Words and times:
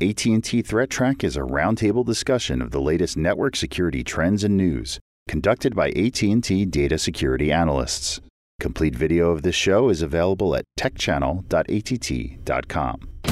AT&T 0.00 0.62
Threat 0.62 0.90
Track 0.90 1.24
is 1.24 1.36
a 1.36 1.40
roundtable 1.40 2.06
discussion 2.06 2.62
of 2.62 2.70
the 2.70 2.80
latest 2.80 3.16
network 3.16 3.56
security 3.56 4.04
trends 4.04 4.44
and 4.44 4.56
news, 4.56 5.00
conducted 5.26 5.74
by 5.74 5.88
AT&T 5.88 6.66
data 6.66 6.98
security 6.98 7.50
analysts. 7.50 8.20
Complete 8.60 8.94
video 8.94 9.30
of 9.30 9.42
this 9.42 9.56
show 9.56 9.88
is 9.88 10.00
available 10.00 10.54
at 10.54 10.64
techchannel.att.com. 10.78 13.27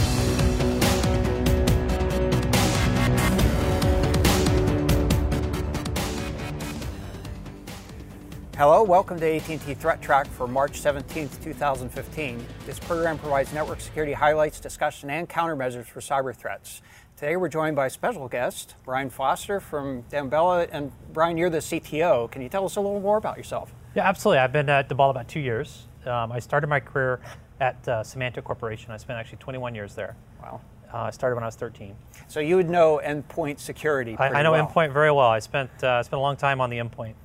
Hello, 8.56 8.82
welcome 8.82 9.20
to 9.20 9.36
AT&T 9.36 9.58
Threat 9.74 10.00
Track 10.00 10.26
for 10.28 10.48
March 10.48 10.80
17, 10.80 11.28
2015. 11.42 12.46
This 12.64 12.78
program 12.78 13.18
provides 13.18 13.52
network 13.52 13.82
security 13.82 14.14
highlights, 14.14 14.60
discussion, 14.60 15.10
and 15.10 15.28
countermeasures 15.28 15.84
for 15.84 16.00
cyber 16.00 16.34
threats. 16.34 16.80
Today 17.18 17.36
we're 17.36 17.50
joined 17.50 17.76
by 17.76 17.84
a 17.84 17.90
special 17.90 18.28
guest, 18.28 18.74
Brian 18.86 19.10
Foster 19.10 19.60
from 19.60 20.04
Damballa. 20.04 20.70
And 20.72 20.90
Brian, 21.12 21.36
you're 21.36 21.50
the 21.50 21.58
CTO. 21.58 22.30
Can 22.30 22.40
you 22.40 22.48
tell 22.48 22.64
us 22.64 22.76
a 22.76 22.80
little 22.80 22.98
more 22.98 23.18
about 23.18 23.36
yourself? 23.36 23.74
Yeah, 23.94 24.08
absolutely. 24.08 24.38
I've 24.38 24.54
been 24.54 24.70
at 24.70 24.88
Damballa 24.88 25.10
about 25.10 25.28
two 25.28 25.40
years. 25.40 25.88
Um, 26.06 26.32
I 26.32 26.38
started 26.38 26.68
my 26.68 26.80
career 26.80 27.20
at 27.60 27.86
uh, 27.86 28.02
Symantec 28.02 28.44
Corporation. 28.44 28.90
I 28.90 28.96
spent 28.96 29.18
actually 29.18 29.36
21 29.36 29.74
years 29.74 29.94
there. 29.94 30.16
Wow. 30.42 30.62
Uh, 30.90 30.96
I 31.00 31.10
started 31.10 31.34
when 31.34 31.44
I 31.44 31.48
was 31.48 31.56
13. 31.56 31.94
So 32.26 32.40
you 32.40 32.56
would 32.56 32.70
know 32.70 33.02
endpoint 33.04 33.58
security 33.58 34.16
I, 34.18 34.28
I, 34.28 34.42
know 34.42 34.52
well. 34.52 34.66
endpoint 34.66 34.94
very 34.94 35.12
well. 35.12 35.28
I 35.28 35.40
spent, 35.40 35.84
uh, 35.84 36.02
spent 36.02 36.16
a 36.16 36.22
long 36.22 36.38
time 36.38 36.62
on 36.62 36.70
the 36.70 36.78
endpoint. 36.78 37.16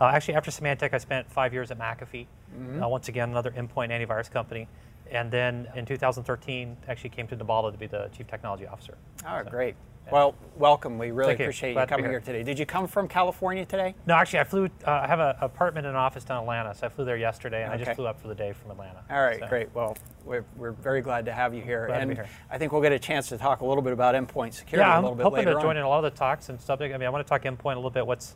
Uh, 0.00 0.06
actually, 0.06 0.34
after 0.34 0.50
Symantec, 0.50 0.94
I 0.94 0.98
spent 0.98 1.30
five 1.30 1.52
years 1.52 1.70
at 1.70 1.78
McAfee. 1.78 2.26
Mm-hmm. 2.56 2.82
Uh, 2.82 2.88
once 2.88 3.08
again, 3.08 3.30
another 3.30 3.50
endpoint 3.50 3.90
antivirus 3.90 4.30
company. 4.30 4.66
And 5.10 5.30
then 5.30 5.68
in 5.74 5.84
2013, 5.84 6.76
actually 6.88 7.10
came 7.10 7.26
to 7.28 7.36
Damballa 7.36 7.70
to 7.72 7.78
be 7.78 7.86
the 7.86 8.08
chief 8.16 8.26
technology 8.26 8.66
officer. 8.66 8.96
Oh, 9.26 9.42
so, 9.44 9.50
great. 9.50 9.74
Well, 10.10 10.34
welcome. 10.56 10.98
We 10.98 11.10
really 11.10 11.30
Thank 11.30 11.40
appreciate 11.40 11.74
you, 11.74 11.80
you 11.80 11.86
coming 11.86 12.04
here. 12.04 12.12
here. 12.12 12.20
today. 12.20 12.42
Did 12.42 12.58
you 12.58 12.66
come 12.66 12.88
from 12.88 13.06
California 13.06 13.64
today? 13.64 13.94
No, 14.06 14.14
actually, 14.14 14.40
I 14.40 14.44
flew. 14.44 14.64
Uh, 14.64 14.90
I 14.90 15.06
have 15.06 15.20
an 15.20 15.36
apartment 15.40 15.86
and 15.86 15.94
an 15.94 16.00
office 16.00 16.24
down 16.24 16.38
in 16.38 16.42
Atlanta, 16.44 16.74
so 16.74 16.86
I 16.86 16.90
flew 16.90 17.04
there 17.04 17.16
yesterday, 17.16 17.62
and 17.62 17.72
okay. 17.72 17.82
I 17.82 17.84
just 17.84 17.96
flew 17.96 18.06
up 18.06 18.20
for 18.20 18.26
the 18.26 18.34
day 18.34 18.52
from 18.52 18.72
Atlanta. 18.72 19.04
All 19.08 19.22
right, 19.22 19.38
so. 19.38 19.46
great. 19.46 19.68
Well, 19.72 19.96
we're, 20.24 20.44
we're 20.56 20.72
very 20.72 21.00
glad 21.00 21.26
to 21.26 21.32
have 21.32 21.54
you 21.54 21.62
here. 21.62 21.86
Glad 21.86 22.02
and 22.02 22.12
here. 22.12 22.28
I 22.50 22.58
think 22.58 22.72
we'll 22.72 22.82
get 22.82 22.92
a 22.92 22.98
chance 22.98 23.28
to 23.28 23.38
talk 23.38 23.60
a 23.60 23.66
little 23.66 23.82
bit 23.82 23.92
about 23.92 24.16
endpoint 24.16 24.54
security 24.54 24.88
yeah, 24.88 24.98
a 24.98 25.00
little 25.00 25.14
bit 25.14 25.24
later. 25.26 25.36
Yeah, 25.36 25.40
I'm 25.40 25.46
hoping 25.46 25.60
to 25.60 25.62
join 25.62 25.76
in 25.76 25.84
a 25.84 25.88
lot 25.88 26.04
of 26.04 26.12
the 26.12 26.18
talks 26.18 26.48
and 26.48 26.60
subject. 26.60 26.92
I 26.92 26.98
mean, 26.98 27.06
I 27.06 27.10
want 27.10 27.24
to 27.24 27.28
talk 27.28 27.42
endpoint 27.42 27.74
a 27.74 27.76
little 27.76 27.90
bit. 27.90 28.04
What's 28.04 28.34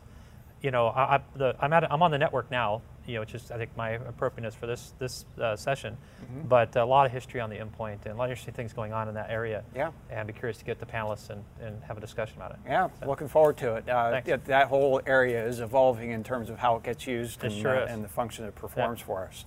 you 0.65 0.71
know, 0.71 0.87
I, 0.87 1.17
I, 1.17 1.19
the, 1.35 1.55
I'm, 1.59 1.71
at, 1.73 1.91
I'm 1.91 2.01
on 2.01 2.09
the 2.09 2.17
network 2.17 2.49
now, 2.49 2.81
you 3.05 3.13
know, 3.13 3.19
which 3.19 3.35
is 3.35 3.51
I 3.51 3.57
think 3.57 3.69
my 3.77 3.91
appropriateness 3.91 4.55
for 4.55 4.65
this 4.65 4.93
this 4.97 5.25
uh, 5.39 5.55
session. 5.55 5.95
Mm-hmm. 6.23 6.47
But 6.47 6.75
a 6.75 6.83
lot 6.83 7.05
of 7.05 7.11
history 7.11 7.39
on 7.39 7.51
the 7.51 7.57
endpoint 7.57 8.05
and 8.05 8.15
a 8.15 8.15
lot 8.15 8.25
of 8.25 8.31
interesting 8.31 8.55
things 8.55 8.73
going 8.73 8.91
on 8.91 9.07
in 9.07 9.13
that 9.13 9.29
area. 9.29 9.63
Yeah. 9.75 9.91
And 10.09 10.21
I'd 10.21 10.27
be 10.27 10.33
curious 10.33 10.57
to 10.57 10.65
get 10.65 10.79
the 10.79 10.87
panelists 10.87 11.29
and, 11.29 11.43
and 11.61 11.83
have 11.83 11.99
a 11.99 12.01
discussion 12.01 12.37
about 12.37 12.51
it. 12.51 12.57
Yeah, 12.65 12.89
so. 12.99 13.05
looking 13.05 13.27
forward 13.27 13.57
to 13.57 13.75
it. 13.75 13.87
Uh, 13.87 14.19
Thanks. 14.19 14.47
that 14.47 14.67
whole 14.67 15.01
area 15.05 15.45
is 15.45 15.59
evolving 15.59 16.09
in 16.09 16.23
terms 16.23 16.49
of 16.49 16.57
how 16.57 16.77
it 16.77 16.83
gets 16.83 17.05
used 17.05 17.43
it 17.43 17.51
and, 17.51 17.61
sure 17.61 17.83
uh, 17.83 17.85
and 17.85 18.03
the 18.03 18.09
function 18.09 18.43
it 18.45 18.55
performs 18.55 19.01
yeah. 19.01 19.05
for 19.05 19.25
us. 19.25 19.45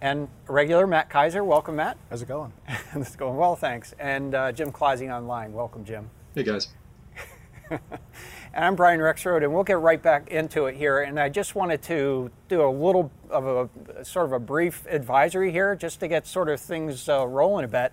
And 0.00 0.28
regular 0.48 0.88
Matt 0.88 1.08
Kaiser, 1.08 1.44
welcome, 1.44 1.76
Matt. 1.76 1.98
How's 2.10 2.22
it 2.22 2.28
going? 2.28 2.52
it's 2.96 3.14
going 3.14 3.36
well, 3.36 3.54
thanks. 3.54 3.94
And 4.00 4.34
uh, 4.34 4.50
Jim 4.50 4.72
Clausing 4.72 5.12
online, 5.12 5.52
welcome, 5.52 5.84
Jim. 5.84 6.10
Hey 6.34 6.42
guys. 6.42 6.68
And 8.54 8.64
I'm 8.64 8.76
Brian 8.76 8.98
Rexroad, 9.00 9.42
and 9.42 9.52
we'll 9.52 9.64
get 9.64 9.78
right 9.78 10.00
back 10.00 10.30
into 10.30 10.66
it 10.66 10.76
here. 10.76 11.00
And 11.00 11.20
I 11.20 11.28
just 11.28 11.54
wanted 11.54 11.82
to 11.82 12.30
do 12.48 12.62
a 12.62 12.70
little 12.70 13.10
of 13.28 13.70
a 13.98 14.04
sort 14.04 14.24
of 14.26 14.32
a 14.32 14.38
brief 14.38 14.86
advisory 14.88 15.52
here, 15.52 15.76
just 15.76 16.00
to 16.00 16.08
get 16.08 16.26
sort 16.26 16.48
of 16.48 16.58
things 16.58 17.08
uh, 17.08 17.26
rolling 17.26 17.66
a 17.66 17.68
bit. 17.68 17.92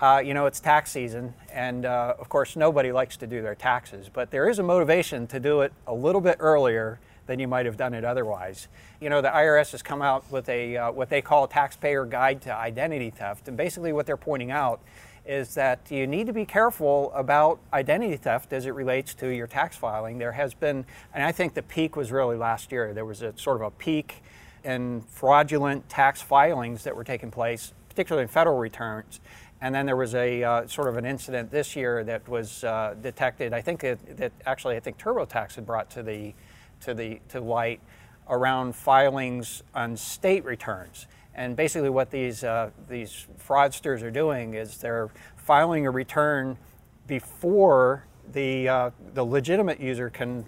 Uh, 0.00 0.20
you 0.24 0.34
know, 0.34 0.46
it's 0.46 0.58
tax 0.58 0.90
season, 0.90 1.32
and 1.52 1.86
uh, 1.86 2.14
of 2.18 2.28
course, 2.28 2.56
nobody 2.56 2.90
likes 2.90 3.16
to 3.18 3.26
do 3.28 3.40
their 3.40 3.54
taxes, 3.54 4.10
but 4.12 4.32
there 4.32 4.48
is 4.48 4.58
a 4.58 4.62
motivation 4.62 5.28
to 5.28 5.38
do 5.38 5.60
it 5.60 5.72
a 5.86 5.94
little 5.94 6.20
bit 6.20 6.36
earlier 6.40 6.98
than 7.26 7.38
you 7.38 7.46
might 7.46 7.66
have 7.66 7.76
done 7.76 7.94
it 7.94 8.04
otherwise. 8.04 8.66
You 9.00 9.08
know, 9.08 9.20
the 9.20 9.28
IRS 9.28 9.70
has 9.70 9.82
come 9.82 10.02
out 10.02 10.28
with 10.32 10.48
a 10.48 10.76
uh, 10.76 10.90
what 10.90 11.08
they 11.08 11.22
call 11.22 11.44
a 11.44 11.48
taxpayer 11.48 12.04
guide 12.04 12.42
to 12.42 12.52
identity 12.52 13.10
theft, 13.10 13.46
and 13.46 13.56
basically 13.56 13.92
what 13.92 14.06
they're 14.06 14.16
pointing 14.16 14.50
out 14.50 14.80
is 15.24 15.54
that 15.54 15.90
you 15.90 16.06
need 16.06 16.26
to 16.26 16.32
be 16.32 16.44
careful 16.44 17.12
about 17.14 17.60
identity 17.72 18.16
theft 18.16 18.52
as 18.52 18.66
it 18.66 18.70
relates 18.70 19.14
to 19.14 19.28
your 19.28 19.46
tax 19.46 19.76
filing. 19.76 20.18
There 20.18 20.32
has 20.32 20.54
been, 20.54 20.84
and 21.14 21.22
I 21.24 21.32
think 21.32 21.54
the 21.54 21.62
peak 21.62 21.94
was 21.94 22.10
really 22.10 22.36
last 22.36 22.72
year. 22.72 22.92
There 22.92 23.04
was 23.04 23.22
a 23.22 23.32
sort 23.36 23.56
of 23.56 23.62
a 23.62 23.70
peak 23.70 24.22
in 24.64 25.02
fraudulent 25.02 25.88
tax 25.88 26.20
filings 26.20 26.84
that 26.84 26.96
were 26.96 27.04
taking 27.04 27.30
place, 27.30 27.72
particularly 27.88 28.22
in 28.22 28.28
federal 28.28 28.58
returns. 28.58 29.20
And 29.60 29.72
then 29.72 29.86
there 29.86 29.96
was 29.96 30.14
a 30.16 30.42
uh, 30.42 30.66
sort 30.66 30.88
of 30.88 30.96
an 30.96 31.04
incident 31.04 31.52
this 31.52 31.76
year 31.76 32.02
that 32.04 32.28
was 32.28 32.64
uh, 32.64 32.96
detected. 33.00 33.52
I 33.52 33.60
think 33.60 33.84
it, 33.84 34.16
that 34.16 34.32
actually 34.44 34.76
I 34.76 34.80
think 34.80 34.98
TurboTax 34.98 35.54
had 35.54 35.64
brought 35.64 35.88
to 35.90 36.02
the 36.02 36.34
to 36.80 36.94
the 36.94 37.20
to 37.28 37.40
light 37.40 37.80
around 38.28 38.74
filings 38.74 39.62
on 39.72 39.96
state 39.96 40.44
returns. 40.44 41.06
And 41.34 41.56
basically, 41.56 41.90
what 41.90 42.10
these 42.10 42.44
uh, 42.44 42.70
these 42.88 43.26
fraudsters 43.46 44.02
are 44.02 44.10
doing 44.10 44.54
is 44.54 44.78
they're 44.78 45.08
filing 45.36 45.86
a 45.86 45.90
return 45.90 46.58
before 47.06 48.06
the 48.32 48.68
uh, 48.68 48.90
the 49.14 49.24
legitimate 49.24 49.80
user 49.80 50.10
can 50.10 50.44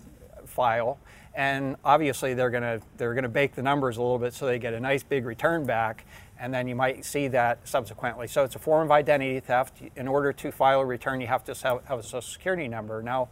file, 0.47 0.99
and 1.35 1.77
obviously 1.85 2.35
they're 2.35 2.51
gonna 2.51 2.81
they're 2.97 3.15
gonna 3.15 3.29
bake 3.29 3.55
the 3.55 3.63
numbers 3.63 3.97
a 3.97 4.03
little 4.03 4.19
bit 4.19 4.35
so 4.35 4.47
they 4.47 4.59
get 4.59 4.75
a 4.75 4.81
nice 4.81 5.03
big 5.03 5.25
return 5.25 5.65
back, 5.65 6.05
and 6.39 6.53
then 6.53 6.69
you 6.69 6.75
might 6.75 7.05
see 7.05 7.29
that 7.29 7.67
subsequently. 7.67 8.27
So 8.27 8.45
it's 8.45 8.57
a 8.57 8.59
form 8.59 8.85
of 8.85 8.91
identity 8.93 9.41
theft. 9.41 9.81
In 9.97 10.07
order 10.07 10.33
to 10.35 10.53
file 10.53 10.81
a 10.81 10.87
return, 10.87 11.21
you 11.21 11.27
have 11.27 11.45
to 11.45 11.55
have, 11.89 11.99
a 11.99 12.03
social 12.03 12.21
security 12.21 12.69
number. 12.69 13.03
Now, 13.03 13.29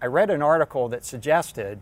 I 0.00 0.06
read 0.06 0.30
an 0.30 0.42
article 0.42 0.88
that 0.88 1.04
suggested 1.04 1.80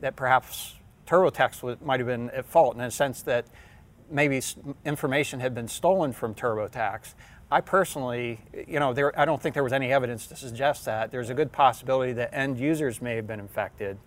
that 0.00 0.16
perhaps 0.16 0.74
TurboTax 1.06 1.80
might 1.82 2.00
have 2.00 2.06
been 2.06 2.30
at 2.30 2.46
fault 2.46 2.74
in 2.74 2.82
the 2.82 2.90
sense 2.90 3.22
that 3.22 3.46
maybe 4.10 4.40
information 4.84 5.40
had 5.40 5.54
been 5.54 5.68
stolen 5.68 6.12
from 6.12 6.34
TurboTax. 6.34 7.14
I 7.50 7.60
personally, 7.60 8.40
you 8.66 8.80
know, 8.80 8.92
there, 8.92 9.18
I 9.18 9.24
don't 9.24 9.40
think 9.40 9.54
there 9.54 9.62
was 9.64 9.72
any 9.72 9.92
evidence 9.92 10.26
to 10.28 10.36
suggest 10.36 10.84
that. 10.86 11.10
There's 11.10 11.30
a 11.30 11.34
good 11.34 11.52
possibility 11.52 12.12
that 12.14 12.34
end 12.34 12.58
users 12.58 13.00
may 13.00 13.14
have 13.16 13.26
been 13.26 13.38
infected, 13.38 13.98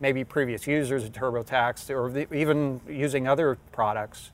maybe 0.00 0.24
previous 0.24 0.66
users 0.66 1.04
of 1.04 1.12
TurboTax, 1.12 1.90
or 1.90 2.34
even 2.34 2.80
using 2.88 3.28
other 3.28 3.56
products, 3.70 4.30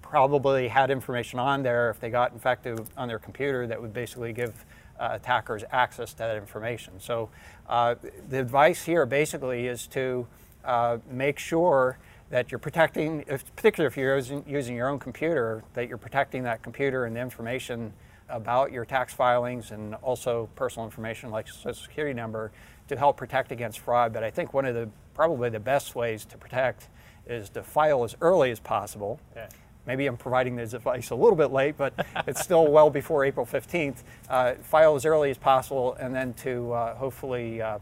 probably 0.00 0.68
had 0.68 0.90
information 0.90 1.38
on 1.38 1.62
there 1.62 1.90
if 1.90 2.00
they 2.00 2.10
got 2.10 2.32
infected 2.32 2.80
on 2.96 3.08
their 3.08 3.18
computer 3.18 3.66
that 3.66 3.80
would 3.80 3.94
basically 3.94 4.32
give 4.32 4.64
uh, 5.00 5.10
attackers 5.12 5.64
access 5.72 6.12
to 6.12 6.18
that 6.18 6.36
information. 6.36 6.92
So 7.00 7.30
uh, 7.68 7.94
the 8.28 8.38
advice 8.38 8.84
here 8.84 9.06
basically 9.06 9.66
is 9.66 9.86
to 9.88 10.26
uh, 10.64 10.98
make 11.10 11.38
sure 11.38 11.98
that 12.32 12.50
you're 12.50 12.58
protecting, 12.58 13.22
if, 13.28 13.44
particularly 13.54 13.86
if 13.86 13.96
you're 13.96 14.16
using, 14.16 14.42
using, 14.48 14.74
your 14.74 14.88
own 14.88 14.98
computer, 14.98 15.62
that 15.74 15.86
you're 15.86 15.98
protecting 15.98 16.42
that 16.44 16.62
computer 16.62 17.04
and 17.04 17.14
the 17.14 17.20
information 17.20 17.92
about 18.30 18.72
your 18.72 18.86
tax 18.86 19.12
filings 19.12 19.70
and 19.70 19.94
also 19.96 20.48
personal 20.54 20.86
information 20.86 21.30
like 21.30 21.46
social 21.46 21.74
security 21.74 22.14
number 22.14 22.50
to 22.88 22.96
help 22.96 23.18
protect 23.18 23.52
against 23.52 23.80
fraud. 23.80 24.14
But 24.14 24.24
I 24.24 24.30
think 24.30 24.54
one 24.54 24.64
of 24.64 24.74
the 24.74 24.88
probably 25.12 25.50
the 25.50 25.60
best 25.60 25.94
ways 25.94 26.24
to 26.24 26.38
protect 26.38 26.88
is 27.26 27.50
to 27.50 27.62
file 27.62 28.02
as 28.02 28.16
early 28.22 28.50
as 28.50 28.58
possible. 28.58 29.20
Okay. 29.32 29.46
Maybe 29.86 30.06
I'm 30.06 30.16
providing 30.16 30.56
this 30.56 30.72
advice 30.72 31.10
a 31.10 31.14
little 31.14 31.36
bit 31.36 31.52
late, 31.52 31.76
but 31.76 31.92
it's 32.26 32.40
still 32.40 32.66
well 32.66 32.88
before 32.88 33.26
April 33.26 33.44
15th. 33.44 34.04
Uh, 34.30 34.54
file 34.62 34.94
as 34.94 35.04
early 35.04 35.28
as 35.28 35.36
possible 35.36 35.98
and 36.00 36.14
then 36.14 36.32
to 36.34 36.72
uh, 36.72 36.94
hopefully 36.94 37.60
uh, 37.60 37.78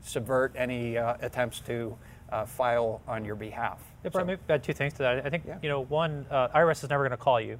subvert 0.00 0.52
any 0.56 0.98
uh, 0.98 1.14
attempts 1.20 1.60
to 1.60 1.96
uh, 2.30 2.44
file 2.44 3.00
on 3.06 3.24
your 3.24 3.36
behalf. 3.36 3.91
Yeah, 4.04 4.10
Brian, 4.10 4.26
so, 4.26 4.30
maybe 4.32 4.40
add 4.48 4.62
two 4.62 4.72
things 4.72 4.92
to 4.94 4.98
that. 5.00 5.26
I 5.26 5.30
think 5.30 5.44
yeah. 5.46 5.58
you 5.62 5.68
know, 5.68 5.80
one, 5.80 6.26
uh, 6.30 6.48
IRS 6.48 6.82
is 6.84 6.90
never 6.90 7.02
going 7.02 7.12
to 7.12 7.16
call 7.16 7.40
you, 7.40 7.58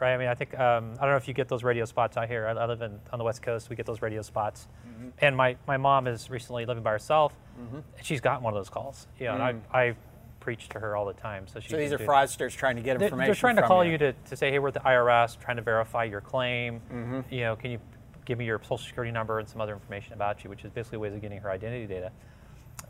right? 0.00 0.14
I 0.14 0.18
mean, 0.18 0.28
I 0.28 0.34
think 0.34 0.58
um, 0.58 0.94
I 0.98 1.02
don't 1.02 1.10
know 1.10 1.16
if 1.16 1.28
you 1.28 1.34
get 1.34 1.48
those 1.48 1.62
radio 1.62 1.84
spots 1.84 2.16
out 2.16 2.28
here. 2.28 2.46
I, 2.46 2.52
I 2.52 2.66
live 2.66 2.82
in, 2.82 2.98
on 3.12 3.18
the 3.18 3.24
West 3.24 3.42
Coast. 3.42 3.68
We 3.68 3.76
get 3.76 3.86
those 3.86 4.02
radio 4.02 4.22
spots, 4.22 4.68
mm-hmm. 4.86 5.08
and 5.18 5.36
my, 5.36 5.56
my 5.66 5.76
mom 5.76 6.06
is 6.06 6.30
recently 6.30 6.66
living 6.66 6.82
by 6.82 6.90
herself. 6.92 7.32
Mm-hmm. 7.60 7.76
And 7.76 8.06
she's 8.06 8.20
gotten 8.20 8.42
one 8.42 8.52
of 8.52 8.58
those 8.58 8.70
calls. 8.70 9.06
You 9.18 9.26
know, 9.26 9.32
mm. 9.32 9.50
and 9.50 9.62
I, 9.72 9.78
I 9.78 9.96
preach 10.40 10.68
to 10.70 10.78
her 10.78 10.96
all 10.96 11.06
the 11.06 11.14
time. 11.14 11.46
So, 11.46 11.60
she 11.60 11.70
so 11.70 11.76
these 11.76 11.92
are 11.92 11.98
fraudsters 11.98 12.54
trying 12.54 12.76
to 12.76 12.82
get 12.82 13.00
information. 13.02 13.18
They're, 13.18 13.26
they're 13.26 13.34
trying 13.34 13.56
to 13.56 13.62
call 13.62 13.84
you. 13.84 13.92
you, 13.92 13.98
to, 13.98 14.12
to 14.12 14.36
say, 14.36 14.50
hey, 14.50 14.58
we're 14.58 14.68
at 14.68 14.74
the 14.74 14.80
IRS, 14.80 15.38
trying 15.38 15.56
to 15.56 15.62
verify 15.62 16.04
your 16.04 16.20
claim. 16.20 16.80
Mm-hmm. 16.92 17.20
You 17.34 17.40
know, 17.40 17.56
can 17.56 17.72
you 17.72 17.80
give 18.26 18.38
me 18.38 18.44
your 18.44 18.60
social 18.62 18.78
security 18.78 19.12
number 19.12 19.38
and 19.38 19.48
some 19.48 19.60
other 19.60 19.72
information 19.72 20.12
about 20.12 20.44
you, 20.44 20.50
which 20.50 20.64
is 20.64 20.70
basically 20.70 20.98
ways 20.98 21.14
of 21.14 21.22
getting 21.22 21.40
her 21.40 21.50
identity 21.50 21.86
data. 21.86 22.12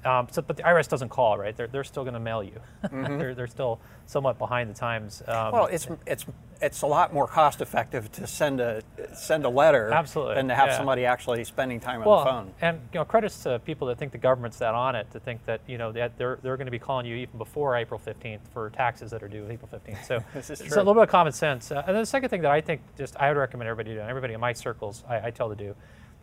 Um, 0.07 0.29
so, 0.31 0.41
but 0.41 0.57
the 0.57 0.63
IRS 0.63 0.89
doesn't 0.89 1.09
call, 1.09 1.37
right? 1.37 1.57
They're, 1.57 1.67
they're 1.67 1.85
still 1.85 2.05
going 2.05 2.15
to 2.15 2.21
mail 2.21 2.43
you. 2.43 2.61
Mm-hmm. 2.85 3.19
they're, 3.19 3.35
they're 3.35 3.47
still 3.49 3.81
somewhat 4.07 4.39
behind 4.39 4.71
the 4.71 4.75
times. 4.75 5.23
Um, 5.27 5.53
well, 5.53 5.67
it's 5.67 5.89
it's 6.07 6.25
it's 6.63 6.83
a 6.83 6.87
lot 6.87 7.13
more 7.13 7.27
cost 7.27 7.61
effective 7.61 8.11
to 8.13 8.27
send 8.27 8.61
a 8.61 8.83
send 9.15 9.45
a 9.45 9.49
letter 9.49 9.91
Absolutely. 9.93 10.37
than 10.37 10.49
to 10.49 10.55
have 10.55 10.69
yeah. 10.69 10.77
somebody 10.77 11.05
actually 11.05 11.43
spending 11.45 11.81
time 11.81 12.01
on 12.01 12.07
well, 12.07 12.19
the 12.21 12.31
phone. 12.31 12.55
And 12.61 12.81
you 12.93 13.01
know, 13.01 13.05
credits 13.05 13.43
to 13.43 13.59
people 13.59 13.89
that 13.89 13.99
think 13.99 14.13
the 14.13 14.19
government's 14.19 14.59
that 14.59 14.75
on 14.75 14.95
it 14.95 15.11
to 15.11 15.21
think 15.21 15.45
that 15.47 15.61
you 15.67 15.77
know 15.77 15.91
that 15.93 16.17
they're 16.17 16.39
they're 16.43 16.57
going 16.57 16.67
to 16.67 16.71
be 16.71 16.79
calling 16.79 17.07
you 17.07 17.17
even 17.17 17.37
before 17.37 17.77
April 17.77 18.01
15th 18.05 18.41
for 18.53 18.71
taxes 18.71 19.11
that 19.11 19.23
are 19.23 19.29
due 19.29 19.49
April 19.51 19.69
15th. 19.73 20.05
So 20.05 20.23
it's 20.35 20.61
a 20.61 20.77
little 20.77 20.95
bit 20.95 21.03
of 21.03 21.09
common 21.09 21.33
sense. 21.33 21.73
Uh, 21.73 21.83
and 21.87 21.97
then 21.97 22.03
the 22.03 22.07
second 22.07 22.29
thing 22.29 22.43
that 22.43 22.53
I 22.53 22.61
think 22.61 22.81
just 22.97 23.17
I 23.17 23.29
would 23.29 23.39
recommend 23.39 23.69
everybody 23.69 23.95
do, 23.95 24.01
and 24.01 24.09
everybody 24.09 24.35
in 24.35 24.41
my 24.41 24.53
circles 24.53 25.03
I, 25.09 25.27
I 25.27 25.31
tell 25.31 25.49
to 25.49 25.57
do, 25.57 25.75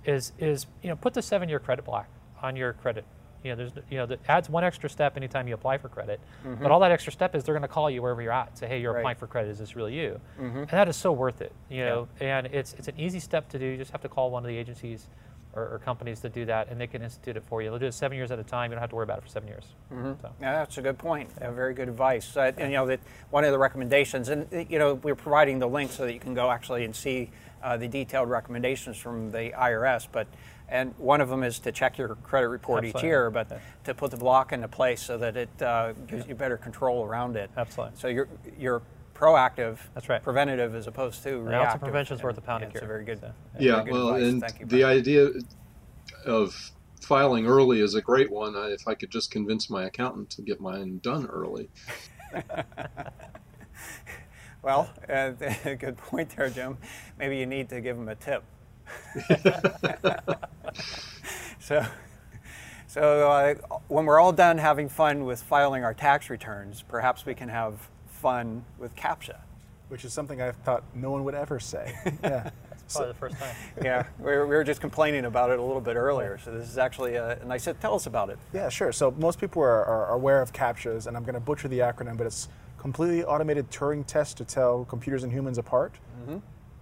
is 0.06 0.32
is 0.40 0.68
you 0.82 0.90
know 0.90 0.96
put 0.96 1.14
the 1.14 1.22
seven-year 1.22 1.60
credit 1.60 1.84
block 1.84 2.08
on 2.42 2.56
your 2.56 2.74
credit. 2.74 3.06
You 3.44 3.52
know, 3.52 3.56
there's 3.58 3.72
you 3.90 3.98
know 3.98 4.06
that 4.06 4.20
adds 4.28 4.50
one 4.50 4.64
extra 4.64 4.90
step 4.90 5.18
anytime 5.18 5.48
you 5.48 5.54
apply 5.54 5.78
for 5.78 5.90
credit. 5.90 6.20
But 6.62 6.72
all 6.72 6.80
that 6.80 6.92
extra 6.92 7.12
step 7.12 7.36
is 7.36 7.44
they're 7.44 7.54
going 7.54 7.62
to 7.64 7.68
call 7.68 7.90
you 7.90 8.02
wherever 8.02 8.22
you're 8.22 8.32
at, 8.32 8.58
say, 8.58 8.68
hey, 8.68 8.80
you're 8.80 8.94
Right. 8.94 9.00
applying 9.00 9.18
for 9.18 9.28
credit. 9.28 9.50
Is 9.50 9.60
this 9.60 9.76
really 9.76 9.94
you? 9.94 10.20
And 10.40 10.68
that 10.70 10.88
is 10.88 10.96
so 10.96 11.12
worth 11.12 11.42
it. 11.42 11.52
You 11.70 11.86
know, 11.86 12.08
and 12.20 12.48
it's 12.48 12.74
it's 12.74 12.88
an 12.88 13.00
easy 13.00 13.20
step 13.20 13.50
to 13.50 13.60
do. 13.60 13.66
You 13.66 13.78
just 13.78 13.92
have 13.92 14.02
to 14.02 14.10
call 14.10 14.32
one 14.32 14.44
of 14.44 14.48
the 14.48 14.56
agencies 14.58 15.08
or, 15.56 15.68
or 15.74 15.80
companies 15.80 16.22
that 16.22 16.34
do 16.34 16.46
that, 16.46 16.70
and 16.70 16.80
they 16.80 16.88
can 16.88 17.04
institute 17.04 17.38
it 17.38 17.44
for 17.44 17.62
you. 17.62 17.70
They'll 17.70 17.78
do 17.80 17.86
it 17.88 17.94
seven 17.94 18.18
years 18.18 18.32
at 18.32 18.40
a 18.40 18.44
time. 18.44 18.72
You 18.72 18.76
don't 18.76 18.82
have 18.82 18.90
to 18.90 18.96
worry 18.96 19.04
about 19.04 19.20
it 19.20 19.24
for 19.24 19.28
seven 19.30 19.48
years. 19.50 19.66
So. 19.92 20.32
Yeah, 20.42 20.54
that's 20.54 20.78
a 20.78 20.82
good 20.82 20.98
point. 20.98 21.30
Uh, 21.40 21.52
very 21.52 21.74
good 21.76 21.90
advice. 21.90 22.36
Uh, 22.36 22.52
and 22.58 22.72
you 22.72 22.78
know 22.78 22.88
that 22.88 23.02
one 23.30 23.44
of 23.44 23.52
the 23.52 23.60
recommendations, 23.60 24.30
and 24.30 24.48
uh, 24.54 24.60
you 24.70 24.80
know 24.80 24.94
we're 24.96 25.16
providing 25.16 25.60
the 25.60 25.68
link 25.68 25.92
so 25.92 26.06
that 26.06 26.14
you 26.14 26.20
can 26.20 26.34
go 26.34 26.50
actually 26.50 26.86
and 26.86 26.96
see 26.96 27.30
uh, 27.62 27.78
the 27.78 27.88
detailed 27.88 28.30
recommendations 28.30 28.98
from 28.98 29.32
the 29.32 29.52
IRS. 29.52 30.08
But 30.12 30.28
and 30.70 30.94
one 30.98 31.22
of 31.22 31.30
them 31.30 31.44
is 31.44 31.60
to 31.60 31.72
check 31.72 31.98
your 31.98 32.16
credit 32.16 32.48
report 32.48 32.86
each 32.86 33.04
year, 33.04 33.30
but 33.30 33.62
to 33.84 33.94
put 33.94 34.12
the 34.12 34.18
block 34.18 34.52
into 34.54 34.68
place 34.68 35.02
so 35.02 35.18
that 35.18 35.36
it 35.38 35.62
uh, 35.62 35.94
gives 36.08 36.28
you 36.28 36.36
better 36.36 36.58
control 36.58 37.04
around 37.06 37.36
it. 37.36 37.50
Absolutely. 37.58 37.98
So 37.98 38.08
you're 38.08 38.28
you're 38.58 38.82
proactive. 39.14 39.78
That's 39.94 40.10
right. 40.10 40.22
Preventative 40.24 40.76
as 40.76 40.88
opposed 40.88 41.24
to 41.24 41.30
An 41.30 41.40
ounce 41.40 41.48
reactive. 41.50 41.76
of 41.76 41.82
prevention 41.82 42.18
is 42.18 42.24
worth 42.24 42.38
a 42.38 42.42
pound 42.42 42.64
of 42.64 42.72
cure. 42.72 42.80
It's 42.80 42.86
a 42.86 42.88
very 42.88 43.06
good. 43.06 43.20
So, 43.20 43.32
Yeah, 43.60 43.76
very 43.76 43.86
good 43.86 43.94
well, 43.94 44.08
advice. 44.16 44.24
and 44.32 44.42
Thank 44.42 44.60
you, 44.60 44.66
the 44.66 44.82
Brian. 44.82 44.98
idea 45.00 45.30
of 46.26 46.72
filing 47.02 47.46
early 47.46 47.80
is 47.82 47.96
a 47.96 48.02
great 48.02 48.32
one. 48.32 48.54
If 48.56 48.88
I 48.88 48.96
could 48.96 49.12
just 49.12 49.30
convince 49.32 49.70
my 49.70 49.84
accountant 49.86 50.30
to 50.32 50.42
get 50.42 50.60
mine 50.62 51.00
done 51.04 51.26
early. 51.28 51.70
Well, 54.64 54.90
uh, 55.10 55.32
good 55.78 55.98
point 55.98 56.36
there, 56.38 56.50
Jim. 56.50 56.78
Maybe 57.20 57.38
you 57.38 57.46
need 57.46 57.68
to 57.70 57.82
give 57.82 57.98
him 57.98 58.08
a 58.08 58.16
tip. 58.16 58.44
so, 61.60 61.86
so 62.88 63.32
uh, 63.32 63.56
when 63.88 64.06
we're 64.06 64.20
all 64.20 64.32
done 64.34 64.58
having 64.58 64.90
fun 64.90 65.26
with 65.26 65.42
filing 65.42 65.84
our 65.84 65.94
tax 65.94 66.30
returns, 66.30 66.84
perhaps 66.88 67.26
we 67.26 67.34
can 67.36 67.50
have 67.50 67.90
fun 68.08 68.64
with 68.78 68.96
CAPTCHA. 68.96 69.38
which 69.90 70.06
is 70.06 70.14
something 70.14 70.42
I 70.42 70.52
thought 70.52 70.84
no 70.96 71.12
one 71.12 71.24
would 71.26 71.36
ever 71.36 71.60
say. 71.60 71.96
Yeah. 72.24 72.50
Probably 72.92 73.08
the 73.14 73.18
first 73.18 73.38
time. 73.40 73.56
Yeah, 73.82 74.06
we 74.20 74.26
were, 74.26 74.46
we 74.46 74.56
were 74.56 74.64
just 74.64 74.82
complaining 74.82 75.26
about 75.26 75.50
it 75.50 75.58
a 75.58 75.62
little 75.64 75.82
bit 75.82 75.96
earlier. 75.96 76.38
So 76.44 76.52
this 76.52 76.70
is 76.70 76.78
actually 76.78 77.16
a, 77.16 77.40
and 77.40 77.52
I 77.52 77.58
said, 77.58 77.80
tell 77.82 77.96
us 77.96 78.06
about 78.06 78.30
it. 78.30 78.38
Yeah, 78.54 78.70
sure. 78.70 78.92
So 78.92 79.10
most 79.12 79.40
people 79.40 79.64
are, 79.64 79.84
are 79.86 80.10
aware 80.12 80.42
of 80.42 80.52
CAPTCHAs, 80.54 81.08
and 81.08 81.16
I'm 81.18 81.24
going 81.24 81.34
to 81.34 81.40
butcher 81.40 81.68
the 81.68 81.80
acronym, 81.80 82.18
but 82.18 82.28
it's 82.28 82.50
completely 82.78 83.24
automated 83.24 83.72
Turing 83.72 84.06
test 84.06 84.38
to 84.38 84.46
tell 84.46 84.86
computers 84.86 85.24
and 85.24 85.32
humans 85.32 85.58
apart. 85.58 85.94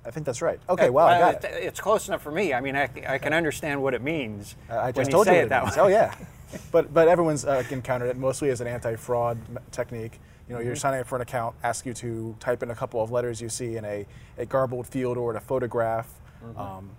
I 0.05 0.11
think 0.11 0.25
that's 0.25 0.41
right. 0.41 0.59
Okay, 0.69 0.89
wow, 0.89 1.05
I 1.05 1.19
Well, 1.19 1.31
got 1.33 1.43
it. 1.43 1.63
It's 1.63 1.79
close 1.79 2.07
enough 2.07 2.21
for 2.21 2.31
me. 2.31 2.53
I 2.53 2.61
mean, 2.61 2.75
I, 2.75 2.89
I 3.07 3.17
can 3.19 3.33
understand 3.33 3.81
what 3.81 3.93
it 3.93 4.01
means. 4.01 4.55
Uh, 4.69 4.79
I 4.79 4.91
just 4.91 5.09
you 5.09 5.11
told 5.11 5.27
say 5.27 5.33
you 5.35 5.39
it 5.41 5.43
what 5.43 5.49
that 5.49 5.63
means. 5.65 5.75
way. 5.77 5.83
Oh 5.83 5.87
yeah, 5.87 6.15
but 6.71 6.93
but 6.93 7.07
everyone's 7.07 7.45
uh, 7.45 7.63
encountered 7.69 8.07
it 8.07 8.17
mostly 8.17 8.49
as 8.49 8.61
an 8.61 8.67
anti-fraud 8.67 9.37
technique. 9.71 10.19
You 10.49 10.55
know, 10.55 10.59
Mm-hmm. 10.59 10.67
you're 10.67 10.75
signing 10.75 10.99
up 11.01 11.07
for 11.07 11.15
an 11.15 11.21
account, 11.21 11.55
ask 11.63 11.85
you 11.85 11.93
to 11.93 12.35
type 12.39 12.61
in 12.63 12.71
a 12.71 12.75
couple 12.75 13.01
of 13.01 13.09
letters 13.11 13.39
you 13.41 13.47
see 13.47 13.77
in 13.77 13.85
a, 13.85 14.05
a 14.37 14.45
garbled 14.45 14.85
field 14.87 15.17
or 15.17 15.31
in 15.31 15.37
a 15.37 15.39
photograph. 15.39 16.09
Mm-hmm. 16.43 16.59
Um, 16.59 16.89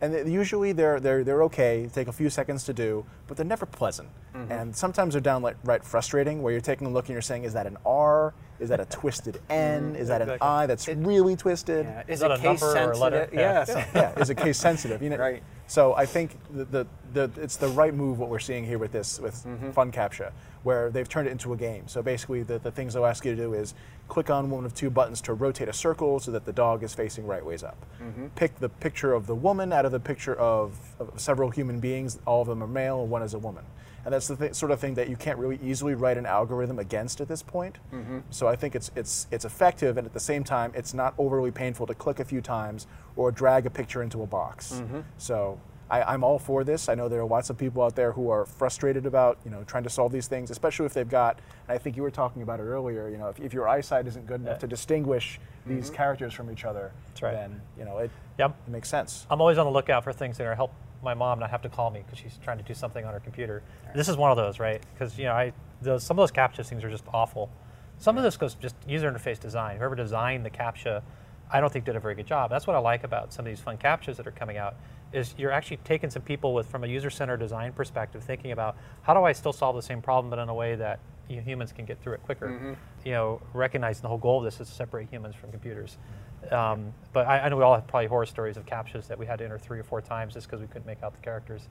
and 0.00 0.30
usually 0.30 0.72
they're, 0.72 1.00
they're, 1.00 1.24
they're 1.24 1.42
okay, 1.44 1.88
take 1.92 2.06
a 2.08 2.12
few 2.12 2.28
seconds 2.28 2.64
to 2.64 2.72
do, 2.74 3.06
but 3.26 3.36
they're 3.36 3.46
never 3.46 3.64
pleasant. 3.66 4.08
Mm-hmm. 4.38 4.52
And 4.52 4.76
sometimes 4.76 5.14
they're 5.14 5.20
downright 5.20 5.56
right 5.64 5.82
frustrating, 5.84 6.42
where 6.42 6.52
you're 6.52 6.60
taking 6.60 6.86
a 6.86 6.90
look 6.90 7.06
and 7.06 7.12
you're 7.14 7.22
saying, 7.22 7.44
is 7.44 7.52
that 7.54 7.66
an 7.66 7.76
R? 7.84 8.34
Is 8.60 8.68
that 8.70 8.80
a 8.80 8.84
twisted 8.86 9.40
N? 9.50 9.94
Is 9.96 10.08
that 10.08 10.20
an 10.22 10.36
I 10.40 10.66
that's 10.66 10.88
really 10.88 11.36
twisted? 11.36 11.86
Yeah. 11.86 12.02
Is, 12.08 12.18
Is 12.18 12.22
it 12.22 12.30
a 12.30 12.36
case 12.38 12.60
number 12.60 12.78
or 12.78 12.92
a 12.92 12.98
letter? 12.98 13.16
sensitive? 13.30 13.34
Yeah. 13.40 13.64
Yes. 13.66 13.88
yeah, 13.94 14.12
is 14.20 14.30
it 14.30 14.36
case 14.36 14.58
sensitive? 14.58 15.02
You 15.02 15.10
know, 15.10 15.16
Right. 15.16 15.42
So 15.66 15.94
I 15.94 16.06
think 16.06 16.36
the, 16.50 16.64
the, 16.64 16.86
the 17.12 17.30
it's 17.42 17.56
the 17.56 17.68
right 17.68 17.92
move 17.94 18.18
what 18.18 18.30
we're 18.30 18.38
seeing 18.38 18.64
here 18.64 18.78
with 18.78 18.90
this 18.92 19.20
with 19.20 19.34
Mm-hmm. 19.44 19.70
FunCaptcha, 19.70 20.32
where 20.62 20.90
they've 20.90 21.08
turned 21.08 21.28
it 21.28 21.30
into 21.30 21.52
a 21.52 21.56
game. 21.56 21.86
So 21.86 22.02
basically, 22.02 22.42
the, 22.42 22.58
the 22.58 22.70
things 22.70 22.94
they'll 22.94 23.04
ask 23.06 23.24
you 23.24 23.34
to 23.36 23.40
do 23.40 23.52
is 23.54 23.74
click 24.08 24.30
on 24.30 24.48
one 24.50 24.64
of 24.64 24.74
two 24.74 24.88
buttons 24.90 25.20
to 25.22 25.34
rotate 25.34 25.68
a 25.68 25.72
circle 25.72 26.18
so 26.20 26.30
that 26.32 26.44
the 26.46 26.52
dog 26.52 26.82
is 26.82 26.94
facing 26.94 27.26
right 27.26 27.44
ways 27.44 27.62
up. 27.62 27.76
Mm-hmm. 28.02 28.28
Pick 28.28 28.58
the 28.58 28.68
picture 28.70 29.12
of 29.12 29.26
the 29.26 29.34
woman 29.34 29.72
out 29.72 29.84
of 29.84 29.92
the 29.92 30.00
picture 30.00 30.34
of, 30.36 30.74
of 30.98 31.12
several 31.20 31.50
human 31.50 31.80
beings. 31.80 32.18
All 32.26 32.40
of 32.42 32.48
them 32.48 32.62
are 32.62 32.66
male, 32.66 33.06
one 33.06 33.22
is 33.22 33.34
a 33.34 33.38
woman. 33.38 33.64
And 34.08 34.14
that's 34.14 34.26
the 34.28 34.36
th- 34.36 34.54
sort 34.54 34.72
of 34.72 34.80
thing 34.80 34.94
that 34.94 35.10
you 35.10 35.16
can't 35.16 35.38
really 35.38 35.58
easily 35.62 35.92
write 35.94 36.16
an 36.16 36.24
algorithm 36.24 36.78
against 36.78 37.20
at 37.20 37.28
this 37.28 37.42
point. 37.42 37.76
Mm-hmm. 37.92 38.20
So 38.30 38.48
I 38.48 38.56
think 38.56 38.74
it's 38.74 38.90
it's 38.96 39.26
it's 39.30 39.44
effective, 39.44 39.98
and 39.98 40.06
at 40.06 40.14
the 40.14 40.18
same 40.20 40.44
time, 40.44 40.72
it's 40.74 40.94
not 40.94 41.12
overly 41.18 41.50
painful 41.50 41.86
to 41.88 41.94
click 41.94 42.18
a 42.18 42.24
few 42.24 42.40
times 42.40 42.86
or 43.16 43.30
drag 43.30 43.66
a 43.66 43.70
picture 43.70 44.02
into 44.02 44.22
a 44.22 44.26
box. 44.26 44.72
Mm-hmm. 44.82 45.00
So 45.18 45.60
I, 45.90 46.02
I'm 46.04 46.24
all 46.24 46.38
for 46.38 46.64
this. 46.64 46.88
I 46.88 46.94
know 46.94 47.10
there 47.10 47.20
are 47.20 47.26
lots 47.26 47.50
of 47.50 47.58
people 47.58 47.82
out 47.82 47.96
there 47.96 48.12
who 48.12 48.30
are 48.30 48.46
frustrated 48.46 49.04
about 49.04 49.36
you 49.44 49.50
know 49.50 49.62
trying 49.64 49.82
to 49.84 49.90
solve 49.90 50.10
these 50.10 50.26
things, 50.26 50.50
especially 50.50 50.86
if 50.86 50.94
they've 50.94 51.06
got. 51.06 51.38
And 51.68 51.74
I 51.74 51.76
think 51.76 51.94
you 51.94 52.02
were 52.02 52.10
talking 52.10 52.40
about 52.40 52.60
it 52.60 52.62
earlier. 52.62 53.10
You 53.10 53.18
know, 53.18 53.28
if, 53.28 53.38
if 53.40 53.52
your 53.52 53.68
eyesight 53.68 54.06
isn't 54.06 54.26
good 54.26 54.40
enough 54.40 54.54
Yeah. 54.54 54.60
to 54.60 54.66
distinguish 54.68 55.38
Mm-hmm. 55.66 55.76
these 55.76 55.90
characters 55.90 56.32
from 56.32 56.50
each 56.50 56.64
other, 56.64 56.92
That's 57.08 57.20
right. 57.20 57.34
then 57.34 57.60
you 57.78 57.84
know 57.84 57.98
it, 57.98 58.10
Yep. 58.38 58.56
it 58.68 58.70
makes 58.70 58.88
sense. 58.88 59.26
I'm 59.28 59.40
always 59.42 59.58
on 59.58 59.66
the 59.66 59.72
lookout 59.72 60.02
for 60.02 60.14
things 60.14 60.38
that 60.38 60.46
are 60.46 60.54
help 60.54 60.72
my 61.02 61.14
mom 61.14 61.38
not 61.38 61.50
have 61.50 61.62
to 61.62 61.68
call 61.68 61.90
me 61.90 62.02
because 62.04 62.18
she's 62.18 62.38
trying 62.42 62.58
to 62.58 62.64
do 62.64 62.74
something 62.74 63.04
on 63.04 63.12
her 63.12 63.20
computer. 63.20 63.62
This 63.94 64.08
is 64.08 64.16
one 64.16 64.30
of 64.30 64.36
those, 64.36 64.58
right? 64.58 64.82
Because 64.92 65.18
you 65.18 65.24
know, 65.24 65.32
I 65.32 65.52
those 65.80 66.02
some 66.02 66.18
of 66.18 66.22
those 66.22 66.32
captcha 66.32 66.66
things 66.66 66.84
are 66.84 66.90
just 66.90 67.04
awful. 67.12 67.50
Some 67.98 68.16
of 68.16 68.22
this 68.22 68.36
goes 68.36 68.54
just 68.54 68.76
user 68.86 69.10
interface 69.10 69.40
design. 69.40 69.78
Whoever 69.78 69.94
designed 69.94 70.44
the 70.44 70.50
captcha, 70.50 71.02
I 71.50 71.60
don't 71.60 71.72
think 71.72 71.84
did 71.84 71.96
a 71.96 72.00
very 72.00 72.14
good 72.14 72.26
job. 72.26 72.50
That's 72.50 72.66
what 72.66 72.76
I 72.76 72.78
like 72.78 73.04
about 73.04 73.32
some 73.32 73.44
of 73.44 73.50
these 73.50 73.60
fun 73.60 73.76
captchas 73.76 74.16
that 74.16 74.26
are 74.26 74.32
coming 74.32 74.56
out. 74.56 74.76
Is 75.12 75.34
you're 75.38 75.52
actually 75.52 75.78
taking 75.78 76.10
some 76.10 76.22
people 76.22 76.52
with 76.52 76.66
from 76.66 76.84
a 76.84 76.86
user-centered 76.86 77.38
design 77.38 77.72
perspective, 77.72 78.22
thinking 78.22 78.52
about 78.52 78.76
how 79.02 79.14
do 79.14 79.24
I 79.24 79.32
still 79.32 79.54
solve 79.54 79.74
the 79.74 79.82
same 79.82 80.02
problem, 80.02 80.28
but 80.28 80.38
in 80.38 80.48
a 80.48 80.54
way 80.54 80.74
that 80.76 81.00
you 81.28 81.36
know, 81.36 81.42
humans 81.42 81.72
can 81.72 81.86
get 81.86 82.00
through 82.02 82.14
it 82.14 82.22
quicker. 82.24 82.48
Mm-hmm. 82.48 82.72
You 83.04 83.12
know, 83.12 83.40
recognizing 83.54 84.02
the 84.02 84.08
whole 84.08 84.18
goal 84.18 84.38
of 84.38 84.44
this 84.44 84.60
is 84.60 84.68
to 84.68 84.74
separate 84.74 85.08
humans 85.10 85.34
from 85.34 85.50
computers. 85.50 85.92
Mm-hmm. 85.92 86.27
Um, 86.50 86.92
but 87.12 87.26
I, 87.26 87.40
I 87.40 87.48
know 87.48 87.56
we 87.56 87.62
all 87.64 87.74
have 87.74 87.86
probably 87.86 88.06
horror 88.06 88.26
stories 88.26 88.56
of 88.56 88.64
captchas 88.66 89.06
that 89.08 89.18
we 89.18 89.26
had 89.26 89.38
to 89.38 89.44
enter 89.44 89.58
three 89.58 89.78
or 89.78 89.82
four 89.84 90.00
times 90.00 90.34
just 90.34 90.46
because 90.46 90.60
we 90.60 90.66
couldn't 90.66 90.86
make 90.86 91.02
out 91.02 91.14
the 91.14 91.20
characters. 91.20 91.68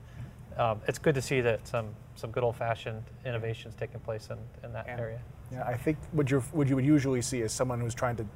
Um, 0.56 0.80
it's 0.88 0.98
good 0.98 1.14
to 1.14 1.22
see 1.22 1.40
that 1.42 1.66
some 1.68 1.86
some 2.16 2.30
good 2.32 2.42
old-fashioned 2.42 3.02
innovations 3.24 3.74
taking 3.78 4.00
place 4.00 4.28
in, 4.30 4.38
in 4.64 4.72
that 4.72 4.86
Yeah. 4.88 4.98
area. 4.98 5.20
Yeah, 5.52 5.64
I 5.64 5.76
think 5.76 5.96
what 6.12 6.30
you 6.30 6.40
what 6.52 6.68
you 6.68 6.76
would 6.76 6.84
usually 6.84 7.22
see 7.22 7.40
is 7.40 7.52
someone 7.52 7.80
who's 7.80 7.94
trying 7.94 8.16
to 8.16 8.26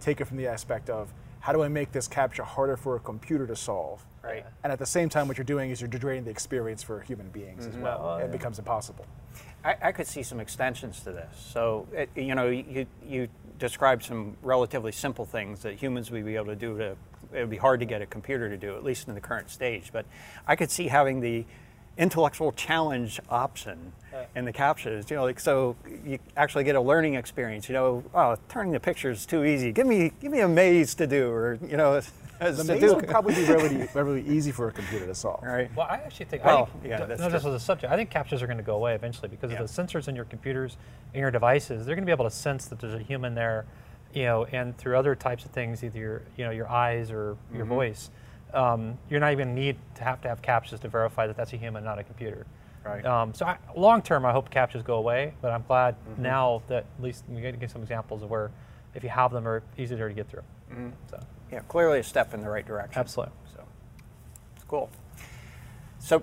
take 0.00 0.20
it 0.20 0.26
from 0.26 0.36
the 0.36 0.46
aspect 0.46 0.90
of 0.90 1.12
how 1.40 1.52
do 1.52 1.62
I 1.64 1.68
make 1.68 1.90
this 1.90 2.06
captcha 2.08 2.44
harder 2.44 2.76
for 2.76 2.94
a 2.94 3.00
computer 3.00 3.48
to 3.48 3.56
solve, 3.56 4.06
Right. 4.22 4.46
and 4.62 4.72
at 4.72 4.78
the 4.78 4.86
same 4.86 5.08
time, 5.08 5.26
what 5.26 5.36
you're 5.36 5.44
doing 5.44 5.70
is 5.70 5.80
you're 5.80 5.88
degrading 5.90 6.24
the 6.24 6.30
experience 6.30 6.84
for 6.84 7.00
human 7.00 7.28
beings 7.30 7.66
as 7.66 7.76
well. 7.76 8.00
Oh, 8.00 8.16
it 8.18 8.26
yeah. 8.26 8.26
becomes 8.28 8.60
impossible. 8.60 9.04
I, 9.64 9.74
I 9.82 9.92
could 9.92 10.06
see 10.06 10.22
some 10.22 10.38
extensions 10.38 11.00
to 11.00 11.10
this. 11.10 11.36
So, 11.52 11.88
it, 11.92 12.10
you 12.14 12.36
know, 12.36 12.48
you, 12.48 12.86
you 13.04 13.28
described 13.58 14.04
some 14.04 14.36
relatively 14.42 14.92
simple 14.92 15.24
things 15.24 15.60
that 15.62 15.74
humans 15.74 16.10
would 16.10 16.24
be 16.24 16.36
able 16.36 16.46
to 16.46 16.56
do 16.56 16.78
to, 16.78 16.96
it 17.32 17.40
would 17.40 17.50
be 17.50 17.56
hard 17.56 17.80
to 17.80 17.86
get 17.86 18.02
a 18.02 18.06
computer 18.06 18.48
to 18.48 18.56
do, 18.56 18.76
at 18.76 18.84
least 18.84 19.08
in 19.08 19.14
the 19.14 19.20
current 19.20 19.50
stage. 19.50 19.90
But 19.92 20.04
I 20.46 20.56
could 20.56 20.70
see 20.70 20.88
having 20.88 21.20
the 21.20 21.44
intellectual 21.98 22.52
challenge 22.52 23.20
option 23.28 23.92
in 24.34 24.44
the 24.44 24.52
captchas, 24.52 25.10
you 25.10 25.16
know, 25.16 25.24
like 25.24 25.40
so 25.40 25.76
you 26.04 26.18
actually 26.36 26.64
get 26.64 26.74
a 26.74 26.80
learning 26.80 27.14
experience, 27.14 27.68
you 27.68 27.74
know, 27.74 28.02
oh, 28.14 28.36
turning 28.48 28.72
the 28.72 28.80
picture 28.80 29.10
is 29.10 29.26
too 29.26 29.44
easy. 29.44 29.72
Give 29.72 29.86
me, 29.86 30.12
give 30.20 30.32
me 30.32 30.40
a 30.40 30.48
maze 30.48 30.94
to 30.96 31.06
do, 31.06 31.30
or, 31.30 31.58
you 31.66 31.76
know, 31.76 32.00
The 32.50 32.64
maze 32.64 32.94
would 32.94 33.06
probably 33.08 33.34
be 33.34 33.44
really, 33.44 33.88
really 33.94 34.22
easy 34.26 34.50
for 34.52 34.68
a 34.68 34.72
computer 34.72 35.06
to 35.06 35.14
solve. 35.14 35.42
Right. 35.42 35.70
Well, 35.76 35.86
I 35.88 35.96
actually 35.96 36.26
think, 36.26 36.44
Well, 36.44 36.64
I 36.64 36.78
think 36.80 36.84
yeah, 36.84 36.98
d- 36.98 37.04
that's 37.08 37.20
no, 37.20 37.30
just 37.30 37.44
true. 37.44 37.54
as 37.54 37.62
a 37.62 37.64
subject, 37.64 37.92
I 37.92 37.96
think 37.96 38.10
captchas 38.10 38.42
are 38.42 38.46
going 38.46 38.56
to 38.58 38.62
go 38.64 38.74
away 38.76 38.94
eventually 38.94 39.28
because 39.28 39.50
Yeah. 39.52 39.62
of 39.62 39.74
the 39.74 39.82
sensors 39.82 40.08
in 40.08 40.16
your 40.16 40.24
computers 40.24 40.76
and 41.14 41.20
your 41.20 41.30
devices. 41.30 41.86
They're 41.86 41.94
going 41.94 42.04
to 42.04 42.06
be 42.06 42.12
able 42.12 42.24
to 42.24 42.30
sense 42.34 42.66
that 42.66 42.80
there's 42.80 42.94
a 42.94 42.98
human 42.98 43.34
there, 43.34 43.64
you 44.12 44.24
know, 44.24 44.44
and 44.46 44.76
through 44.76 44.96
other 44.98 45.14
types 45.14 45.44
of 45.44 45.50
things, 45.52 45.82
either 45.84 45.98
your, 45.98 46.22
you 46.36 46.44
know, 46.44 46.50
your 46.50 46.68
eyes 46.68 47.10
or 47.10 47.36
your 47.54 47.64
Mm-hmm. 47.64 47.68
voice, 47.74 48.10
um, 48.54 48.98
you're 49.08 49.20
not 49.20 49.32
even 49.32 49.54
need 49.54 49.76
to 49.94 50.04
have 50.04 50.20
to 50.22 50.28
have 50.28 50.42
captchas 50.42 50.80
to 50.80 50.88
verify 50.88 51.26
that 51.26 51.36
that's 51.36 51.52
a 51.52 51.56
human, 51.56 51.82
not 51.84 51.98
a 51.98 52.02
computer. 52.04 52.46
Right. 52.84 53.04
Um, 53.06 53.32
so 53.32 53.46
I, 53.46 53.58
long 53.76 54.02
term, 54.02 54.26
I 54.26 54.32
hope 54.32 54.50
captchas 54.50 54.82
go 54.84 54.96
away, 54.96 55.34
but 55.40 55.52
I'm 55.52 55.62
glad 55.68 55.94
Mm-hmm. 55.94 56.22
now 56.22 56.62
that 56.66 56.84
at 56.98 57.02
least 57.02 57.24
we 57.28 57.40
get 57.40 57.52
to 57.52 57.56
get 57.56 57.70
some 57.70 57.80
examples 57.80 58.22
of 58.22 58.28
where, 58.30 58.50
if 58.94 59.02
you 59.04 59.08
have 59.08 59.30
them, 59.32 59.46
are 59.48 59.62
easier 59.78 60.08
to 60.08 60.14
get 60.14 60.28
through. 60.28 60.42
Mm-hmm. 60.70 60.88
So 61.08 61.20
Yeah, 61.52 61.60
clearly 61.68 61.98
a 61.98 62.02
step 62.02 62.32
in 62.32 62.40
the 62.40 62.48
right 62.48 62.66
direction. 62.66 62.98
absolutely. 62.98 63.34
So 63.54 63.64
it's 64.56 64.64
cool. 64.64 64.90
So 65.98 66.22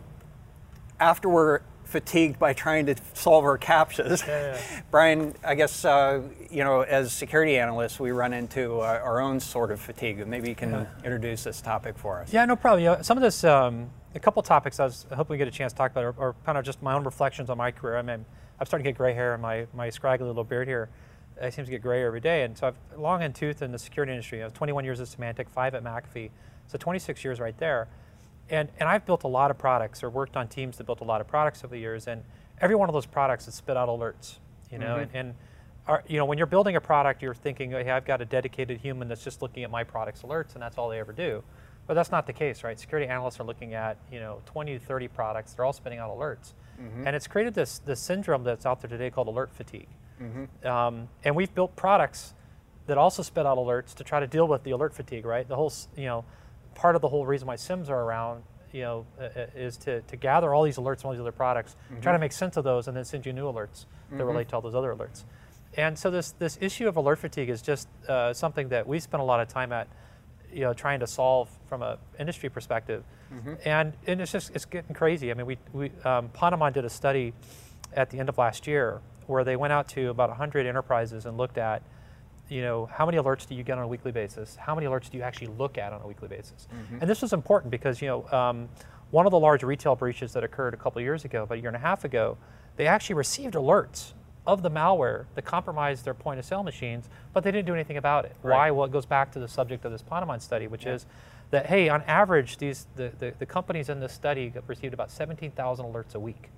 after 1.00 1.29
we're 1.29 1.62
fatigued 1.86 2.38
by 2.38 2.53
trying 2.53 2.86
to 2.88 2.95
solve 3.13 3.43
our 3.45 3.57
captchas, 3.57 4.25
Yeah, 4.27 4.55
yeah. 4.55 4.81
Brian, 4.91 5.36
I 5.43 5.55
guess 5.55 5.86
uh, 5.86 6.21
you 6.50 6.63
know, 6.63 6.81
as 6.81 7.12
security 7.13 7.57
analysts, 7.57 8.00
we 8.00 8.12
run 8.12 8.33
into 8.33 8.79
uh, 8.79 9.00
our 9.03 9.21
own 9.21 9.39
sort 9.39 9.71
of 9.71 9.79
fatigue. 9.79 10.25
Maybe 10.27 10.50
you 10.50 10.55
can 10.55 10.88
introduce 11.03 11.43
this 11.43 11.62
topic 11.62 11.98
for 11.98 12.21
us. 12.21 12.33
Yeah, 12.33 12.45
no 12.45 12.55
problem. 12.55 12.83
You 12.83 12.89
know, 12.89 13.01
some 13.01 13.17
of 13.17 13.21
this, 13.21 13.43
um, 13.43 13.89
a 14.15 14.19
couple 14.19 14.41
topics 14.41 14.79
I 14.79 14.86
was 14.86 15.05
hoping 15.13 15.36
we 15.36 15.38
get 15.38 15.48
a 15.48 15.51
chance 15.51 15.71
to 15.74 15.77
talk 15.77 15.91
about 15.91 16.03
are, 16.03 16.15
are 16.19 16.36
kind 16.45 16.57
of 16.57 16.65
just 16.65 16.81
my 16.81 16.93
own 16.93 17.03
reflections 17.03 17.50
on 17.50 17.57
my 17.57 17.71
career. 17.71 17.98
I 17.98 18.01
mean, 18.01 18.25
I'm 18.59 18.65
starting 18.65 18.83
to 18.83 18.91
get 18.91 18.98
gray 18.98 19.13
hair 19.13 19.33
and 19.33 19.41
my, 19.41 19.67
my 19.74 19.89
scraggly 19.89 20.27
little 20.27 20.43
beard 20.43 20.67
here. 20.67 20.89
It 21.41 21.53
seems 21.53 21.67
to 21.67 21.72
get 21.72 21.81
grayer 21.81 22.08
every 22.08 22.19
day. 22.19 22.43
And 22.43 22.58
so 22.58 22.67
I've 22.67 23.00
long 23.00 23.22
in 23.22 23.34
tooth 23.34 23.62
in 23.62 23.72
the 23.72 23.79
security 23.79 24.12
industry. 24.12 24.41
I 24.41 24.46
was 24.46 24.53
21 24.53 24.84
years 24.84 25.00
at 25.00 25.08
Symantec, 25.08 25.50
five 25.50 25.74
at 25.74 25.84
McAfee. 25.84 26.31
So 26.67 26.77
26 26.77 27.24
years 27.24 27.39
right 27.39 27.58
there. 27.58 27.88
And, 28.50 28.69
and 28.79 28.89
I've 28.89 29.05
built 29.05 29.24
a 29.24 29.27
lot 29.27 29.51
of 29.51 29.58
products 29.58 30.03
or 30.03 30.10
worked 30.10 30.36
on 30.36 30.48
teams 30.48 30.77
that 30.77 30.86
built 30.86 31.01
a 31.01 31.03
lot 31.03 31.22
of 31.22 31.27
products 31.27 31.63
over 31.63 31.74
the 31.74 31.79
years, 31.79 32.08
and 32.08 32.24
every 32.60 32.75
one 32.75 32.89
of 32.89 32.93
those 32.93 33.05
products 33.05 33.46
has 33.46 33.53
spit 33.55 33.77
out 33.77 33.89
alerts, 33.89 34.38
you 34.72 34.79
know, 34.79 34.96
Mm-hmm. 34.96 35.15
and, 35.15 35.27
and 35.27 35.36
are, 35.88 36.03
you 36.08 36.17
know, 36.17 36.25
when 36.25 36.38
you're 36.38 36.48
building 36.48 36.75
a 36.75 36.81
product, 36.81 37.22
you're 37.22 37.34
thinking, 37.34 37.72
hey, 37.72 37.89
I've 37.89 38.05
got 38.05 38.22
a 38.22 38.25
dedicated 38.25 38.79
human 38.79 39.08
that's 39.08 39.24
just 39.24 39.41
looking 39.41 39.63
at 39.63 39.72
my 39.72 39.84
product's 39.84 40.22
alerts, 40.22 40.53
and 40.53 40.62
that's 40.62 40.77
all 40.77 40.89
they 40.89 41.00
ever 41.00 41.13
do. 41.13 41.43
But 41.88 41.96
that's 41.96 42.12
not 42.12 42.27
the 42.27 42.34
case, 42.34 42.63
right? 42.63 42.79
Security 42.79 43.08
analysts 43.10 43.39
are 43.39 43.43
looking 43.43 43.74
at, 43.74 43.98
you 44.12 44.19
know, 44.19 44.41
20 44.46 44.77
to 44.77 44.86
30 44.86 45.08
products. 45.08 45.53
They're 45.53 45.65
all 45.65 45.74
spitting 45.74 45.98
out 45.98 46.12
alerts. 46.15 46.53
Mm-hmm. 46.79 47.08
And 47.08 47.15
it's 47.15 47.25
created 47.27 47.55
this, 47.55 47.79
this 47.79 48.00
syndrome 48.00 48.43
that's 48.43 48.67
out 48.67 48.81
there 48.81 48.89
today 48.89 49.10
called 49.10 49.27
alert 49.27 49.51
fatigue. 49.51 49.88
Mm-hmm. 50.21 50.67
Um, 50.67 51.07
and 51.23 51.35
we've 51.35 51.53
built 51.53 51.75
products 51.75 52.33
that 52.88 52.97
also 52.97 53.21
spit 53.21 53.45
out 53.45 53.57
alerts 53.57 53.93
to 53.95 54.03
try 54.03 54.19
to 54.19 54.27
deal 54.27 54.47
with 54.47 54.63
the 54.63 54.71
alert 54.71 54.93
fatigue, 54.93 55.25
right? 55.25 55.47
The 55.47 55.55
whole, 55.55 55.71
you 55.95 56.05
know, 56.05 56.25
part 56.75 56.95
of 56.95 57.01
the 57.01 57.07
whole 57.07 57.25
reason 57.25 57.47
why 57.47 57.55
SIEMs 57.55 57.89
are 57.89 58.01
around, 58.01 58.43
you 58.71 58.81
know, 58.81 59.05
uh, 59.19 59.23
uh, 59.23 59.45
is 59.55 59.77
to, 59.77 60.01
to 60.01 60.15
gather 60.15 60.53
all 60.53 60.63
these 60.63 60.77
alerts 60.77 61.01
from 61.01 61.09
all 61.09 61.13
these 61.13 61.21
other 61.21 61.31
products, 61.31 61.75
try 62.01 62.11
to 62.13 62.19
make 62.19 62.31
sense 62.31 62.57
of 62.57 62.63
those, 62.63 62.88
and 62.88 62.97
then 62.97 63.05
send 63.05 63.25
you 63.25 63.33
new 63.33 63.45
alerts 63.45 63.85
that 64.11 64.25
relate 64.25 64.49
to 64.49 64.55
all 64.55 64.61
those 64.61 64.75
other 64.75 64.93
alerts. 64.93 65.23
And 65.77 65.97
so 65.97 66.09
this 66.09 66.31
this 66.39 66.57
issue 66.61 66.88
of 66.88 66.97
alert 66.97 67.19
fatigue 67.19 67.49
is 67.49 67.61
just 67.61 67.88
uh, 68.07 68.33
something 68.33 68.69
that 68.69 68.88
we 68.88 68.99
spend 68.99 69.21
a 69.21 69.23
lot 69.23 69.39
of 69.39 69.47
time 69.47 69.71
at, 69.71 69.88
you 70.51 70.61
know, 70.61 70.73
trying 70.73 70.99
to 71.01 71.07
solve 71.07 71.47
from 71.67 71.83
a 71.83 71.99
industry 72.19 72.49
perspective. 72.49 73.03
And 73.65 73.93
and 74.07 74.19
it's 74.19 74.31
just 74.31 74.55
it's 74.55 74.65
getting 74.65 74.95
crazy. 74.95 75.29
I 75.29 75.35
mean, 75.35 75.45
we 75.45 75.57
we 75.73 75.91
um, 76.03 76.29
Ponemon 76.29 76.73
did 76.73 76.85
a 76.85 76.89
study 76.89 77.33
at 77.93 78.09
the 78.09 78.17
end 78.19 78.29
of 78.29 78.38
last 78.39 78.65
year 78.65 79.01
where 79.29 79.43
they 79.43 79.55
went 79.55 79.71
out 79.71 79.88
to 79.89 80.09
about 80.09 80.29
100 80.29 80.65
enterprises 80.65 81.25
and 81.25 81.38
looked 81.38 81.57
at, 81.57 81.83
you 82.50 82.62
know, 82.62 82.88
how 82.88 83.05
many 83.05 83.17
alerts 83.17 83.48
do 83.48 83.53
you 83.53 83.63
get 83.63 83.77
on 83.77 83.83
a 83.83 83.88
weekly 83.88 84.12
basis? 84.12 84.55
How 84.55 84.74
many 84.74 84.88
alerts 84.88 85.09
do 85.09 85.17
you 85.17 85.24
actually 85.24 85.48
look 85.48 85.77
at 85.77 85.93
on 85.93 86.01
a 86.01 86.07
weekly 86.07 86.27
basis? 86.27 86.67
And 87.00 87.07
this 87.09 87.21
was 87.21 87.31
important 87.31 87.69
because, 87.69 88.01
you 88.01 88.07
know, 88.07 88.27
um, 88.38 88.69
one 89.12 89.25
of 89.27 89.31
the 89.31 89.39
large 89.39 89.62
retail 89.63 89.95
breaches 89.95 90.33
that 90.33 90.43
occurred 90.43 90.74
a 90.74 90.77
couple 90.77 91.00
of 91.00 91.03
years 91.03 91.25
ago, 91.25 91.43
about 91.43 91.57
a 91.59 91.62
year 91.62 91.69
and 91.69 91.75
a 91.75 91.79
half 91.79 92.03
ago, 92.05 92.38
they 92.75 92.88
actually 92.88 93.15
received 93.15 93.53
alerts 93.53 94.13
of 94.48 94.63
the 94.63 94.71
malware 94.71 95.25
that 95.36 95.43
compromised 95.45 96.05
their 96.05 96.13
point 96.15 96.39
of 96.39 96.45
sale 96.45 96.63
machines, 96.63 97.07
but 97.33 97.43
they 97.43 97.51
didn't 97.51 97.67
do 97.67 97.74
anything 97.75 97.98
about 97.98 98.25
it. 98.25 98.36
Why? 98.41 98.71
Well, 98.71 98.86
it 98.86 98.91
goes 98.91 99.05
back 99.05 99.31
to 99.33 99.39
the 99.39 99.48
subject 99.48 99.86
of 99.86 99.91
this 99.91 100.01
Ponemon 100.01 100.41
study, 100.41 100.65
which 100.65 100.86
is 100.95 101.05
that, 101.51 101.67
hey, 101.67 101.89
on 101.89 102.01
average, 102.03 102.57
these 102.57 102.88
the, 102.95 103.12
the, 103.19 103.33
the 103.38 103.45
companies 103.45 103.89
in 103.89 104.00
this 104.00 104.13
study 104.13 104.51
received 104.65 104.93
about 104.95 105.12
17,000 105.12 105.86
alerts 105.86 106.15
a 106.15 106.19
week. 106.19 106.50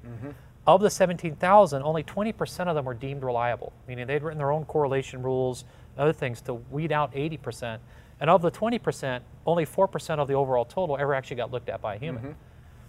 Of 0.67 0.81
the 0.81 0.89
17,000, 0.89 1.81
only 1.81 2.03
20% 2.03 2.67
of 2.67 2.75
them 2.75 2.85
were 2.85 2.93
deemed 2.93 3.23
reliable, 3.23 3.73
meaning 3.87 4.05
they'd 4.05 4.21
written 4.21 4.37
their 4.37 4.51
own 4.51 4.65
correlation 4.65 5.23
rules, 5.23 5.65
other 5.97 6.13
things 6.13 6.39
to 6.41 6.53
weed 6.53 6.91
out 6.91 7.13
80%. 7.13 7.79
And 8.19 8.29
of 8.29 8.43
the 8.43 8.51
20%, 8.51 9.21
only 9.47 9.65
4% 9.65 10.19
of 10.19 10.27
the 10.27 10.35
overall 10.35 10.65
total 10.65 10.97
ever 10.97 11.15
actually 11.15 11.37
got 11.37 11.51
looked 11.51 11.69
at 11.69 11.81
by 11.81 11.95
a 11.95 11.97
human. 11.97 12.23
Mm-hmm. 12.23 12.31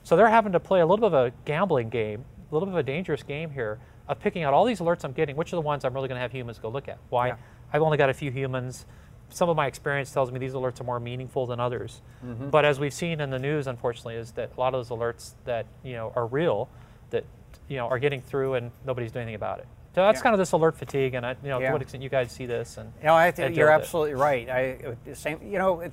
So 0.03 0.17
they're 0.17 0.29
having 0.29 0.53
to 0.53 0.61
play 0.61 0.81
a 0.81 0.87
little 0.87 1.09
bit 1.09 1.17
of 1.17 1.27
a 1.27 1.33
gambling 1.47 1.89
game, 1.89 2.25
a 2.51 2.55
little 2.55 2.67
bit 2.67 2.75
of 2.75 2.79
a 2.79 2.83
dangerous 2.83 3.23
game 3.23 3.51
here 3.51 3.79
of 4.09 4.21
picking 4.21 4.43
out 4.43 4.53
all 4.53 4.65
these 4.65 4.81
alerts 4.81 5.05
I'm 5.05 5.13
getting, 5.13 5.37
which 5.37 5.53
are 5.53 5.57
the 5.57 5.63
ones 5.63 5.85
I'm 5.85 5.95
really 5.95 6.09
going 6.09 6.17
to 6.17 6.23
have 6.23 6.33
humans 6.33 6.59
go 6.59 6.69
look 6.69 6.89
at. 6.89 6.99
Why? 7.09 7.29
Yeah. 7.29 7.37
I've 7.73 7.83
only 7.83 7.97
got 7.97 8.11
a 8.11 8.15
few 8.15 8.31
humans. 8.31 8.85
Some 9.31 9.49
of 9.49 9.57
my 9.57 9.67
experience 9.67 10.13
tells 10.13 10.31
me 10.31 10.39
these 10.39 10.53
alerts 10.53 10.81
are 10.81 10.85
more 10.85 11.01
meaningful 11.01 11.47
than 11.47 11.61
others. 11.61 12.03
Mm-hmm. 12.25 12.51
But 12.51 12.67
as 12.67 12.79
we've 12.79 12.93
seen 12.93 13.21
in 13.21 13.31
the 13.31 13.39
news, 13.39 13.67
unfortunately, 13.67 14.17
is 14.17 14.33
that 14.33 14.51
a 14.55 14.61
lot 14.61 14.75
of 14.75 14.87
those 14.87 14.97
alerts 14.97 15.33
that 15.47 15.65
you 15.83 15.95
know 15.95 16.13
are 16.15 16.27
real, 16.27 16.69
that 17.11 17.25
you 17.69 17.77
know 17.77 17.87
are 17.89 17.99
getting 17.99 18.21
through 18.21 18.55
and 18.55 18.71
nobody's 18.87 19.13
doing 19.13 19.23
anything 19.25 19.37
about 19.37 19.59
it. 19.61 19.67
So 19.95 20.03
that's 20.03 20.19
Yeah. 20.19 20.23
kind 20.23 20.35
of 20.35 20.39
this 20.39 20.53
alert 20.53 20.77
fatigue, 20.77 21.15
and 21.15 21.25
I, 21.27 21.37
you 21.43 21.49
know 21.51 21.59
Yeah. 21.61 21.67
to 21.69 21.73
what 21.75 21.83
extent 21.83 22.03
you 22.03 22.09
guys 22.09 22.33
see 22.33 22.47
this 22.47 22.77
and 22.79 22.93
know, 23.03 23.15
I 23.15 23.31
think 23.31 23.57
you're 23.57 23.67
with 23.67 23.75
it. 23.75 23.83
absolutely 23.83 24.15
right. 24.15 24.49
I 24.49 24.79
same. 25.15 25.39
You 25.43 25.59
know, 25.59 25.81
it, 25.81 25.93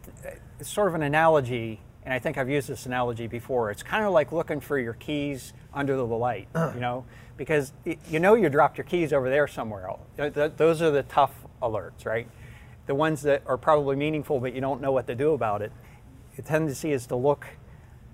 it's 0.60 0.70
sort 0.70 0.88
of 0.88 0.96
an 0.96 1.04
analogy, 1.04 1.82
and 2.06 2.14
I 2.14 2.20
think 2.20 2.38
I've 2.38 2.50
used 2.50 2.70
this 2.70 2.86
analogy 2.86 3.28
before. 3.28 3.72
It's 3.72 3.84
kind 3.84 4.06
of 4.06 4.12
like 4.14 4.32
looking 4.32 4.62
for 4.62 4.78
your 4.80 4.94
keys 4.94 5.54
under 5.74 5.96
the 5.98 6.06
light. 6.06 6.48
you 6.56 6.80
know, 6.80 7.04
because 7.36 7.74
you 7.84 8.20
know 8.20 8.36
you 8.36 8.48
dropped 8.50 8.78
your 8.78 8.86
keys 8.86 9.12
over 9.12 9.30
there 9.30 9.48
somewhere 9.48 9.88
else. 9.88 10.02
Th- 10.18 10.34
th- 10.34 10.54
Those 10.58 10.82
are 10.82 10.92
the 10.92 11.04
tough 11.04 11.34
alerts, 11.62 12.06
right? 12.06 12.28
The 12.86 12.96
ones 12.96 13.22
that 13.24 13.44
are 13.46 13.58
probably 13.58 13.96
meaningful, 13.98 14.40
but 14.40 14.54
you 14.54 14.62
don't 14.62 14.82
know 14.82 14.92
what 14.94 15.08
to 15.08 15.16
do 15.16 15.34
about 15.34 15.62
it. 15.62 15.72
The 16.38 16.42
tendency 16.42 16.94
is 16.94 17.06
to 17.08 17.16
look 17.18 17.46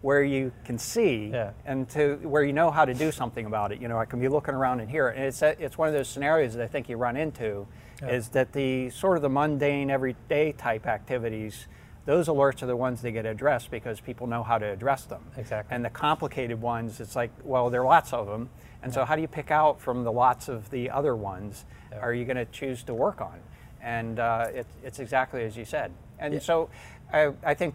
where 0.05 0.23
you 0.23 0.51
can 0.63 0.77
see 0.77 1.31
Yeah. 1.33 1.49
and 1.65 1.89
to 1.89 2.17
where 2.17 2.43
you 2.43 2.53
know 2.53 2.69
how 2.69 2.85
to 2.85 2.93
do 2.93 3.11
something 3.11 3.47
about 3.47 3.71
it. 3.71 3.81
You 3.81 3.87
know, 3.87 3.97
I 3.97 4.05
can 4.05 4.19
be 4.19 4.27
looking 4.27 4.53
around 4.53 4.79
in 4.79 4.87
here, 4.87 5.07
and 5.07 5.23
it's 5.23 5.41
it's 5.41 5.79
one 5.79 5.87
of 5.87 5.95
those 5.95 6.07
scenarios 6.07 6.53
that 6.53 6.63
I 6.63 6.67
think 6.67 6.87
you 6.89 6.97
run 6.97 7.17
into, 7.17 7.65
is 8.03 8.29
that 8.29 8.51
the 8.53 8.91
sort 8.91 9.17
of 9.17 9.23
the 9.23 9.29
mundane, 9.29 9.89
everyday 9.89 10.51
type 10.51 10.85
activities, 10.85 11.65
those 12.05 12.27
alerts 12.27 12.61
are 12.61 12.67
the 12.67 12.75
ones 12.75 13.01
that 13.01 13.13
get 13.13 13.25
addressed 13.25 13.71
because 13.71 13.99
people 13.99 14.27
know 14.27 14.43
how 14.43 14.59
to 14.59 14.67
address 14.67 15.05
them. 15.05 15.23
Exactly. 15.37 15.73
And 15.75 15.83
the 15.83 15.89
complicated 15.89 16.61
ones, 16.61 16.99
it's 16.99 17.15
like, 17.15 17.31
well, 17.43 17.71
there 17.71 17.81
are 17.81 17.87
lots 17.87 18.13
of 18.13 18.27
them, 18.27 18.51
and 18.83 18.93
so 18.93 19.05
how 19.05 19.15
do 19.15 19.23
you 19.23 19.27
pick 19.27 19.49
out 19.49 19.81
from 19.81 20.03
the 20.03 20.11
lots 20.11 20.47
of 20.49 20.69
the 20.69 20.91
other 20.91 21.15
ones? 21.15 21.65
Are 21.99 22.13
you 22.13 22.25
going 22.25 22.37
to 22.37 22.45
choose 22.45 22.83
to 22.83 22.93
work 22.93 23.21
on? 23.21 23.39
And 23.81 24.19
uh, 24.19 24.49
it, 24.53 24.67
it's 24.83 24.99
exactly 24.99 25.43
as 25.45 25.57
you 25.57 25.65
said. 25.65 25.91
And 26.19 26.39
so, 26.43 26.69
I, 27.11 27.33
I 27.43 27.55
think 27.55 27.73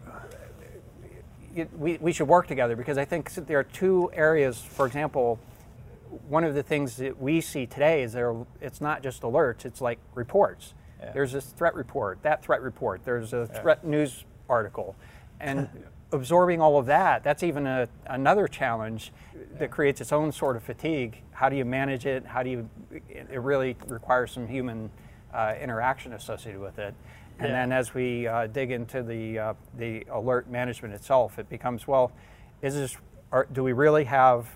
we, 1.77 1.99
we 1.99 2.13
should 2.13 2.29
work 2.29 2.47
together 2.47 2.77
because 2.77 2.99
I 2.99 3.05
think 3.05 3.33
there 3.35 3.59
are 3.59 3.65
two 3.65 4.11
areas. 4.13 4.61
For 4.61 4.87
example, 4.87 5.39
one 6.29 6.45
of 6.45 6.55
the 6.55 6.63
things 6.63 6.97
that 6.97 7.21
we 7.21 7.41
see 7.41 7.67
today 7.67 8.03
is 8.03 8.13
there. 8.13 8.35
It's 8.61 8.81
not 8.81 9.03
just 9.03 9.23
alerts; 9.23 9.65
it's 9.65 9.81
like 9.81 9.99
reports. 10.15 10.75
There's 11.15 11.33
this 11.33 11.47
threat 11.47 11.75
report, 11.75 12.23
that 12.23 12.45
threat 12.45 12.61
report. 12.61 13.03
There's 13.05 13.33
a 13.33 13.47
threat 13.47 13.85
news 13.85 14.25
article, 14.49 14.97
and 15.41 15.69
absorbing 16.13 16.61
all 16.61 16.79
of 16.79 16.87
that. 16.87 17.25
That's 17.25 17.43
even 17.43 17.67
a, 17.67 17.89
another 18.07 18.47
challenge 18.47 19.13
that 19.59 19.71
creates 19.71 20.01
its 20.01 20.13
own 20.13 20.31
sort 20.31 20.57
of 20.57 20.63
fatigue. 20.63 21.23
How 21.31 21.49
do 21.49 21.57
you 21.57 21.65
manage 21.65 22.05
it? 22.05 22.27
How 22.27 22.43
do 22.43 22.51
you? 22.51 22.69
It 23.09 23.29
it 23.31 23.41
really 23.41 23.77
requires 23.87 24.31
some 24.33 24.47
human 24.47 24.91
uh, 25.33 25.55
interaction 25.61 26.13
associated 26.13 26.61
with 26.61 26.79
it. 26.79 26.95
And 27.41 27.49
Yeah. 27.49 27.55
then 27.61 27.73
as 27.73 27.95
we 27.95 28.27
uh, 28.27 28.47
dig 28.49 28.71
into 28.71 29.03
the 29.03 29.39
uh, 29.39 29.55
the 29.77 30.05
alert 30.13 30.49
management 30.51 30.93
itself, 30.95 31.39
it 31.39 31.49
becomes 31.49 31.87
well, 31.89 32.13
is 32.63 32.75
this? 32.75 32.97
Are, 33.33 33.47
do 33.51 33.63
we 33.63 33.73
really 33.73 34.05
have 34.05 34.47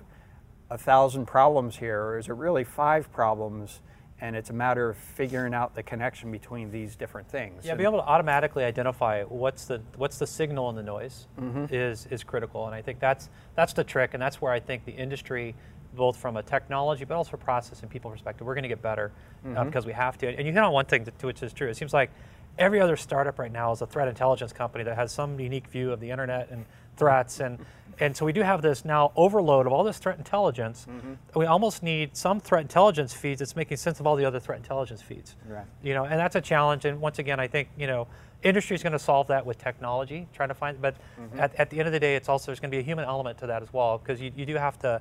a 0.70 0.76
thousand 0.76 1.26
problems 1.26 1.76
here, 1.76 2.00
or 2.02 2.18
is 2.18 2.28
it 2.28 2.34
really 2.34 2.64
five 2.64 3.10
problems? 3.12 3.80
And 4.20 4.36
it's 4.36 4.50
a 4.50 4.54
matter 4.54 4.88
of 4.90 4.96
figuring 4.96 5.54
out 5.54 5.74
the 5.74 5.82
connection 5.82 6.30
between 6.30 6.70
these 6.70 6.94
different 6.96 7.28
things. 7.28 7.64
Yeah, 7.64 7.72
And- 7.72 7.78
being 7.78 7.88
able 7.88 7.98
to 8.02 8.06
automatically 8.08 8.64
identify 8.64 9.22
what's 9.24 9.64
the 9.64 9.80
what's 9.96 10.18
the 10.18 10.26
signal 10.26 10.68
in 10.70 10.76
the 10.76 10.82
noise 10.82 11.26
Mm-hmm. 11.40 11.66
is 11.74 12.06
is 12.10 12.22
critical, 12.22 12.66
and 12.66 12.74
I 12.74 12.82
think 12.82 13.00
that's 13.00 13.30
that's 13.54 13.72
the 13.72 13.84
trick, 13.84 14.12
and 14.12 14.22
that's 14.22 14.42
where 14.42 14.52
I 14.52 14.60
think 14.60 14.84
the 14.84 14.92
industry, 14.92 15.54
both 15.94 16.16
from 16.16 16.36
a 16.36 16.42
technology 16.42 17.04
but 17.06 17.14
also 17.16 17.36
process 17.38 17.80
and 17.82 17.90
people 17.90 18.10
perspective, 18.10 18.46
we're 18.46 18.54
going 18.54 18.62
to 18.64 18.68
get 18.68 18.82
better 18.82 19.10
uh, 19.44 19.48
Mm-hmm. 19.48 19.64
because 19.66 19.86
we 19.86 19.92
have 19.94 20.18
to. 20.18 20.28
And 20.28 20.46
you 20.46 20.52
hit 20.52 20.62
on 20.62 20.72
one 20.72 20.84
thing 20.86 21.04
to, 21.06 21.10
to 21.10 21.26
which 21.26 21.42
is 21.42 21.52
true. 21.54 21.68
It 21.68 21.76
seems 21.76 21.92
like 21.94 22.10
every 22.58 22.80
other 22.80 22.96
startup 22.96 23.38
right 23.38 23.52
now 23.52 23.72
is 23.72 23.82
a 23.82 23.86
threat 23.86 24.08
intelligence 24.08 24.52
company 24.52 24.84
that 24.84 24.96
has 24.96 25.12
some 25.12 25.38
unique 25.40 25.66
view 25.68 25.92
of 25.92 26.00
the 26.00 26.10
internet 26.10 26.50
and 26.50 26.64
threats 26.96 27.40
and 27.40 27.58
and 28.00 28.16
so 28.16 28.24
we 28.24 28.32
do 28.32 28.42
have 28.42 28.60
this 28.60 28.84
now 28.84 29.12
overload 29.14 29.66
of 29.66 29.72
all 29.72 29.84
this 29.84 29.98
threat 29.98 30.18
intelligence. 30.18 30.84
Mm-hmm. 30.90 31.38
We 31.38 31.46
almost 31.46 31.80
need 31.84 32.16
some 32.16 32.40
threat 32.40 32.62
intelligence 32.62 33.14
feeds 33.14 33.38
that's 33.38 33.54
making 33.54 33.76
sense 33.76 34.00
of 34.00 34.06
all 34.08 34.16
the 34.16 34.24
other 34.24 34.40
threat 34.40 34.58
intelligence 34.58 35.00
feeds 35.00 35.36
Right. 35.48 35.64
you 35.82 35.94
know 35.94 36.04
and 36.04 36.18
that's 36.18 36.34
a 36.34 36.40
challenge 36.40 36.84
and 36.84 37.00
once 37.00 37.18
again 37.20 37.38
i 37.38 37.46
think 37.46 37.68
you 37.78 37.86
know 37.86 38.08
industry 38.42 38.74
is 38.74 38.82
going 38.82 38.92
to 38.94 38.98
solve 38.98 39.28
that 39.28 39.46
with 39.46 39.58
technology 39.58 40.26
trying 40.34 40.48
to 40.48 40.54
find 40.54 40.80
but 40.82 40.96
at, 41.38 41.54
at 41.54 41.70
the 41.70 41.78
end 41.78 41.86
of 41.86 41.92
the 41.92 42.00
day 42.00 42.14
it's 42.16 42.28
also 42.28 42.46
there's 42.46 42.60
going 42.60 42.70
to 42.70 42.76
be 42.76 42.80
a 42.80 42.84
human 42.84 43.04
element 43.04 43.38
to 43.38 43.46
that 43.46 43.62
as 43.62 43.72
well 43.72 43.98
because 43.98 44.20
you, 44.20 44.30
you 44.36 44.44
do 44.44 44.56
have 44.56 44.78
to 44.80 45.00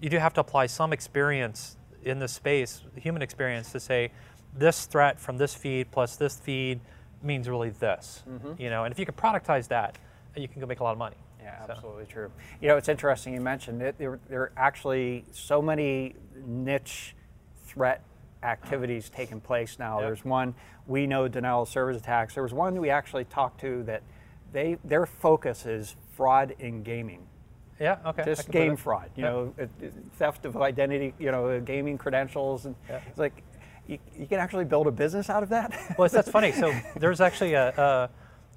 you 0.00 0.08
do 0.08 0.18
have 0.18 0.32
to 0.34 0.40
apply 0.40 0.66
some 0.66 0.92
experience 0.94 1.76
in 2.04 2.18
this 2.18 2.32
space 2.32 2.82
human 2.96 3.20
experience 3.22 3.70
to 3.70 3.78
say 3.78 4.10
this 4.54 4.86
threat 4.86 5.20
from 5.20 5.36
this 5.38 5.54
feed 5.54 5.90
plus 5.90 6.16
this 6.16 6.36
feed 6.38 6.80
means 7.22 7.48
really 7.48 7.70
this 7.70 8.22
mm-hmm. 8.28 8.52
you 8.60 8.70
know 8.70 8.84
and 8.84 8.92
if 8.92 8.98
you 8.98 9.04
can 9.06 9.14
productize 9.14 9.68
that 9.68 9.96
you 10.36 10.48
can 10.48 10.60
go 10.60 10.66
make 10.66 10.80
a 10.80 10.84
lot 10.84 10.92
of 10.92 10.98
money 10.98 11.16
Yeah, 11.42 11.66
So- 11.66 11.72
absolutely 11.72 12.06
true. 12.06 12.30
You 12.60 12.68
know, 12.68 12.76
it's 12.76 12.88
interesting 12.88 13.34
you 13.34 13.40
mentioned 13.40 13.80
it. 13.82 13.96
There, 13.98 14.18
there 14.28 14.42
are 14.42 14.52
actually 14.56 15.24
so 15.32 15.60
many 15.62 16.14
niche 16.46 17.14
threat 17.64 18.02
activities 18.42 19.10
taking 19.10 19.40
place 19.40 19.78
now. 19.78 19.98
Yep. 20.00 20.06
There's 20.08 20.24
one 20.24 20.54
we 20.86 21.06
know 21.06 21.28
denial 21.28 21.62
of 21.62 21.68
service 21.68 21.96
attacks. 21.98 22.34
There 22.34 22.42
was 22.42 22.52
one 22.54 22.80
we 22.80 22.90
actually 22.90 23.24
talked 23.24 23.60
to 23.62 23.82
that 23.84 24.02
they 24.52 24.76
their 24.84 25.06
focus 25.06 25.66
is 25.66 25.96
fraud 26.16 26.54
in 26.58 26.82
gaming. 26.82 27.26
yeah 27.80 27.96
okay 28.06 28.24
Just 28.24 28.50
game 28.50 28.76
fraud, 28.76 29.10
you 29.16 29.24
Yep. 29.24 29.32
know, 29.32 29.68
theft 30.18 30.44
of 30.44 30.56
identity, 30.56 31.14
you 31.18 31.30
know, 31.32 31.60
gaming 31.60 31.96
credentials, 31.98 32.66
and 32.66 32.74
Yeah. 32.88 33.00
it's 33.08 33.18
like 33.18 33.42
you, 33.90 33.98
you 34.16 34.26
can 34.26 34.38
actually 34.38 34.64
build 34.64 34.86
a 34.86 34.90
business 34.90 35.28
out 35.28 35.42
of 35.42 35.48
that. 35.48 35.76
Well, 35.98 36.08
that's 36.08 36.30
funny. 36.30 36.52
So 36.52 36.72
there's 36.96 37.20
actually 37.20 37.54
a, 37.54 37.68
a, 37.70 38.10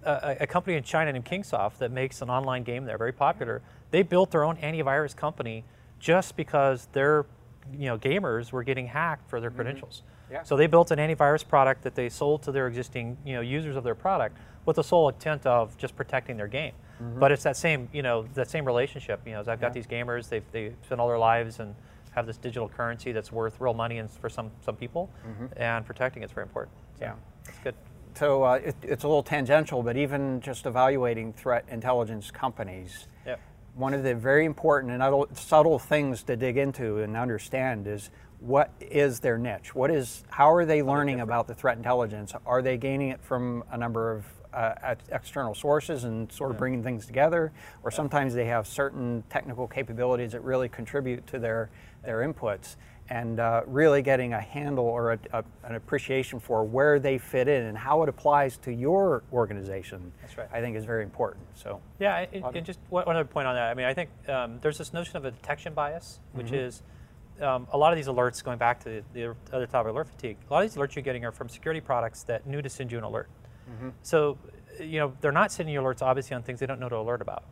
a, 0.08 0.38
a 0.42 0.48
company 0.48 0.78
in 0.78 0.84
China 0.84 1.12
named 1.12 1.26
Kingsoft 1.26 1.80
that 1.80 1.92
makes 1.92 2.22
an 2.22 2.30
online 2.30 2.64
game 2.64 2.86
there, 2.86 2.98
very 2.98 3.12
popular. 3.12 3.62
They 3.92 4.04
built 4.04 4.32
their 4.32 4.44
own 4.44 4.58
antivirus 4.58 5.16
company 5.16 5.66
just 6.00 6.36
because 6.36 6.88
their 6.94 7.26
you 7.72 7.86
know 7.86 7.98
gamers 7.98 8.52
were 8.52 8.64
getting 8.64 8.88
hacked 8.88 9.30
for 9.30 9.40
their 9.40 9.50
credentials. 9.50 10.04
Mm-hmm. 10.04 10.34
Yeah. 10.34 10.44
So 10.44 10.58
they 10.58 10.68
built 10.68 10.92
an 10.92 11.00
antivirus 11.00 11.48
product 11.48 11.84
that 11.84 11.96
they 11.96 12.10
sold 12.10 12.44
to 12.44 12.52
their 12.52 12.68
existing 12.68 13.18
you 13.26 13.34
know 13.34 13.42
users 13.42 13.76
of 13.76 13.84
their 13.84 13.96
product 13.96 14.38
with 14.66 14.76
the 14.76 14.84
sole 14.84 15.10
intent 15.10 15.46
of 15.46 15.78
just 15.78 15.96
protecting 15.96 16.38
their 16.38 16.48
game. 16.48 16.74
Mm-hmm. 17.02 17.20
But 17.20 17.32
it's 17.32 17.44
that 17.44 17.58
same 17.58 17.90
you 17.94 18.04
know 18.04 18.26
that 18.34 18.50
same 18.50 18.66
relationship. 18.66 19.22
You 19.26 19.34
know, 19.34 19.40
as 19.40 19.48
I've 19.48 19.62
got 19.62 19.74
these 19.74 19.88
gamers, 19.88 20.30
they 20.30 20.42
they 20.52 20.74
spend 20.86 21.02
all 21.02 21.08
their 21.08 21.20
lives 21.20 21.60
and 21.60 21.74
have 22.16 22.26
this 22.26 22.38
digital 22.38 22.70
currency 22.70 23.12
that's 23.12 23.32
worth 23.32 23.60
real 23.60 23.74
money 23.74 23.98
and 23.98 24.10
for 24.10 24.30
some 24.30 24.52
some 24.62 24.76
people, 24.76 25.10
and 25.58 25.86
protecting 25.86 26.24
it's 26.24 26.34
very 26.34 26.46
important. 26.46 26.76
So 27.00 27.06
Mm-hmm. 27.06 27.14
Yeah. 27.16 27.16
that's 27.46 27.60
good. 27.60 27.76
So 28.16 28.44
uh, 28.44 28.54
it, 28.64 28.76
it's 28.84 29.04
a 29.04 29.08
little 29.08 29.24
tangential, 29.24 29.82
but 29.82 29.98
even 29.98 30.40
just 30.42 30.66
evaluating 30.68 31.34
threat 31.34 31.66
intelligence 31.70 32.30
companies, 32.30 33.08
Yep. 33.26 33.40
one 33.76 33.94
of 33.96 34.04
the 34.04 34.14
very 34.14 34.46
important 34.46 34.92
and 34.94 35.02
subtle- 35.02 35.30
subtle 35.34 35.80
things 35.80 36.22
to 36.24 36.36
dig 36.36 36.58
into 36.58 37.00
and 37.00 37.18
understand 37.18 37.88
is 37.88 38.12
what 38.40 38.70
is 38.80 39.20
their 39.22 39.38
niche? 39.38 39.74
What 39.74 39.90
is 39.90 40.24
how 40.30 40.54
are 40.54 40.66
they 40.66 40.84
learning 40.84 41.22
about 41.22 41.48
the 41.48 41.56
threat 41.56 41.78
intelligence? 41.78 42.34
Are 42.46 42.62
they 42.62 42.78
gaining 42.78 43.10
it 43.10 43.22
from 43.22 43.64
a 43.72 43.78
number 43.78 44.12
of 44.12 44.26
uh, 44.54 44.96
external 45.12 45.56
sources 45.56 46.04
and 46.04 46.32
sort 46.32 46.52
of 46.52 46.58
bringing 46.58 46.84
things 46.84 47.06
together, 47.06 47.52
or 47.84 47.92
sometimes 47.92 48.34
they 48.34 48.46
have 48.46 48.68
certain 48.68 49.24
technical 49.30 49.68
capabilities 49.68 50.32
that 50.32 50.42
really 50.44 50.70
contribute 50.70 51.26
to 51.28 51.40
their 51.40 51.70
their 52.04 52.20
inputs? 52.20 52.76
And 53.10 53.42
uh, 53.42 53.64
really 53.68 54.02
getting 54.02 54.32
a 54.32 54.40
handle 54.40 54.86
or 54.86 55.12
a, 55.12 55.20
a, 55.34 55.44
an 55.66 55.76
appreciation 55.76 56.40
for 56.40 56.64
where 56.64 57.00
they 57.00 57.18
fit 57.18 57.50
in 57.50 57.64
and 57.64 57.78
how 57.78 58.02
it 58.02 58.08
applies 58.10 58.58
to 58.60 58.72
your 58.72 59.24
organization, 59.34 60.14
That's 60.22 60.38
right. 60.38 60.48
I 60.54 60.62
think 60.62 60.78
is 60.78 60.86
very 60.86 61.04
important. 61.04 61.46
So, 61.54 61.82
Yeah, 62.00 62.20
it, 62.20 62.44
it 62.54 62.64
just 62.64 62.80
one 62.90 63.04
other 63.06 63.26
point 63.26 63.46
on 63.46 63.56
that. 63.56 63.70
I 63.70 63.74
mean, 63.74 63.86
I 63.88 63.94
think 63.94 64.10
um, 64.30 64.58
there's 64.62 64.78
this 64.78 64.94
notion 64.94 65.18
of 65.18 65.26
a 65.26 65.32
detection 65.32 65.74
bias, 65.74 66.22
which 66.32 66.48
Mm-hmm. 66.48 66.56
is 66.56 66.82
um, 67.42 67.68
a 67.74 67.78
lot 67.78 67.92
of 67.92 67.98
these 67.98 68.08
alerts 68.08 68.42
going 68.42 68.58
back 68.58 68.82
to 68.86 69.04
the 69.14 69.36
other 69.52 69.68
topic, 69.68 69.90
of 69.90 69.96
alert 69.96 70.08
fatigue. 70.08 70.38
A 70.50 70.54
lot 70.54 70.64
of 70.64 70.72
these 70.72 70.78
alerts 70.78 70.96
you're 70.96 71.04
getting 71.04 71.26
are 71.26 71.32
from 71.34 71.50
security 71.50 71.82
products 71.82 72.24
that 72.24 72.48
knew 72.48 72.62
to 72.62 72.70
send 72.70 72.90
you 72.90 72.98
an 72.98 73.04
alert. 73.04 73.28
Mm-hmm. 73.70 73.90
So, 74.02 74.38
you 74.80 75.00
know, 75.00 75.14
they're 75.22 75.32
not 75.32 75.52
sending 75.52 75.74
you 75.74 75.82
alerts 75.82 76.02
obviously 76.02 76.36
on 76.36 76.44
things 76.44 76.60
they 76.60 76.66
don't 76.66 76.80
know 76.80 76.90
to 76.90 76.98
alert 76.98 77.22
about. 77.22 77.44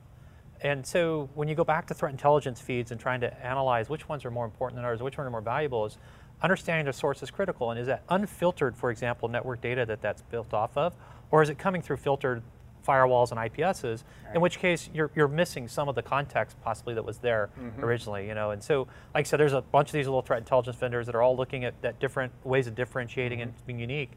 And 0.64 0.86
so 0.86 1.30
when 1.34 1.48
you 1.48 1.56
go 1.56 1.64
back 1.64 1.88
to 1.88 1.94
threat 1.94 2.12
intelligence 2.12 2.62
feeds 2.62 2.92
and 2.92 3.00
trying 3.00 3.22
to 3.22 3.46
analyze 3.46 3.90
which 3.90 4.08
ones 4.08 4.26
are 4.26 4.32
more 4.32 4.46
important 4.46 4.76
than 4.76 4.86
others, 4.86 5.02
which 5.02 5.18
ones 5.18 5.28
are 5.28 5.32
more 5.32 5.42
valuable, 5.42 5.86
is 5.86 5.98
understanding 6.44 6.86
the 6.86 6.94
source 6.94 7.24
is 7.24 7.32
critical. 7.32 7.72
And 7.72 7.80
is 7.80 7.88
that 7.88 8.04
unfiltered, 8.10 8.76
for 8.78 8.92
example, 8.92 9.28
network 9.28 9.62
data 9.62 9.86
that 9.88 10.02
that's 10.02 10.22
built 10.22 10.54
off 10.54 10.78
of, 10.78 10.96
or 11.32 11.42
is 11.42 11.50
it 11.50 11.58
coming 11.58 11.82
through 11.82 11.98
filtered 11.98 12.44
firewalls 12.88 13.32
and 13.32 13.40
IPSs? 13.40 14.04
In 14.36 14.42
which 14.42 14.60
case, 14.60 14.90
you're, 14.94 15.12
you're 15.16 15.28
missing 15.28 15.68
some 15.68 15.88
of 15.90 15.96
the 15.96 16.02
context 16.02 16.58
possibly 16.64 16.94
that 16.94 17.06
was 17.06 17.18
there 17.20 17.50
originally. 17.80 18.28
You 18.28 18.36
know, 18.36 18.52
and 18.52 18.64
so 18.64 18.88
like 19.16 19.26
I 19.26 19.30
said, 19.30 19.40
there's 19.40 19.54
a 19.54 19.62
bunch 19.62 19.90
of 19.90 19.94
these 19.94 20.08
little 20.08 20.22
threat 20.22 20.40
intelligence 20.40 20.76
vendors 20.78 21.06
that 21.08 21.16
are 21.16 21.22
all 21.22 21.36
looking 21.36 21.64
at, 21.66 21.74
at 21.84 22.00
different 22.00 22.34
ways 22.44 22.68
of 22.68 22.76
differentiating 22.76 23.42
and 23.42 23.54
being 23.66 23.80
unique. 23.80 24.12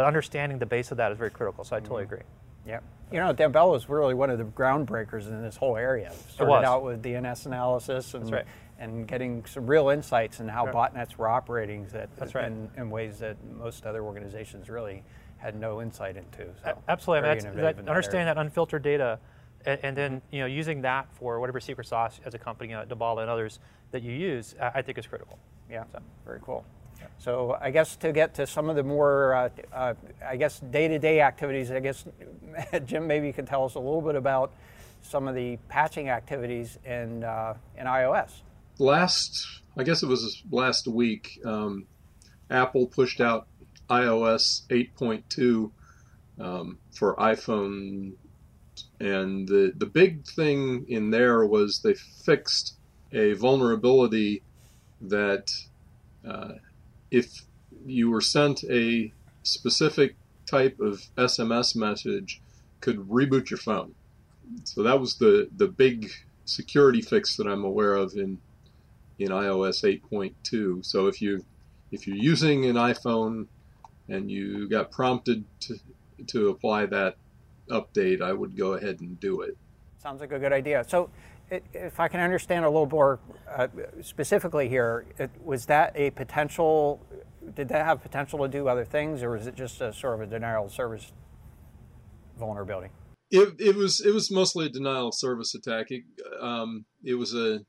But 0.00 0.06
understanding 0.06 0.58
the 0.58 0.64
base 0.64 0.90
of 0.92 0.96
that 0.96 1.12
is 1.12 1.18
very 1.18 1.30
critical. 1.30 1.62
So 1.62 1.76
I 1.76 1.80
totally 1.80 2.04
agree. 2.04 2.22
yeah. 2.66 2.80
You 3.12 3.18
know, 3.18 3.34
Damballa 3.34 3.72
was 3.72 3.90
really 3.90 4.14
one 4.14 4.30
of 4.30 4.38
the 4.38 4.44
groundbreakers 4.44 5.28
in 5.28 5.42
this 5.42 5.58
whole 5.58 5.76
area. 5.76 6.10
Started 6.30 6.50
was. 6.50 6.64
out 6.64 6.82
with 6.82 7.02
DNS 7.02 7.44
analysis 7.44 8.14
and, 8.14 8.32
right. 8.32 8.46
and 8.78 9.06
getting 9.06 9.44
some 9.44 9.66
real 9.66 9.90
insights 9.90 10.40
in 10.40 10.48
how 10.48 10.64
botnets 10.64 11.16
were 11.16 11.28
operating 11.28 11.86
that, 11.92 12.08
That's 12.16 12.34
right. 12.34 12.46
in, 12.46 12.70
in 12.78 12.88
ways 12.88 13.18
that 13.18 13.36
most 13.58 13.84
other 13.84 14.02
organizations 14.02 14.70
really 14.70 15.02
had 15.36 15.54
no 15.54 15.82
insight 15.82 16.16
into. 16.16 16.46
So 16.64 16.78
Absolutely. 16.88 17.28
I 17.28 17.34
mean, 17.34 17.42
that's, 17.42 17.56
that, 17.56 17.76
that 17.76 17.88
understanding 17.90 18.24
that 18.24 18.38
unfiltered 18.38 18.82
data, 18.82 19.18
and, 19.66 19.80
and 19.82 19.94
then 19.94 20.22
you 20.30 20.40
know 20.40 20.46
using 20.46 20.80
that 20.80 21.08
for 21.12 21.40
whatever 21.40 21.60
secret 21.60 21.86
sauce 21.86 22.20
as 22.24 22.32
a 22.32 22.38
company, 22.38 22.72
uh, 22.72 22.86
Damballa 22.86 23.20
and 23.20 23.28
others 23.28 23.58
that 23.90 24.02
you 24.02 24.12
use, 24.12 24.54
I, 24.58 24.70
I 24.76 24.82
think 24.82 24.96
is 24.96 25.06
critical. 25.06 25.38
Yeah, 25.70 25.84
very 26.24 26.40
cool. 26.42 26.64
So 27.20 27.56
I 27.60 27.70
guess 27.70 27.96
to 27.96 28.12
get 28.12 28.34
to 28.34 28.46
some 28.46 28.70
of 28.70 28.76
the 28.76 28.82
more, 28.82 29.34
uh, 29.34 29.48
uh, 29.72 29.94
I 30.26 30.36
guess, 30.36 30.58
day-to-day 30.58 31.20
activities, 31.20 31.70
I 31.70 31.80
guess, 31.80 32.04
Jim, 32.86 33.06
maybe 33.06 33.26
you 33.26 33.34
can 33.34 33.44
tell 33.44 33.64
us 33.64 33.74
a 33.74 33.78
little 33.78 34.00
bit 34.00 34.14
about 34.14 34.52
some 35.02 35.28
of 35.28 35.34
the 35.34 35.58
patching 35.68 36.08
activities 36.08 36.78
in, 36.84 37.22
uh, 37.22 37.54
in 37.76 37.86
iOS. 37.86 38.40
last 38.78 39.60
I 39.76 39.84
guess 39.84 40.02
it 40.02 40.06
was 40.08 40.42
last 40.50 40.88
week, 40.88 41.40
um, 41.44 41.86
Apple 42.50 42.86
pushed 42.86 43.20
out 43.20 43.46
iOS 43.88 44.66
8.2 44.68 45.70
um, 46.40 46.78
for 46.92 47.14
iPhone, 47.16 48.14
and 48.98 49.46
the 49.46 49.72
the 49.76 49.86
big 49.86 50.26
thing 50.26 50.86
in 50.88 51.10
there 51.10 51.46
was 51.46 51.80
they 51.82 51.94
fixed 51.94 52.74
a 53.12 53.34
vulnerability 53.34 54.42
that 55.02 55.50
uh, 56.26 56.54
if 57.10 57.42
you 57.86 58.10
were 58.10 58.20
sent 58.20 58.64
a 58.64 59.12
specific 59.42 60.16
type 60.46 60.78
of 60.80 61.02
SMS 61.16 61.74
message, 61.76 62.40
could 62.80 62.98
reboot 63.08 63.50
your 63.50 63.58
phone. 63.58 63.94
So 64.64 64.82
that 64.82 65.00
was 65.00 65.16
the 65.16 65.48
the 65.56 65.68
big 65.68 66.10
security 66.44 67.00
fix 67.00 67.36
that 67.36 67.46
I'm 67.46 67.64
aware 67.64 67.94
of 67.94 68.14
in 68.14 68.38
in 69.18 69.28
iOS 69.28 69.84
8.2. 70.10 70.84
So 70.84 71.06
if 71.06 71.22
you 71.22 71.44
if 71.92 72.06
you're 72.06 72.16
using 72.16 72.66
an 72.66 72.76
iPhone 72.76 73.46
and 74.08 74.30
you 74.30 74.68
got 74.68 74.90
prompted 74.90 75.44
to 75.60 75.78
to 76.28 76.48
apply 76.48 76.86
that 76.86 77.16
update, 77.68 78.20
I 78.20 78.32
would 78.32 78.56
go 78.56 78.74
ahead 78.74 79.00
and 79.00 79.18
do 79.20 79.42
it. 79.42 79.56
Sounds 80.02 80.20
like 80.20 80.32
a 80.32 80.38
good 80.38 80.52
idea. 80.52 80.84
So, 80.88 81.10
if 81.50 81.98
I 81.98 82.08
can 82.08 82.20
understand 82.20 82.64
a 82.64 82.68
little 82.68 82.88
more 82.88 83.20
uh, 83.48 83.68
specifically 84.02 84.68
here, 84.68 85.06
it, 85.18 85.30
was 85.42 85.66
that 85.66 85.92
a 85.96 86.10
potential? 86.10 87.04
Did 87.54 87.68
that 87.68 87.84
have 87.84 88.02
potential 88.02 88.38
to 88.40 88.48
do 88.48 88.68
other 88.68 88.84
things, 88.84 89.22
or 89.22 89.30
was 89.30 89.46
it 89.46 89.54
just 89.56 89.80
a 89.80 89.92
sort 89.92 90.14
of 90.14 90.20
a 90.20 90.26
denial 90.26 90.66
of 90.66 90.72
service 90.72 91.12
vulnerability? 92.38 92.90
It, 93.30 93.54
it 93.58 93.76
was 93.76 94.00
it 94.00 94.12
was 94.12 94.30
mostly 94.30 94.66
a 94.66 94.68
denial 94.68 95.08
of 95.08 95.14
service 95.14 95.54
attack. 95.54 95.86
It, 95.90 96.02
um, 96.40 96.84
it 97.04 97.14
was 97.14 97.34
a 97.34 97.60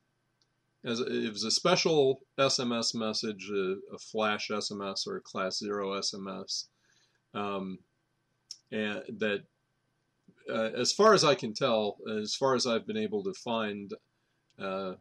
as 0.84 1.00
a, 1.00 1.04
it 1.04 1.32
was 1.32 1.44
a 1.44 1.50
special 1.50 2.20
SMS 2.38 2.94
message, 2.94 3.48
a, 3.54 3.74
a 3.94 3.98
flash 4.10 4.48
SMS 4.50 5.06
or 5.06 5.16
a 5.16 5.20
class 5.20 5.58
zero 5.58 5.92
SMS, 6.00 6.64
um, 7.34 7.78
and 8.72 9.02
that 9.18 9.42
uh, 10.50 10.70
as 10.76 10.92
far 10.92 11.14
as 11.14 11.24
I 11.24 11.34
can 11.34 11.54
tell, 11.54 11.96
as 12.20 12.34
far 12.34 12.54
as 12.54 12.66
I've 12.66 12.86
been 12.86 12.96
able 12.96 13.22
to 13.24 13.34
find 13.34 13.92
uh, 14.58 14.94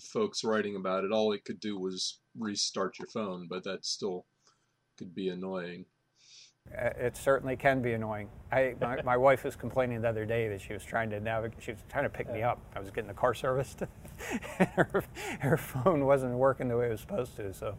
folks 0.00 0.44
writing 0.44 0.76
about 0.76 1.04
it, 1.04 1.12
all 1.12 1.32
it 1.32 1.44
could 1.44 1.60
do 1.60 1.78
was 1.78 2.20
restart 2.38 2.98
your 2.98 3.08
phone, 3.08 3.46
but 3.48 3.64
that 3.64 3.84
still 3.84 4.26
could 4.98 5.14
be 5.14 5.28
annoying. 5.28 5.86
Uh, 6.72 6.90
It 6.98 7.16
certainly 7.16 7.56
can 7.56 7.82
be 7.82 7.92
annoying. 7.92 8.28
I, 8.50 8.74
my, 8.80 9.02
my 9.04 9.16
wife 9.16 9.44
was 9.44 9.56
complaining 9.56 10.00
the 10.02 10.08
other 10.08 10.24
day 10.24 10.48
that 10.48 10.60
she 10.60 10.72
was 10.72 10.84
trying 10.84 11.10
to 11.10 11.20
navigate. 11.20 11.62
She 11.62 11.72
was 11.72 11.80
trying 11.88 12.04
to 12.04 12.10
pick 12.10 12.32
me 12.32 12.42
up. 12.42 12.60
I 12.74 12.80
was 12.80 12.90
getting 12.90 13.08
the 13.08 13.14
car 13.14 13.34
serviced. 13.34 13.82
her, 14.58 15.04
her 15.40 15.56
phone 15.56 16.06
wasn't 16.06 16.34
working 16.34 16.68
the 16.68 16.76
way 16.76 16.86
it 16.86 16.90
was 16.90 17.00
supposed 17.00 17.36
to. 17.36 17.52
So 17.52 17.76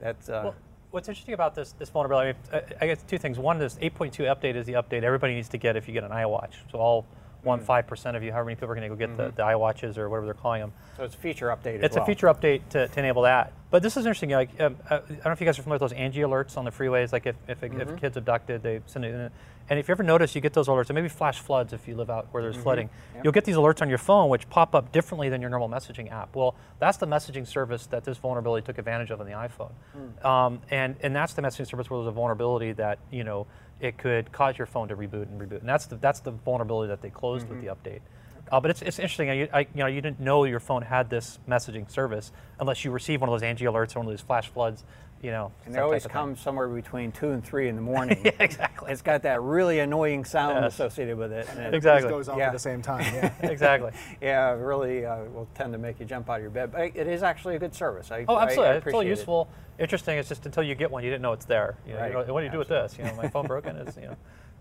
that's 0.00 0.28
uh, 0.28 0.40
Well, 0.44 0.54
what's 0.92 1.08
interesting 1.08 1.34
about 1.34 1.54
this 1.54 1.72
this 1.72 1.88
vulnerability, 1.88 2.38
I, 2.52 2.56
mean, 2.56 2.64
I 2.80 2.86
guess 2.86 3.02
two 3.02 3.18
things. 3.18 3.38
One, 3.38 3.58
this 3.58 3.74
8.2 3.76 4.12
update 4.34 4.54
is 4.54 4.66
the 4.66 4.74
update 4.74 5.02
everybody 5.02 5.34
needs 5.34 5.48
to 5.48 5.58
get 5.58 5.76
if 5.76 5.88
you 5.88 5.94
get 5.94 6.04
an 6.04 6.10
iWatch. 6.10 6.52
So 6.70 6.78
all 6.78 7.06
one 7.42 7.60
five 7.60 7.86
percent 7.86 8.16
of 8.16 8.22
you, 8.22 8.30
however 8.30 8.46
many 8.46 8.56
people 8.56 8.70
are 8.70 8.74
going 8.74 8.88
to 8.88 8.94
go 8.94 8.96
get 8.96 9.16
the, 9.16 9.32
the 9.34 9.42
iWatches 9.42 9.98
or 9.98 10.08
whatever 10.08 10.26
they're 10.26 10.34
calling 10.34 10.60
them. 10.60 10.72
so 10.96 11.04
it's 11.04 11.14
a 11.14 11.18
feature 11.18 11.48
update. 11.48 11.78
as 11.78 11.84
It's 11.84 11.96
well. 11.96 12.04
a 12.04 12.06
feature 12.06 12.26
update 12.28 12.68
to, 12.70 12.88
to 12.88 12.98
enable 12.98 13.22
that. 13.22 13.52
But 13.70 13.82
this 13.82 13.96
is 13.96 14.04
interesting. 14.04 14.30
Like, 14.30 14.50
um, 14.60 14.76
uh, 14.90 14.96
I 14.96 14.98
don't 14.98 15.24
know 15.24 15.32
if 15.32 15.40
you 15.40 15.46
guys 15.46 15.58
are 15.58 15.62
familiar 15.62 15.82
with 15.82 15.90
those 15.92 15.98
Angie 15.98 16.20
alerts 16.20 16.56
on 16.58 16.64
the 16.64 16.70
freeways. 16.70 17.10
Like, 17.12 17.26
if, 17.26 17.36
if, 17.48 17.62
a, 17.62 17.80
if 17.80 17.96
kid's 18.00 18.16
abducted, 18.18 18.62
they 18.62 18.80
send 18.86 19.04
it 19.06 19.14
in. 19.14 19.30
And 19.70 19.78
if 19.78 19.88
you 19.88 19.92
ever 19.92 20.02
notice, 20.02 20.34
you 20.34 20.40
get 20.42 20.52
those 20.52 20.68
alerts, 20.68 20.90
and 20.90 20.94
maybe 20.96 21.08
flash 21.08 21.38
floods 21.38 21.72
if 21.72 21.88
you 21.88 21.94
live 21.96 22.10
out 22.10 22.26
where 22.32 22.42
there's 22.42 22.56
flooding. 22.56 22.90
You'll 23.24 23.32
get 23.32 23.44
these 23.44 23.56
alerts 23.56 23.80
on 23.80 23.88
your 23.88 23.96
phone, 23.96 24.28
which 24.28 24.50
pop 24.50 24.74
up 24.74 24.92
differently 24.92 25.28
than 25.30 25.40
your 25.40 25.48
normal 25.50 25.68
messaging 25.70 26.12
app. 26.12 26.34
Well, 26.36 26.54
that's 26.80 26.98
the 26.98 27.06
messaging 27.06 27.46
service 27.46 27.86
that 27.86 28.04
this 28.04 28.18
vulnerability 28.18 28.66
took 28.66 28.76
advantage 28.76 29.10
of 29.10 29.20
on 29.20 29.26
the 29.26 29.32
iPhone. 29.32 29.70
Um, 30.26 30.60
and, 30.70 30.96
and 31.00 31.16
that's 31.16 31.32
the 31.32 31.42
messaging 31.42 31.66
service 31.66 31.88
where 31.88 32.00
there's 32.00 32.08
a 32.08 32.12
vulnerability 32.12 32.72
that, 32.72 32.98
you 33.10 33.24
know, 33.24 33.46
it 33.82 33.98
could 33.98 34.30
cause 34.32 34.56
your 34.56 34.66
phone 34.66 34.88
to 34.88 34.96
reboot 34.96 35.24
and 35.24 35.40
reboot. 35.40 35.60
And 35.60 35.68
that's 35.68 35.86
the, 35.86 35.96
that's 35.96 36.20
the 36.20 36.30
vulnerability 36.30 36.88
that 36.88 37.02
they 37.02 37.10
closed 37.10 37.48
with 37.48 37.60
the 37.60 37.66
update. 37.66 38.00
Uh, 38.50 38.60
but 38.60 38.70
it's, 38.70 38.80
it's 38.82 38.98
interesting. 38.98 39.28
I, 39.28 39.48
I, 39.52 39.60
you 39.60 39.66
know, 39.74 39.86
you 39.86 40.00
didn't 40.00 40.20
know 40.20 40.44
your 40.44 40.60
phone 40.60 40.82
had 40.82 41.10
this 41.10 41.40
messaging 41.48 41.90
service 41.90 42.32
unless 42.60 42.84
you 42.84 42.90
received 42.90 43.20
one 43.20 43.28
of 43.28 43.34
those 43.34 43.42
Angie 43.42 43.64
alerts 43.64 43.96
or 43.96 44.00
one 44.00 44.06
of 44.06 44.12
those 44.12 44.20
flash 44.20 44.48
floods. 44.48 44.84
You 45.22 45.30
know, 45.30 45.52
And 45.66 45.72
that 45.72 45.78
they 45.78 45.82
always 45.84 46.02
type 46.02 46.06
of 46.10 46.12
thing. 46.14 46.20
come 46.20 46.36
somewhere 46.36 46.66
between 46.66 47.12
two 47.12 47.30
and 47.30 47.44
three 47.44 47.68
in 47.68 47.76
the 47.76 47.82
morning. 47.92 48.20
Yeah, 48.24 48.32
exactly. 48.40 48.90
It's 48.90 49.02
got 49.02 49.22
that 49.22 49.40
really 49.40 49.78
annoying 49.78 50.24
sound 50.24 50.56
Yes. 50.64 50.74
associated 50.74 51.16
with 51.16 51.30
it. 51.32 51.46
and 51.48 51.60
it- 51.60 51.74
Exactly. 51.74 52.08
It 52.08 52.12
goes 52.12 52.28
off 52.28 52.38
Yeah. 52.38 52.46
at 52.48 52.52
the 52.52 52.58
same 52.58 52.82
time. 52.82 53.02
Yeah. 53.14 53.30
exactly. 53.48 53.92
Yeah, 54.20 54.50
it 54.52 54.56
really 54.56 55.06
uh, 55.06 55.22
will 55.26 55.46
tend 55.54 55.72
to 55.74 55.78
make 55.78 56.00
you 56.00 56.06
jump 56.06 56.28
out 56.28 56.36
of 56.38 56.42
your 56.42 56.50
bed. 56.50 56.72
But 56.72 56.96
it 56.96 57.06
is 57.06 57.22
actually 57.22 57.54
a 57.54 57.60
good 57.60 57.72
service. 57.72 58.10
I, 58.10 58.24
Oh, 58.26 58.34
I- 58.34 58.40
I 58.40 58.42
absolutely. 58.46 58.70
it's 58.70 58.78
appreciate 58.78 58.92
totally 58.92 59.06
it. 59.06 59.10
useful. 59.10 59.48
Interesting. 59.78 60.18
It's 60.18 60.28
just 60.28 60.44
until 60.44 60.64
you 60.64 60.74
get 60.74 60.90
one, 60.90 61.04
you 61.04 61.10
didn't 61.10 61.22
know 61.22 61.32
it's 61.32 61.44
there. 61.46 61.76
You 61.86 61.92
know, 61.92 61.98
you 61.98 62.14
Right. 62.16 62.26
know, 62.26 62.34
what 62.34 62.40
do 62.40 62.46
you 62.46 62.52
do 62.52 62.58
with 62.58 62.68
this? 62.68 62.98
You 62.98 63.04
know, 63.04 63.14
my 63.14 63.28
phone 63.28 63.46
broken 63.46 63.76
is, 63.76 63.96
you 63.96 64.02
know. 64.08 64.16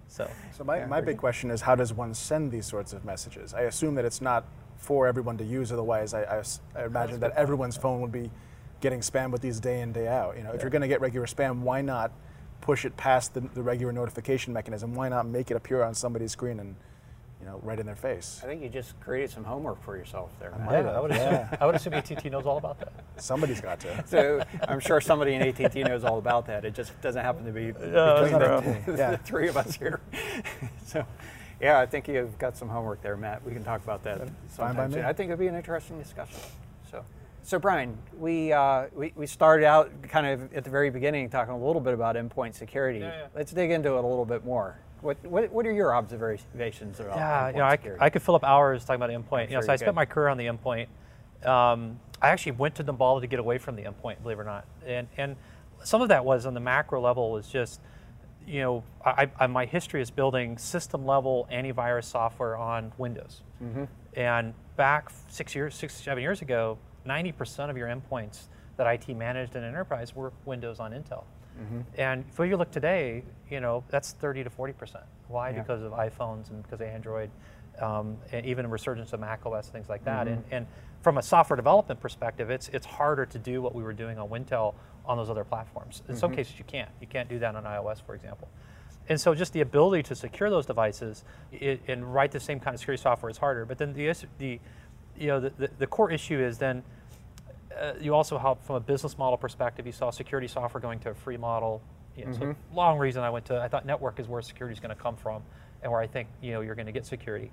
So, 0.09 0.29
So 0.51 0.63
my, 0.63 0.85
my 0.85 1.01
big 1.01 1.17
question 1.17 1.49
is, 1.49 1.61
how 1.61 1.73
does 1.73 1.91
one 1.91 2.13
send 2.13 2.51
these 2.51 2.67
sorts 2.67 2.93
of 2.93 3.03
messages? 3.03 3.55
I 3.55 3.61
assume 3.61 3.95
that 3.95 4.05
it's 4.05 4.21
not 4.21 4.43
for 4.77 5.07
everyone 5.07 5.37
to 5.37 5.43
use. 5.43 5.71
Otherwise, 5.71 6.13
I 6.13 6.43
I 6.75 6.83
imagine 6.83 7.19
that 7.21 7.31
everyone's 7.31 7.77
phone 7.77 7.99
would 8.01 8.11
be 8.11 8.29
getting 8.81 8.99
spam 8.99 9.31
with 9.31 9.41
these 9.41 9.59
day 9.59 9.81
in 9.81 9.91
day 9.93 10.07
out. 10.07 10.35
You 10.37 10.43
know, 10.43 10.51
if 10.51 10.61
you're 10.61 10.69
going 10.71 10.81
to 10.81 10.87
get 10.87 10.99
regular 11.01 11.27
spam, 11.27 11.59
why 11.59 11.81
not 11.81 12.11
push 12.59 12.83
it 12.85 12.97
past 12.97 13.33
the, 13.33 13.41
the 13.41 13.61
regular 13.61 13.93
notification 13.93 14.51
mechanism? 14.53 14.93
Why 14.93 15.07
not 15.09 15.25
make 15.25 15.49
it 15.51 15.55
appear 15.55 15.83
on 15.83 15.93
somebody's 15.95 16.31
screen 16.31 16.59
and 16.59 16.75
you 17.39 17.47
know 17.47 17.59
right 17.63 17.79
in 17.79 17.85
their 17.85 17.95
face? 17.95 18.41
I 18.43 18.47
think 18.47 18.61
you 18.61 18.69
just 18.69 18.99
created 18.99 19.29
some 19.29 19.43
homework 19.43 19.81
for 19.83 19.95
yourself 19.95 20.31
there. 20.39 20.51
Matt. 20.51 20.65
might 20.65 20.85
I 20.85 20.99
would 20.99 21.11
assume, 21.11 21.31
Yeah. 21.31 21.57
I 21.61 21.65
would 21.65 21.75
assume 21.75 21.93
AT&T 21.93 22.29
knows 22.29 22.45
all 22.45 22.57
about 22.57 22.79
that. 22.79 22.91
Somebody's 23.17 23.61
got 23.61 23.79
to. 23.81 24.03
So 24.07 24.43
I'm 24.67 24.79
sure 24.79 24.99
somebody 24.99 25.33
in 25.35 25.41
AT&T 25.41 25.83
knows 25.83 26.03
all 26.03 26.17
about 26.17 26.45
that. 26.47 26.65
It 26.65 26.73
just 26.75 26.99
doesn't 27.01 27.23
happen 27.23 27.45
to 27.45 27.51
be 27.51 27.71
between 27.71 27.93
that's 27.93 28.31
the, 28.31 28.81
true. 28.85 28.93
the 28.93 28.97
Yeah. 28.99 29.15
three 29.17 29.47
of 29.47 29.57
us 29.57 29.75
here. 29.75 30.01
so, 30.85 31.05
yeah, 31.59 31.79
I 31.79 31.85
think 31.85 32.07
you've 32.07 32.37
got 32.39 32.57
some 32.57 32.67
homework 32.69 33.01
there, 33.03 33.15
Matt. 33.17 33.43
We 33.45 33.53
can 33.53 33.63
talk 33.63 33.83
about 33.83 34.03
that 34.03 34.17
Fine 34.19 34.35
sometime 34.49 34.75
by 34.75 34.87
me. 34.87 34.93
soon. 34.95 35.05
I 35.05 35.13
think 35.13 35.29
it'd 35.29 35.39
be 35.39 35.47
an 35.47 35.55
interesting 35.55 35.99
discussion. 35.99 36.39
So, 37.43 37.57
so 37.57 37.59
Brian, 37.59 37.97
we, 38.17 38.53
uh, 38.53 38.87
we 38.93 39.13
we 39.15 39.27
started 39.27 39.65
out 39.65 39.91
kind 40.03 40.27
of 40.27 40.53
at 40.53 40.63
the 40.63 40.69
very 40.69 40.89
beginning 40.89 41.29
talking 41.29 41.53
a 41.53 41.57
little 41.57 41.81
bit 41.81 41.93
about 41.93 42.15
endpoint 42.15 42.55
security. 42.55 42.99
Yeah, 42.99 43.07
yeah. 43.07 43.27
Let's 43.35 43.51
dig 43.51 43.71
into 43.71 43.95
it 43.95 44.03
a 44.03 44.07
little 44.07 44.25
bit 44.25 44.45
more. 44.45 44.79
What 45.01 45.17
what, 45.25 45.51
what 45.51 45.65
are 45.65 45.71
your 45.71 45.95
observations 45.95 46.99
about 46.99 47.17
Yeah, 47.17 47.41
endpoint 47.43 47.53
you 47.53 47.57
know, 47.59 47.65
I, 47.65 47.71
security? 47.71 48.01
I 48.01 48.09
could 48.09 48.21
fill 48.21 48.35
up 48.35 48.43
hours 48.43 48.85
talking 48.85 49.01
about 49.01 49.09
endpoint. 49.09 49.49
You 49.49 49.55
know, 49.55 49.61
sure 49.61 49.63
so 49.63 49.71
I 49.71 49.73
you 49.73 49.77
spent 49.79 49.89
could. 49.89 49.95
my 49.95 50.05
career 50.05 50.27
on 50.27 50.37
the 50.37 50.45
endpoint. 50.45 50.87
Um, 51.47 51.99
I 52.21 52.29
actually 52.29 52.53
went 52.53 52.75
to 52.75 52.83
Damballa 52.83 53.21
to 53.21 53.27
get 53.27 53.39
away 53.39 53.57
from 53.57 53.75
the 53.75 53.83
endpoint, 53.83 54.21
believe 54.21 54.37
it 54.37 54.41
or 54.41 54.45
not. 54.45 54.65
And 54.85 55.07
and 55.17 55.35
some 55.83 56.01
of 56.01 56.09
that 56.09 56.23
was 56.23 56.45
on 56.45 56.53
the 56.53 56.59
macro 56.59 57.01
level 57.01 57.31
was 57.31 57.47
just, 57.47 57.81
you 58.45 58.61
know, 58.61 58.83
I, 59.03 59.27
I, 59.39 59.47
my 59.47 59.65
history 59.65 60.01
is 60.01 60.11
building 60.11 60.59
system 60.59 61.05
level 61.05 61.47
antivirus 61.51 62.03
software 62.03 62.55
on 62.55 62.91
Windows. 62.99 63.41
Mm-hmm. 63.63 63.85
And 64.13 64.53
back 64.75 65.09
six 65.29 65.55
years, 65.55 65.73
six 65.73 65.95
seven 65.95 66.21
years 66.21 66.43
ago, 66.43 66.77
90% 67.05 67.69
of 67.69 67.77
your 67.77 67.87
endpoints 67.87 68.47
that 68.77 68.87
IT 68.87 69.15
managed 69.15 69.55
in 69.55 69.63
an 69.63 69.69
enterprise 69.69 70.15
were 70.15 70.31
Windows 70.45 70.79
on 70.79 70.91
Intel. 70.91 71.23
Mm-hmm. 71.59 71.81
And 71.97 72.25
if 72.31 72.39
you 72.39 72.57
look 72.57 72.71
today, 72.71 73.23
you 73.49 73.59
know, 73.59 73.83
that's 73.89 74.13
30 74.13 74.45
to 74.45 74.49
40%. 74.49 75.03
Why? 75.27 75.49
Yeah. 75.49 75.61
Because 75.61 75.83
of 75.83 75.91
iPhones 75.91 76.49
and 76.49 76.63
because 76.63 76.81
of 76.81 76.87
Android, 76.87 77.29
um, 77.79 78.17
and 78.31 78.45
even 78.45 78.65
a 78.65 78.67
resurgence 78.67 79.13
of 79.13 79.19
Mac 79.19 79.45
OS, 79.45 79.69
things 79.69 79.89
like 79.89 80.03
that. 80.05 80.27
And, 80.27 80.43
and 80.51 80.67
from 81.01 81.17
a 81.17 81.21
software 81.21 81.55
development 81.55 81.99
perspective, 81.99 82.49
it's, 82.49 82.69
it's 82.69 82.85
harder 82.85 83.25
to 83.25 83.39
do 83.39 83.61
what 83.61 83.73
we 83.73 83.83
were 83.83 83.93
doing 83.93 84.17
on 84.17 84.29
Wintel 84.29 84.75
on 85.05 85.17
those 85.17 85.29
other 85.29 85.43
platforms. 85.43 86.03
In 86.07 86.15
some 86.15 86.33
cases, 86.33 86.53
you 86.57 86.65
can't. 86.65 86.89
You 86.99 87.07
can't 87.07 87.27
do 87.27 87.39
that 87.39 87.55
on 87.55 87.63
iOS, 87.63 88.01
for 88.05 88.13
example. 88.13 88.47
And 89.09 89.19
so 89.19 89.33
just 89.33 89.51
the 89.53 89.61
ability 89.61 90.03
to 90.03 90.15
secure 90.15 90.49
those 90.49 90.65
devices 90.65 91.23
i 91.53 91.79
and 91.87 92.13
write 92.13 92.31
the 92.31 92.39
same 92.39 92.59
kind 92.59 92.75
of 92.75 92.79
security 92.79 93.01
software 93.01 93.29
is 93.29 93.37
harder. 93.37 93.65
But 93.65 93.77
then 93.77 93.93
the, 93.93 94.13
the 94.37 94.59
you 95.17 95.27
know, 95.27 95.39
the, 95.39 95.49
the, 95.57 95.69
the 95.79 95.87
core 95.87 96.11
issue 96.11 96.39
is 96.39 96.57
then 96.57 96.83
uh, 97.79 97.93
you 97.99 98.13
also 98.13 98.37
help 98.37 98.63
from 98.65 98.75
a 98.75 98.79
business 98.79 99.17
model 99.17 99.37
perspective. 99.37 99.85
You 99.85 99.91
saw 99.91 100.09
security 100.09 100.47
software 100.47 100.81
going 100.81 100.99
to 100.99 101.09
a 101.11 101.13
free 101.13 101.37
model. 101.37 101.81
You 102.17 102.25
know, 102.25 102.31
So 102.33 102.55
long 102.73 102.97
reason 102.97 103.23
I 103.23 103.29
went 103.29 103.45
to. 103.45 103.59
I 103.59 103.67
thought 103.67 103.85
network 103.85 104.19
is 104.19 104.27
where 104.27 104.41
security 104.41 104.73
is 104.73 104.79
going 104.79 104.95
to 104.95 105.01
come 105.01 105.15
from, 105.15 105.41
and 105.81 105.91
where 105.91 106.01
I 106.01 106.07
think 106.07 106.27
you 106.41 106.51
know 106.51 106.61
you're 106.61 106.75
going 106.75 106.87
to 106.87 106.91
get 106.91 107.05
security. 107.05 107.51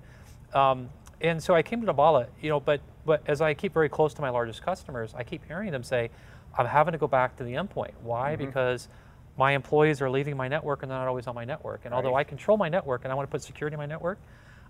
Um, 0.53 0.89
and 1.21 1.41
so 1.41 1.53
I 1.53 1.61
came 1.61 1.81
to 1.85 1.93
Damballa, 1.93 2.27
you 2.41 2.49
know, 2.49 2.59
but 2.59 2.81
but 3.05 3.21
as 3.27 3.41
I 3.41 3.53
keep 3.53 3.73
very 3.73 3.89
close 3.89 4.13
to 4.15 4.21
my 4.21 4.29
largest 4.29 4.61
customers, 4.61 5.13
I 5.15 5.23
keep 5.23 5.45
hearing 5.45 5.71
them 5.71 5.83
say, 5.83 6.09
"I'm 6.57 6.65
having 6.65 6.91
to 6.91 6.97
go 6.97 7.07
back 7.07 7.37
to 7.37 7.43
the 7.43 7.53
endpoint. 7.53 7.91
Why? 8.03 8.35
Because 8.35 8.89
my 9.37 9.53
employees 9.53 10.01
are 10.01 10.09
leaving 10.09 10.35
my 10.35 10.49
network 10.49 10.83
and 10.83 10.91
they're 10.91 10.97
not 10.99 11.07
always 11.07 11.25
on 11.25 11.33
my 11.33 11.45
network. 11.45 11.81
And 11.85 11.93
although 11.93 12.15
I 12.15 12.25
control 12.25 12.57
my 12.57 12.67
network 12.67 13.05
and 13.05 13.11
I 13.11 13.15
want 13.15 13.29
to 13.29 13.31
put 13.31 13.41
security 13.41 13.73
in 13.75 13.77
my 13.79 13.85
network, 13.85 14.17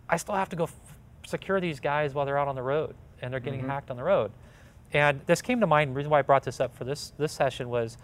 I 0.07 0.15
still 0.17 0.35
have 0.35 0.49
to 0.49 0.55
go 0.55 0.65
f- 0.65 0.75
secure 1.25 1.59
these 1.59 1.79
guys 1.79 2.13
while 2.13 2.25
they're 2.25 2.37
out 2.37 2.47
on 2.47 2.55
the 2.55 2.63
road 2.63 2.95
and 3.21 3.31
they're 3.33 3.39
getting 3.39 3.61
mm-hmm. 3.61 3.69
hacked 3.69 3.91
on 3.91 3.97
the 3.97 4.03
road. 4.03 4.31
And 4.93 5.21
this 5.25 5.41
came 5.41 5.59
to 5.59 5.67
mind. 5.67 5.91
The 5.91 5.95
reason 5.95 6.09
why 6.09 6.19
I 6.19 6.21
brought 6.23 6.43
this 6.43 6.59
up 6.59 6.75
for 6.75 6.83
this 6.83 7.13
this 7.17 7.31
session 7.31 7.69
was 7.69 7.97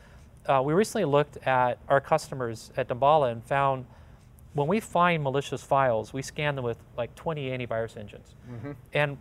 uh, 0.45 0.61
we 0.63 0.73
recently 0.73 1.05
looked 1.05 1.37
at 1.47 1.79
our 1.87 1.99
customers 1.99 2.71
at 2.77 2.87
Damballa 2.87 3.31
and 3.31 3.43
found 3.43 3.85
when 4.53 4.67
we 4.67 4.79
find 4.79 5.21
malicious 5.21 5.61
files, 5.61 6.13
we 6.13 6.21
scan 6.21 6.55
them 6.55 6.63
with 6.63 6.77
like 6.97 7.13
20 7.15 7.49
antivirus 7.49 7.97
engines. 7.97 8.33
Mm-hmm. 8.49 8.71
And 8.93 9.17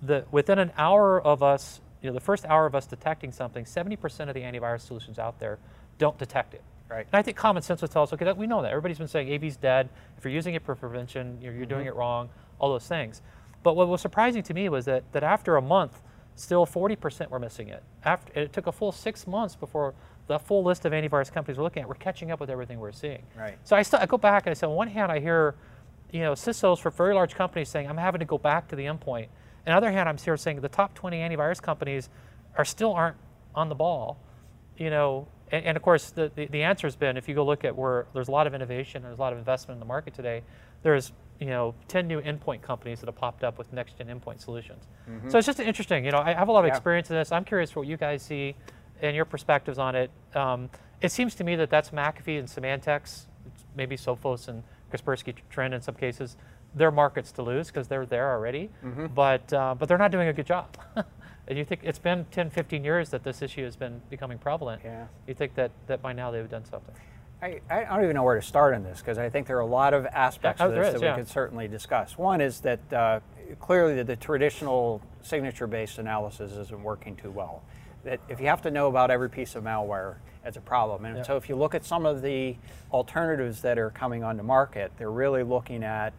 the, 0.00 0.24
within 0.30 0.58
an 0.60 0.72
hour 0.78 1.20
of 1.20 1.42
us, 1.42 1.80
you 2.00 2.08
know, 2.08 2.14
the 2.14 2.20
first 2.20 2.44
hour 2.46 2.66
of 2.66 2.74
us 2.74 2.86
detecting 2.86 3.32
something, 3.32 3.64
70% 3.64 4.28
of 4.28 4.34
the 4.34 4.42
antivirus 4.42 4.82
solutions 4.82 5.18
out 5.18 5.40
there 5.40 5.58
don't 5.98 6.16
detect 6.18 6.54
it. 6.54 6.62
Right. 6.88 7.04
And 7.10 7.18
I 7.18 7.22
think 7.22 7.36
common 7.36 7.64
sense 7.64 7.82
would 7.82 7.90
tell 7.90 8.04
us, 8.04 8.12
okay, 8.12 8.24
that, 8.26 8.36
we 8.36 8.46
know 8.46 8.62
that. 8.62 8.70
Everybody's 8.70 8.98
been 8.98 9.08
saying 9.08 9.28
AV's 9.28 9.56
dead. 9.56 9.88
If 10.16 10.24
you're 10.24 10.32
using 10.32 10.54
it 10.54 10.64
for 10.64 10.76
prevention, 10.76 11.38
you're, 11.42 11.52
you're 11.52 11.66
doing 11.66 11.80
mm-hmm. 11.80 11.88
it 11.88 11.96
wrong, 11.96 12.28
all 12.60 12.70
those 12.70 12.86
things. 12.86 13.22
But 13.66 13.74
what 13.74 13.88
was 13.88 14.00
surprising 14.00 14.44
to 14.44 14.54
me 14.54 14.68
was 14.68 14.84
that, 14.84 15.02
that 15.10 15.24
after 15.24 15.56
a 15.56 15.60
month, 15.60 16.00
still 16.36 16.64
40% 16.64 17.30
were 17.30 17.40
missing 17.40 17.68
it. 17.68 17.82
After, 18.04 18.38
it 18.38 18.52
took 18.52 18.68
a 18.68 18.70
full 18.70 18.92
six 18.92 19.26
months 19.26 19.56
before 19.56 19.92
the 20.28 20.38
full 20.38 20.62
list 20.62 20.84
of 20.84 20.92
antivirus 20.92 21.32
companies 21.32 21.58
we're 21.58 21.64
looking 21.64 21.82
at 21.82 21.88
were 21.88 21.96
catching 21.96 22.30
up 22.30 22.38
with 22.38 22.48
everything 22.48 22.78
we're 22.78 22.92
seeing. 22.92 23.24
Right. 23.36 23.58
So 23.64 23.74
I, 23.74 23.82
still, 23.82 23.98
I 23.98 24.06
go 24.06 24.18
back 24.18 24.46
and 24.46 24.52
I 24.52 24.54
say, 24.54 24.68
on 24.68 24.76
one 24.76 24.86
hand, 24.86 25.10
I 25.10 25.18
hear, 25.18 25.56
you 26.12 26.20
know, 26.20 26.34
CISOs 26.34 26.78
for 26.78 26.92
very 26.92 27.12
large 27.12 27.34
companies 27.34 27.68
saying, 27.68 27.88
I'm 27.88 27.96
having 27.96 28.20
to 28.20 28.24
go 28.24 28.38
back 28.38 28.68
to 28.68 28.76
the 28.76 28.84
endpoint. 28.84 29.26
And 29.66 29.74
on 29.74 29.82
the 29.82 29.88
other 29.88 29.90
hand, 29.90 30.08
I'm 30.08 30.16
here 30.16 30.36
saying 30.36 30.60
the 30.60 30.68
top 30.68 30.94
20 30.94 31.16
antivirus 31.16 31.60
companies 31.60 32.08
are 32.56 32.64
still 32.64 32.92
aren't 32.92 33.16
on 33.52 33.68
the 33.68 33.74
ball. 33.74 34.20
You 34.78 34.90
know, 34.90 35.26
and, 35.50 35.64
and 35.64 35.76
of 35.76 35.82
course, 35.82 36.10
the, 36.10 36.30
the, 36.36 36.46
the 36.46 36.62
answer 36.62 36.86
has 36.86 36.94
been, 36.94 37.16
if 37.16 37.28
you 37.28 37.34
go 37.34 37.44
look 37.44 37.64
at 37.64 37.74
where 37.74 38.06
there's 38.14 38.28
a 38.28 38.30
lot 38.30 38.46
of 38.46 38.54
innovation, 38.54 39.02
there's 39.02 39.18
a 39.18 39.20
lot 39.20 39.32
of 39.32 39.40
investment 39.40 39.74
in 39.74 39.80
the 39.80 39.86
market 39.86 40.14
today, 40.14 40.44
there's, 40.84 41.10
you 41.40 41.46
know, 41.46 41.74
10 41.88 42.06
new 42.06 42.20
endpoint 42.20 42.62
companies 42.62 43.00
that 43.00 43.06
have 43.06 43.16
popped 43.16 43.44
up 43.44 43.58
with 43.58 43.72
next-gen 43.72 44.06
endpoint 44.08 44.40
solutions. 44.40 44.84
So 45.28 45.38
it's 45.38 45.46
just 45.46 45.60
interesting. 45.60 46.04
You 46.04 46.10
know, 46.12 46.18
I 46.18 46.32
have 46.32 46.48
a 46.48 46.52
lot 46.52 46.60
of 46.60 46.66
Yeah. 46.68 46.74
experience 46.74 47.10
in 47.10 47.16
this. 47.16 47.30
I'm 47.32 47.44
curious 47.44 47.70
for 47.70 47.80
what 47.80 47.88
you 47.88 47.96
guys 47.96 48.22
see 48.22 48.54
and 49.02 49.14
your 49.14 49.24
perspectives 49.24 49.78
on 49.78 49.94
it. 49.94 50.10
Um, 50.34 50.70
it 51.00 51.12
seems 51.12 51.34
to 51.36 51.44
me 51.44 51.54
that 51.56 51.68
that's 51.70 51.90
McAfee 51.90 52.38
and 52.38 52.48
Symantec, 52.48 53.26
maybe 53.76 53.96
Sophos 53.96 54.48
and 54.48 54.62
Kaspersky 54.90 55.34
Trend 55.50 55.74
in 55.74 55.82
some 55.82 55.94
cases. 55.94 56.36
They're 56.74 56.90
markets 56.90 57.32
to 57.32 57.42
lose 57.42 57.68
because 57.68 57.88
they're 57.88 58.06
there 58.06 58.30
already, 58.32 58.70
but 59.14 59.50
uh, 59.52 59.74
but 59.78 59.88
they're 59.88 59.98
not 59.98 60.10
doing 60.10 60.28
a 60.28 60.32
good 60.32 60.46
job. 60.46 60.76
and 61.48 61.56
you 61.58 61.64
think 61.64 61.80
it's 61.84 61.98
been 61.98 62.24
10, 62.32 62.50
15 62.50 62.84
years 62.84 63.10
that 63.10 63.22
this 63.24 63.40
issue 63.42 63.64
has 63.64 63.76
been 63.76 64.00
becoming 64.10 64.38
prevalent. 64.38 64.82
Yeah. 64.84 65.06
You 65.26 65.34
think 65.34 65.54
that, 65.54 65.70
that 65.86 66.02
by 66.02 66.12
now 66.12 66.30
they've 66.30 66.48
done 66.48 66.64
something. 66.64 66.94
I, 67.42 67.60
I 67.68 67.84
don't 67.84 68.04
even 68.04 68.14
know 68.14 68.22
where 68.22 68.40
to 68.40 68.46
start 68.46 68.74
on 68.74 68.82
this 68.82 69.00
because 69.00 69.18
I 69.18 69.28
think 69.28 69.46
there 69.46 69.56
are 69.58 69.60
a 69.60 69.66
lot 69.66 69.92
of 69.94 70.06
aspects 70.06 70.60
Yeah, 70.60 70.66
of 70.68 70.74
this 70.74 70.86
is, 70.88 71.00
that 71.00 71.02
yeah. 71.02 71.16
we 71.16 71.22
could 71.22 71.28
certainly 71.28 71.68
discuss. 71.68 72.16
One 72.16 72.40
is 72.40 72.60
that 72.60 72.92
uh, 72.92 73.20
clearly 73.60 73.94
the, 73.96 74.04
the 74.04 74.16
traditional 74.16 75.02
signature-based 75.22 75.98
analysis 75.98 76.52
isn't 76.52 76.82
working 76.82 77.14
too 77.16 77.30
well. 77.30 77.62
That 78.04 78.20
if 78.28 78.40
you 78.40 78.46
have 78.46 78.62
to 78.62 78.70
know 78.70 78.88
about 78.88 79.10
every 79.10 79.28
piece 79.28 79.54
of 79.54 79.64
malware, 79.64 80.16
it's 80.44 80.56
a 80.56 80.60
problem. 80.60 81.04
And 81.04 81.18
Yeah. 81.18 81.22
so 81.24 81.36
if 81.36 81.48
you 81.48 81.56
look 81.56 81.74
at 81.74 81.84
some 81.84 82.06
of 82.06 82.22
the 82.22 82.56
alternatives 82.92 83.60
that 83.62 83.78
are 83.78 83.90
coming 83.90 84.24
onto 84.24 84.42
market, 84.42 84.92
they're 84.96 85.10
really 85.10 85.42
looking 85.42 85.82
at 85.84 86.12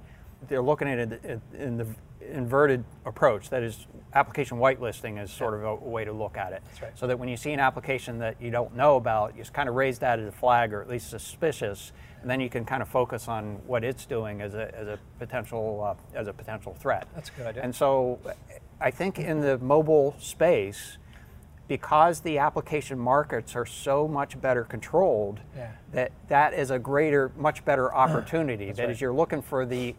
they're 0.47 0.61
looking 0.61 0.87
at 0.87 0.99
it 0.99 1.41
in 1.57 1.77
the 1.77 1.87
inverted 2.31 2.83
approach. 3.05 3.49
That 3.49 3.63
is, 3.63 3.87
application 4.13 4.57
whitelisting 4.57 5.21
is 5.21 5.31
sort 5.31 5.53
of 5.53 5.63
a, 5.63 5.75
way 5.75 6.05
to 6.05 6.11
look 6.11 6.37
at 6.37 6.53
it. 6.53 6.63
right. 6.81 6.97
So 6.97 7.07
that 7.07 7.17
when 7.19 7.29
you 7.29 7.37
see 7.37 7.51
an 7.51 7.59
application 7.59 8.19
that 8.19 8.41
you 8.41 8.51
don't 8.51 8.75
know 8.75 8.95
about, 8.95 9.35
you 9.35 9.41
just 9.41 9.53
kind 9.53 9.69
of 9.69 9.75
raise 9.75 9.99
that 9.99 10.19
as 10.19 10.27
a 10.27 10.31
flag 10.31 10.73
or 10.73 10.81
at 10.81 10.89
least 10.89 11.09
suspicious, 11.09 11.91
and 12.21 12.29
then 12.29 12.39
you 12.39 12.49
can 12.49 12.65
kind 12.65 12.81
of 12.81 12.89
focus 12.89 13.27
on 13.27 13.55
what 13.67 13.83
it's 13.83 14.05
doing 14.05 14.41
as 14.41 14.53
a, 14.53 14.73
as 14.75 14.87
a 14.87 14.99
potential 15.19 15.83
uh, 15.83 16.17
as 16.17 16.27
a 16.27 16.33
potential 16.33 16.75
threat. 16.79 17.07
That's 17.15 17.29
a 17.29 17.33
good 17.33 17.47
idea. 17.47 17.63
And 17.63 17.75
so, 17.75 18.19
I 18.81 18.91
think 18.91 19.19
in 19.19 19.41
the 19.41 19.57
mobile 19.59 20.15
space, 20.19 20.97
because 21.67 22.21
the 22.21 22.37
application 22.37 22.97
markets 22.97 23.55
are 23.55 23.65
so 23.65 24.07
much 24.07 24.39
better 24.39 24.63
controlled, 24.63 25.39
Yeah. 25.55 25.71
that 25.91 26.11
that 26.29 26.53
is 26.53 26.71
a 26.71 26.79
greater, 26.79 27.31
much 27.37 27.65
better 27.65 27.93
opportunity. 28.03 28.71
That 28.71 28.83
right. 28.83 28.91
is, 28.91 29.01
you're 29.01 29.13
looking 29.13 29.41
for 29.41 29.65
the 29.65 29.95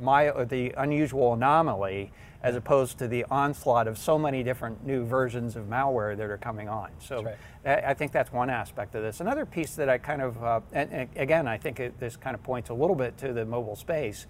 my 0.00 0.30
the 0.44 0.72
unusual 0.76 1.34
anomaly 1.34 2.12
as 2.42 2.54
opposed 2.54 2.98
to 2.98 3.08
the 3.08 3.24
onslaught 3.30 3.88
of 3.88 3.98
so 3.98 4.18
many 4.18 4.42
different 4.42 4.86
new 4.86 5.04
versions 5.04 5.56
of 5.56 5.64
malware 5.64 6.16
that 6.16 6.30
are 6.30 6.38
coming 6.38 6.68
on. 6.68 6.90
So 7.00 7.22
that- 7.64 7.84
I 7.84 7.94
think 7.94 8.12
that's 8.12 8.32
one 8.32 8.50
aspect 8.50 8.94
of 8.94 9.02
this. 9.02 9.20
Another 9.20 9.44
piece 9.46 9.74
that 9.76 9.88
I 9.88 9.98
kind 9.98 10.22
of, 10.22 10.44
uh, 10.44 10.60
and, 10.72 10.92
and 10.92 11.08
again, 11.16 11.48
I 11.48 11.58
think 11.58 11.80
it, 11.80 11.98
this 11.98 12.16
kind 12.16 12.34
of 12.34 12.42
points 12.42 12.70
a 12.70 12.74
little 12.74 12.94
bit 12.94 13.16
to 13.18 13.32
the 13.32 13.44
mobile 13.44 13.74
space, 13.74 14.26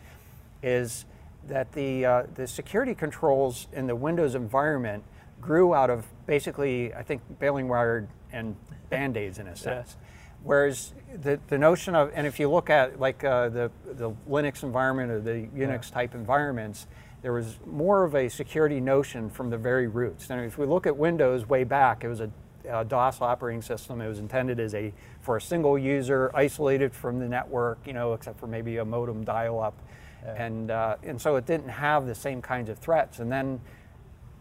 is 0.63 1.05
that 1.47 1.73
the 1.73 2.05
uh, 2.07 2.23
the 2.35 2.47
security 2.47 2.95
controls 2.95 3.69
in 3.73 3.87
the 3.87 3.95
Windows 3.95 4.35
environment 4.35 5.05
grew 5.41 5.75
out 5.75 5.91
of 5.91 6.07
basically, 6.27 6.95
I 6.95 7.03
think, 7.03 7.21
bailing 7.39 7.69
wire 7.69 8.09
and 8.33 8.57
band-aids 8.91 9.39
in 9.39 9.47
a 9.49 9.57
sense. 9.57 9.97
Whereas 10.47 10.93
the, 11.23 11.41
the 11.49 11.59
notion 11.59 11.97
of, 11.97 12.13
and 12.15 12.25
if 12.25 12.39
you 12.39 12.49
look 12.49 12.71
at 12.71 13.01
like 13.01 13.25
uh, 13.25 13.49
the, 13.49 13.71
the 13.85 14.13
Linux 14.31 14.63
environment 14.63 15.11
or 15.11 15.21
the 15.21 15.49
Unix 15.57 15.91
type 15.91 16.15
environments, 16.15 16.87
there 17.23 17.33
was 17.33 17.59
more 17.67 18.05
of 18.05 18.15
a 18.15 18.29
security 18.29 18.81
notion 18.81 19.29
from 19.29 19.51
the 19.51 19.59
very 19.59 19.89
roots. 19.89 20.31
And 20.31 20.41
if 20.45 20.57
we 20.57 20.65
look 20.65 20.87
at 20.87 20.97
Windows 20.97 21.49
way 21.49 21.65
back, 21.65 22.05
it 22.05 22.09
was 22.09 22.21
a, 22.21 22.31
a 22.71 22.85
DOS 22.85 23.21
operating 23.21 23.61
system. 23.61 24.01
It 24.01 24.07
was 24.07 24.21
intended 24.21 24.61
as 24.61 24.73
a 24.75 24.93
for 25.21 25.37
a 25.37 25.41
single 25.41 25.77
user, 25.77 26.31
isolated 26.33 26.95
from 26.95 27.19
the 27.19 27.29
network, 27.29 27.79
you 27.85 27.93
know, 27.93 28.13
except 28.13 28.39
for 28.39 28.47
maybe 28.47 28.77
a 28.77 28.85
modem 28.85 29.25
dial-up, 29.25 29.75
and 30.25 30.71
uh, 30.71 30.95
and 31.03 31.21
so 31.21 31.35
it 31.35 31.47
didn't 31.47 31.71
have 31.71 32.07
the 32.07 32.15
same 32.15 32.41
kinds 32.41 32.71
of 32.71 32.79
threats. 32.79 33.19
And 33.19 33.33
then 33.33 33.61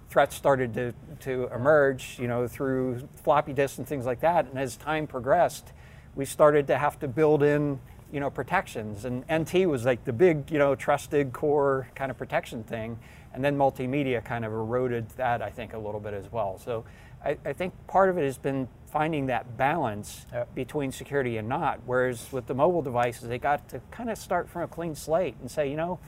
threats 0.09 0.35
started 0.35 0.73
to, 0.75 0.93
to 1.21 1.49
emerge, 1.53 2.17
you 2.19 2.27
know, 2.27 2.47
through 2.47 3.07
floppy 3.23 3.53
disks 3.53 3.79
and 3.79 3.87
things 3.87 4.05
like 4.05 4.19
that. 4.19 4.45
And 4.45 4.59
as 4.59 4.77
time 4.77 5.07
progressed, 5.07 5.73
we 6.15 6.25
started 6.25 6.67
to 6.67 6.77
have 6.77 6.97
to 6.99 7.07
build 7.07 7.43
in, 7.43 7.79
you 8.11 8.19
know, 8.19 8.29
protections. 8.29 9.05
And 9.05 9.23
NT 9.31 9.67
was 9.67 9.85
like 9.85 10.05
the 10.05 10.13
big, 10.13 10.49
you 10.51 10.57
know, 10.59 10.75
trusted 10.75 11.33
core 11.33 11.87
kind 11.95 12.09
of 12.11 12.17
protection 12.17 12.63
thing. 12.63 12.97
And 13.33 13.43
then 13.43 13.57
multimedia 13.57 14.23
kind 14.23 14.45
of 14.45 14.53
eroded 14.53 15.09
that, 15.17 15.41
I 15.41 15.49
think, 15.49 15.73
a 15.73 15.77
little 15.77 15.99
bit 15.99 16.13
as 16.13 16.31
well. 16.31 16.57
So 16.57 16.85
I, 17.23 17.37
I 17.43 17.51
think 17.51 17.73
part 17.87 18.09
of 18.09 18.17
it 18.17 18.23
has 18.23 18.37
been 18.37 18.69
finding 18.85 19.25
that 19.25 19.57
balance 19.57 20.25
Yep. 20.31 20.55
between 20.55 20.91
security 20.93 21.35
and 21.37 21.49
not. 21.49 21.81
Whereas 21.85 22.31
with 22.31 22.47
the 22.47 22.53
mobile 22.53 22.81
devices, 22.81 23.27
they 23.27 23.37
got 23.39 23.67
to 23.69 23.81
kind 23.91 24.09
of 24.09 24.17
start 24.17 24.47
from 24.47 24.61
a 24.61 24.67
clean 24.67 24.95
slate 24.95 25.35
and 25.41 25.51
say, 25.51 25.69
you 25.69 25.75
know, 25.75 25.99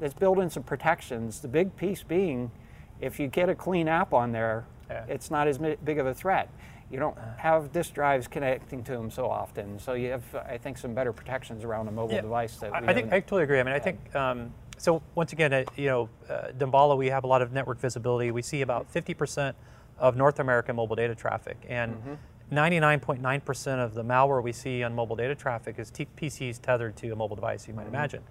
let's 0.00 0.14
build 0.14 0.38
in 0.38 0.50
some 0.50 0.62
protections. 0.62 1.40
The 1.40 1.48
big 1.48 1.74
piece 1.76 2.04
being, 2.04 2.52
if 3.00 3.18
you 3.18 3.26
get 3.26 3.48
a 3.48 3.56
clean 3.56 3.88
app 3.88 4.12
on 4.12 4.30
there, 4.30 4.66
Yeah. 4.88 5.04
it's 5.08 5.32
not 5.32 5.48
as 5.48 5.58
big 5.58 5.98
of 5.98 6.06
a 6.06 6.14
threat. 6.14 6.48
You 6.90 6.98
don't 6.98 7.16
have 7.36 7.70
disk 7.72 7.92
drives 7.94 8.26
connecting 8.28 8.82
to 8.84 8.92
them 8.92 9.10
so 9.10 9.26
often, 9.28 9.78
so 9.78 9.92
you 9.92 10.10
have, 10.10 10.24
I 10.34 10.56
think, 10.56 10.78
some 10.78 10.94
better 10.94 11.12
protections 11.12 11.62
around 11.64 11.86
a 11.88 11.92
mobile 11.92 12.14
Yeah, 12.14 12.22
device. 12.22 12.56
That 12.56 12.72
I, 12.74 12.80
we 12.80 12.88
I 12.88 12.94
think 12.94 13.12
I 13.12 13.20
totally 13.20 13.42
agree. 13.42 13.60
I 13.60 13.62
mean, 13.62 13.74
I 13.74 13.78
think 13.78 14.14
um, 14.16 14.52
so. 14.78 15.02
Once 15.14 15.32
again, 15.34 15.52
uh, 15.52 15.64
you 15.76 15.86
know, 15.88 16.08
uh, 16.30 16.48
Damballa, 16.56 16.96
we 16.96 17.08
have 17.08 17.24
a 17.24 17.26
lot 17.26 17.42
of 17.42 17.52
network 17.52 17.78
visibility. 17.78 18.30
We 18.30 18.40
see 18.42 18.62
about 18.62 18.90
50% 18.92 19.54
of 19.98 20.16
North 20.16 20.38
American 20.38 20.76
mobile 20.76 20.96
data 20.96 21.14
traffic, 21.14 21.58
and 21.68 21.96
Mm-hmm. 21.96 22.14
99.9% 22.50 23.84
of 23.84 23.92
the 23.92 24.02
malware 24.02 24.42
we 24.42 24.52
see 24.52 24.82
on 24.82 24.94
mobile 24.94 25.16
data 25.16 25.34
traffic 25.34 25.78
is 25.78 25.90
t- 25.90 26.06
PCs 26.16 26.58
tethered 26.62 26.96
to 26.96 27.10
a 27.10 27.16
mobile 27.16 27.36
device. 27.36 27.68
You 27.68 27.74
might 27.74 27.82
Mm-hmm. 27.82 27.94
imagine. 27.94 28.22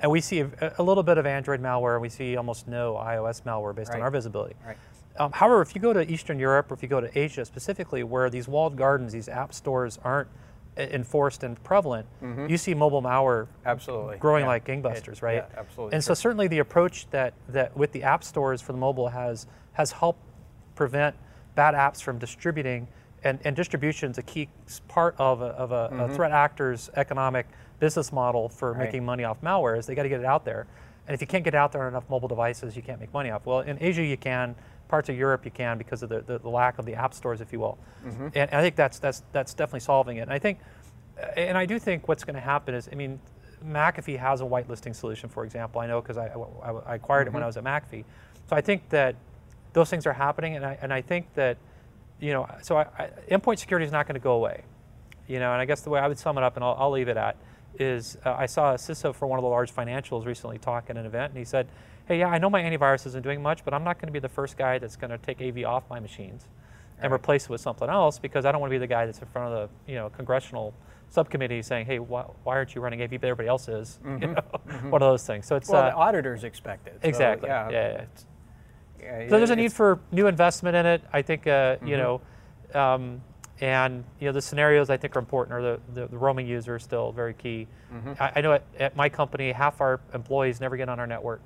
And 0.00 0.10
we 0.10 0.20
see 0.20 0.40
a, 0.40 0.74
a 0.78 0.82
little 0.82 1.02
bit 1.02 1.16
of 1.16 1.24
Android 1.24 1.62
malware. 1.62 1.94
and 1.94 2.02
We 2.02 2.10
see 2.10 2.36
almost 2.36 2.68
no 2.68 2.94
iOS 2.94 3.42
malware 3.44 3.74
based 3.74 3.92
on 3.92 4.02
our 4.02 4.10
visibility. 4.10 4.54
Right. 4.66 4.76
Um, 5.18 5.30
however, 5.32 5.62
if 5.62 5.74
you 5.74 5.80
go 5.80 5.92
to 5.92 6.10
Eastern 6.10 6.38
Europe 6.38 6.70
or 6.70 6.74
if 6.74 6.82
you 6.82 6.88
go 6.88 7.00
to 7.00 7.18
Asia 7.18 7.44
specifically, 7.44 8.02
where 8.02 8.28
these 8.30 8.48
walled 8.48 8.76
gardens, 8.76 9.12
these 9.12 9.28
app 9.28 9.54
stores 9.54 9.98
aren't 10.02 10.28
enforced 10.76 11.44
and 11.44 11.62
prevalent, 11.62 12.04
you 12.48 12.56
see 12.58 12.74
mobile 12.74 13.00
malware 13.00 13.46
Absolutely. 13.64 14.16
growing 14.18 14.42
yeah. 14.42 14.48
like 14.48 14.64
gangbusters, 14.66 15.18
It- 15.18 15.22
right? 15.22 15.34
Yeah, 15.36 15.58
absolutely. 15.60 15.94
And 15.94 16.02
so 16.02 16.14
certainly 16.14 16.48
the 16.48 16.58
approach 16.58 17.08
that, 17.10 17.32
that 17.48 17.76
with 17.76 17.92
the 17.92 18.02
app 18.02 18.24
stores 18.24 18.60
for 18.60 18.72
the 18.72 18.78
mobile 18.78 19.08
has 19.08 19.46
has 19.74 19.92
helped 19.92 20.20
prevent 20.76 21.14
bad 21.56 21.74
apps 21.74 22.00
from 22.02 22.18
distributing, 22.18 22.86
and, 23.22 23.38
and 23.44 23.54
distribution 23.56 24.10
is 24.10 24.18
a 24.18 24.22
key 24.22 24.48
part 24.88 25.14
of 25.18 25.40
a, 25.42 25.46
of 25.46 25.70
a, 25.72 25.90
a 26.04 26.08
threat 26.14 26.30
actor's 26.32 26.90
economic 26.96 27.46
business 27.78 28.12
model 28.12 28.48
for 28.48 28.70
Mm-hmm. 28.72 28.80
Right. 28.80 28.86
making 28.86 29.04
money 29.04 29.24
off 29.24 29.40
malware 29.42 29.78
is 29.78 29.86
they 29.86 29.94
got 29.94 30.02
to 30.04 30.08
get 30.08 30.20
it 30.20 30.26
out 30.26 30.44
there. 30.44 30.66
And 31.06 31.14
if 31.14 31.20
you 31.20 31.26
can't 31.26 31.44
get 31.44 31.54
it 31.54 31.56
out 31.58 31.70
there 31.70 31.82
on 31.82 31.88
enough 31.88 32.08
mobile 32.08 32.28
devices, 32.28 32.74
you 32.76 32.82
can't 32.82 32.98
make 32.98 33.12
money 33.12 33.30
off. 33.30 33.44
Well, 33.46 33.60
in 33.60 33.76
Asia 33.80 34.02
you 34.02 34.16
can, 34.16 34.54
parts 34.88 35.08
of 35.08 35.16
Europe 35.16 35.44
you 35.44 35.50
can 35.50 35.78
because 35.78 36.02
of 36.02 36.08
the, 36.08 36.20
the, 36.20 36.38
the 36.38 36.48
lack 36.48 36.78
of 36.78 36.86
the 36.86 36.94
app 36.94 37.14
stores, 37.14 37.40
if 37.40 37.52
you 37.52 37.60
will. 37.60 37.78
Mm-hmm. 38.04 38.28
And 38.34 38.50
I 38.52 38.60
think 38.60 38.76
that's 38.76 38.98
that's 38.98 39.22
that's 39.32 39.54
definitely 39.54 39.80
solving 39.80 40.18
it. 40.18 40.22
And 40.22 40.32
I 40.32 40.38
think, 40.38 40.58
and 41.36 41.56
I 41.56 41.66
do 41.66 41.78
think 41.78 42.08
what's 42.08 42.24
going 42.24 42.34
to 42.34 42.40
happen 42.40 42.74
is, 42.74 42.88
I 42.90 42.94
mean, 42.94 43.18
McAfee 43.66 44.18
has 44.18 44.40
a 44.40 44.44
whitelisting 44.44 44.94
solution, 44.94 45.28
for 45.28 45.44
example. 45.44 45.80
I 45.80 45.86
know 45.86 46.00
because 46.00 46.18
I, 46.18 46.26
I, 46.62 46.70
I 46.70 46.94
acquired 46.96 47.26
it 47.26 47.32
when 47.32 47.42
I 47.42 47.46
was 47.46 47.56
at 47.56 47.64
McAfee. 47.64 48.04
So 48.48 48.56
I 48.56 48.60
think 48.60 48.88
that 48.90 49.16
those 49.72 49.88
things 49.90 50.06
are 50.06 50.12
happening, 50.12 50.56
and 50.56 50.64
I 50.64 50.78
and 50.82 50.92
I 50.92 51.00
think 51.00 51.32
that, 51.34 51.56
you 52.20 52.32
know, 52.32 52.48
so 52.62 52.76
I, 52.76 52.86
I, 52.98 53.10
endpoint 53.30 53.58
security 53.58 53.86
is 53.86 53.92
not 53.92 54.06
going 54.06 54.14
to 54.14 54.20
go 54.20 54.32
away, 54.32 54.62
you 55.26 55.38
know. 55.38 55.52
And 55.52 55.60
I 55.60 55.64
guess 55.64 55.80
the 55.80 55.90
way 55.90 56.00
I 56.00 56.08
would 56.08 56.18
sum 56.18 56.38
it 56.38 56.44
up, 56.44 56.56
and 56.56 56.64
I'll, 56.64 56.76
I'll 56.78 56.90
leave 56.90 57.08
it 57.08 57.16
at, 57.16 57.36
is 57.78 58.16
uh, 58.24 58.34
I 58.34 58.46
saw 58.46 58.72
a 58.72 58.76
CISO 58.76 59.14
for 59.14 59.26
one 59.26 59.38
of 59.38 59.42
the 59.42 59.48
large 59.48 59.74
financials 59.74 60.26
recently 60.26 60.58
talk 60.58 60.90
at 60.90 60.96
an 60.96 61.06
event, 61.06 61.30
and 61.30 61.38
he 61.38 61.44
said, 61.44 61.66
"Hey, 62.06 62.18
yeah, 62.18 62.28
I 62.28 62.38
know 62.38 62.50
my 62.50 62.62
antivirus 62.62 63.06
isn't 63.06 63.22
doing 63.22 63.42
much, 63.42 63.64
but 63.64 63.74
I'm 63.74 63.84
not 63.84 63.98
going 63.98 64.08
to 64.08 64.12
be 64.12 64.18
the 64.18 64.28
first 64.28 64.56
guy 64.56 64.78
that's 64.78 64.96
going 64.96 65.10
to 65.10 65.18
take 65.18 65.40
AV 65.40 65.64
off 65.64 65.84
my 65.90 66.00
machines." 66.00 66.46
and 67.00 67.12
replace 67.12 67.44
it 67.44 67.50
with 67.50 67.60
something 67.60 67.88
else 67.88 68.20
because 68.20 68.44
I 68.44 68.52
don't 68.52 68.60
want 68.60 68.70
to 68.70 68.74
be 68.74 68.78
the 68.78 68.86
guy 68.86 69.04
that's 69.04 69.18
in 69.18 69.26
front 69.26 69.52
of 69.52 69.68
the 69.86 69.92
you 69.92 69.98
know 69.98 70.10
congressional 70.10 70.72
subcommittee 71.10 71.62
saying, 71.62 71.86
hey, 71.86 71.98
why, 71.98 72.22
why 72.42 72.56
aren't 72.56 72.74
you 72.74 72.80
running 72.80 73.02
AV? 73.02 73.10
But 73.12 73.24
everybody 73.24 73.48
else 73.48 73.68
is. 73.68 74.00
You 74.04 74.28
know, 74.28 74.42
one 74.90 75.02
of 75.02 75.10
those 75.10 75.26
things. 75.26 75.46
So 75.46 75.56
it's 75.56 75.68
well, 75.68 75.82
uh, 75.82 75.90
the 75.90 75.96
auditors 75.96 76.44
expect 76.44 76.88
it. 76.88 76.98
so, 77.02 77.08
exactly. 77.08 77.48
yeah. 77.48 77.70
yeah. 77.70 78.04
yeah, 79.00 79.28
so 79.28 79.36
there's 79.38 79.50
a 79.50 79.56
need 79.56 79.72
for 79.72 80.00
new 80.12 80.26
investment 80.26 80.76
in 80.76 80.86
it. 80.86 81.02
I 81.12 81.22
think 81.22 81.46
uh, 81.46 81.76
you 81.84 81.96
know, 81.96 82.20
um, 82.74 83.20
and 83.60 84.04
you 84.18 84.26
know 84.26 84.32
the 84.32 84.42
scenarios 84.42 84.90
I 84.90 84.96
think 84.96 85.14
are 85.16 85.20
important. 85.20 85.56
Or 85.56 85.62
the, 85.62 85.80
the, 85.92 86.06
the 86.08 86.18
roaming 86.18 86.46
user 86.46 86.76
is 86.76 86.82
still 86.82 87.12
very 87.12 87.34
key. 87.34 87.66
I, 88.20 88.32
I 88.36 88.40
know 88.40 88.52
at, 88.52 88.64
at 88.78 88.96
my 88.96 89.08
company, 89.08 89.52
half 89.52 89.80
our 89.80 90.00
employees 90.12 90.60
never 90.60 90.76
get 90.76 90.88
on 90.88 90.98
our 90.98 91.06
network. 91.06 91.40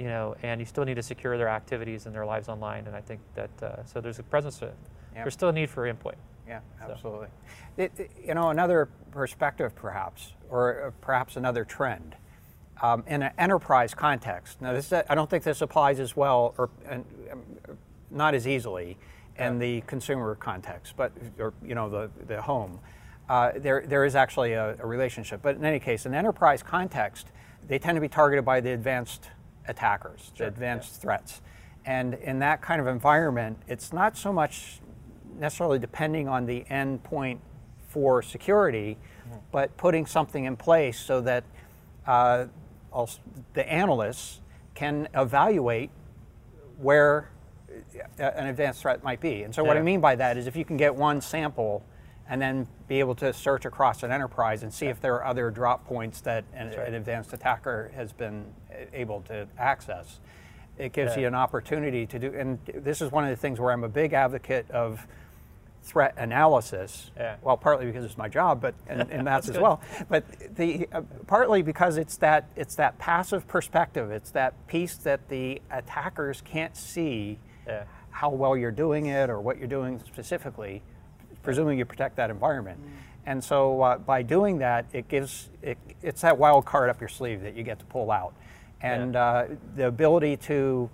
You 0.00 0.06
know, 0.06 0.34
and 0.42 0.58
you 0.62 0.64
still 0.64 0.86
need 0.86 0.94
to 0.94 1.02
secure 1.02 1.36
their 1.36 1.48
activities 1.50 2.06
and 2.06 2.14
their 2.14 2.24
lives 2.24 2.48
online. 2.48 2.86
And 2.86 2.96
I 2.96 3.02
think 3.02 3.20
that 3.34 3.50
uh, 3.62 3.84
so 3.84 4.00
there's 4.00 4.18
a 4.18 4.22
presence. 4.22 4.62
Of, 4.62 4.70
Yeah. 5.14 5.24
There's 5.24 5.34
still 5.34 5.50
a 5.50 5.52
need 5.52 5.68
for 5.68 5.86
input. 5.86 6.14
Yeah, 6.48 6.60
absolutely. 6.80 7.28
It, 7.76 7.92
it- 7.98 8.10
you 8.26 8.32
know, 8.32 8.48
another 8.48 8.88
perspective, 9.10 9.74
perhaps, 9.76 10.32
or 10.48 10.84
uh, 10.86 10.90
perhaps 11.02 11.36
another 11.36 11.66
trend, 11.66 12.14
um, 12.80 13.04
in 13.06 13.22
an 13.22 13.32
enterprise 13.36 13.92
context. 13.92 14.62
Now, 14.62 14.72
this 14.72 14.90
I 14.90 15.14
don't 15.14 15.28
think 15.28 15.44
this 15.44 15.60
applies 15.60 16.00
as 16.00 16.16
well, 16.16 16.54
or 16.56 16.70
and, 16.88 17.04
um, 17.30 17.42
not 18.10 18.34
as 18.34 18.48
easily, 18.48 18.96
in 19.36 19.58
the 19.58 19.82
consumer 19.82 20.34
context, 20.34 20.94
but 20.96 21.12
or 21.38 21.52
you 21.62 21.74
know 21.74 21.90
the 21.90 22.10
the 22.26 22.40
home. 22.40 22.78
Uh, 23.28 23.52
there 23.56 23.84
there 23.86 24.06
is 24.06 24.14
actually 24.16 24.54
a, 24.54 24.76
a 24.78 24.86
relationship, 24.86 25.40
but 25.42 25.56
in 25.56 25.64
any 25.64 25.78
case, 25.78 26.06
in 26.06 26.12
the 26.12 26.18
enterprise 26.18 26.62
context, 26.62 27.26
they 27.68 27.78
tend 27.78 27.96
to 27.96 28.00
be 28.00 28.08
targeted 28.08 28.46
by 28.46 28.60
the 28.62 28.72
advanced 28.72 29.28
attackers, 29.70 30.32
the 30.36 30.46
advanced 30.46 31.00
threats. 31.00 31.40
And 31.86 32.14
in 32.14 32.40
that 32.40 32.60
kind 32.60 32.80
of 32.80 32.86
environment, 32.86 33.58
it's 33.66 33.92
not 33.92 34.16
so 34.16 34.32
much 34.32 34.80
necessarily 35.38 35.78
depending 35.78 36.28
on 36.28 36.46
the 36.46 36.64
endpoint 36.70 37.38
for 37.88 38.22
security, 38.22 38.98
but 39.50 39.76
putting 39.76 40.06
something 40.06 40.44
in 40.44 40.56
place 40.56 40.98
so 40.98 41.20
that 41.22 41.44
uh, 42.06 42.46
the 43.54 43.72
analysts 43.72 44.40
can 44.74 45.08
evaluate 45.14 45.90
where 46.78 47.30
an 48.18 48.46
advanced 48.46 48.82
threat 48.82 49.02
might 49.02 49.20
be. 49.20 49.42
And 49.42 49.54
so, 49.54 49.62
what 49.62 49.76
I 49.76 49.82
mean 49.82 50.00
by 50.00 50.16
that 50.16 50.36
is 50.36 50.46
if 50.46 50.56
you 50.56 50.64
can 50.64 50.76
get 50.76 50.94
one 50.94 51.20
sample 51.20 51.84
and 52.30 52.40
then 52.40 52.66
be 52.86 53.00
able 53.00 53.16
to 53.16 53.32
search 53.32 53.64
across 53.64 54.04
an 54.04 54.12
enterprise 54.12 54.62
and 54.62 54.72
see 54.72 54.86
if 54.86 55.00
there 55.00 55.14
are 55.16 55.24
other 55.26 55.50
drop 55.50 55.84
points 55.84 56.20
that 56.22 56.44
an, 56.54 56.68
an 56.68 56.94
advanced 56.94 57.32
attacker 57.32 57.90
has 57.96 58.12
been 58.12 58.46
able 58.92 59.20
to 59.22 59.48
access, 59.58 60.20
it 60.78 60.92
gives 60.92 61.16
Yeah. 61.16 61.22
you 61.22 61.26
an 61.26 61.34
opportunity 61.34 62.06
to 62.06 62.18
do. 62.20 62.32
And 62.32 62.60
this 62.72 63.02
is 63.02 63.10
one 63.10 63.24
of 63.24 63.30
the 63.30 63.36
things 63.36 63.58
where 63.58 63.72
I'm 63.72 63.82
a 63.82 63.88
big 63.88 64.12
advocate 64.12 64.70
of 64.70 65.04
threat 65.82 66.14
analysis. 66.18 67.10
Yeah. 67.16 67.34
Well, 67.42 67.56
partly 67.56 67.86
because 67.86 68.04
it's 68.04 68.16
my 68.16 68.28
job, 68.28 68.60
but 68.60 68.74
and, 68.86 69.10
and 69.10 69.26
that's, 69.26 69.48
as 69.48 69.56
good. 69.56 69.62
well. 69.62 69.80
But 70.08 70.24
the 70.54 70.88
uh, 70.92 71.02
partly 71.26 71.62
because 71.62 71.96
it's 71.96 72.16
that 72.18 72.48
it's 72.54 72.76
that 72.76 72.96
passive 72.98 73.48
perspective. 73.48 74.12
It's 74.12 74.30
that 74.30 74.54
piece 74.68 74.94
that 74.98 75.28
the 75.28 75.60
attackers 75.70 76.42
can't 76.42 76.76
see 76.76 77.40
Yeah. 77.66 77.84
how 78.10 78.30
well 78.30 78.56
you're 78.56 78.70
doing 78.70 79.06
it 79.06 79.30
or 79.30 79.40
what 79.40 79.58
you're 79.58 79.66
doing 79.68 80.00
specifically, 80.06 80.82
presuming 81.42 81.78
you 81.78 81.84
protect 81.84 82.16
that 82.16 82.30
environment. 82.30 82.78
And 83.26 83.42
so 83.42 83.82
uh, 83.82 83.98
by 83.98 84.22
doing 84.22 84.58
that, 84.58 84.86
it 84.92 85.08
gives 85.08 85.50
it, 85.62 85.78
it's 86.02 86.22
that 86.22 86.38
wild 86.38 86.64
card 86.64 86.88
up 86.90 87.00
your 87.00 87.08
sleeve 87.08 87.42
that 87.42 87.54
you 87.54 87.62
get 87.62 87.78
to 87.78 87.84
pull 87.84 88.10
out, 88.10 88.34
and 88.80 89.14
uh, 89.14 89.44
the 89.76 89.86
ability 89.86 90.36
to 90.38 90.88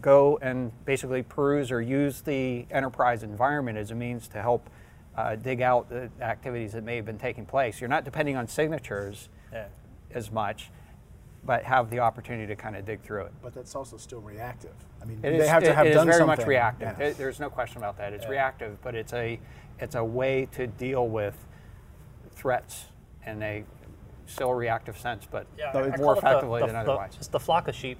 go 0.00 0.38
and 0.40 0.70
basically 0.84 1.22
peruse 1.22 1.72
or 1.72 1.82
use 1.82 2.20
the 2.20 2.66
enterprise 2.70 3.24
environment 3.24 3.76
as 3.76 3.90
a 3.90 3.94
means 3.96 4.28
to 4.28 4.40
help 4.40 4.70
uh, 5.16 5.34
dig 5.34 5.60
out 5.60 5.90
the 5.90 6.08
activities 6.20 6.72
that 6.72 6.84
may 6.84 6.96
have 6.96 7.04
been 7.04 7.18
taking 7.18 7.44
place. 7.44 7.80
You're 7.80 7.90
not 7.90 8.04
depending 8.04 8.36
on 8.36 8.46
signatures 8.46 9.28
Yeah. 9.52 9.66
as 10.14 10.30
much, 10.30 10.70
but 11.44 11.64
have 11.64 11.90
the 11.90 11.98
opportunity 11.98 12.46
to 12.46 12.54
kind 12.56 12.76
of 12.76 12.84
dig 12.84 13.00
through 13.02 13.22
it. 13.22 13.32
But 13.42 13.52
that's 13.54 13.74
also 13.74 13.96
still 13.96 14.20
reactive. 14.20 14.74
I 15.00 15.04
mean, 15.04 15.18
It 15.18 15.22
they 15.22 15.36
is- 15.38 15.48
have 15.48 15.62
to 15.64 15.70
it- 15.70 15.74
have 15.74 15.86
it 15.86 15.90
is 15.90 15.94
done 15.96 16.06
very 16.06 16.18
something. 16.18 16.36
much 16.38 16.46
reactive. 16.46 16.96
Yeah. 16.98 17.06
It- 17.06 17.18
there's 17.18 17.40
no 17.40 17.50
question 17.50 17.78
about 17.78 17.96
that. 17.98 18.12
It's 18.12 18.26
reactive, 18.28 18.80
but 18.82 18.94
it's 18.94 19.12
a 19.12 19.40
it's 19.80 19.96
a 19.96 20.04
way 20.04 20.46
to 20.52 20.66
deal 20.68 21.08
with 21.08 21.34
threats 22.30 22.86
in 23.26 23.42
a 23.42 23.64
still 24.26 24.54
reactive 24.54 24.96
sense, 24.96 25.26
but 25.28 25.46
Yeah, 25.58 25.72
No, 25.74 25.80
I- 25.80 25.82
I 25.92 25.96
more 25.96 26.12
it 26.12 26.20
the- 26.20 26.26
effectively 26.28 26.60
the- 26.60 26.66
than 26.66 26.74
the- 26.76 26.80
otherwise. 26.82 27.14
It's 27.16 27.26
the 27.28 27.40
flock 27.40 27.66
of 27.68 27.74
sheep, 27.74 27.98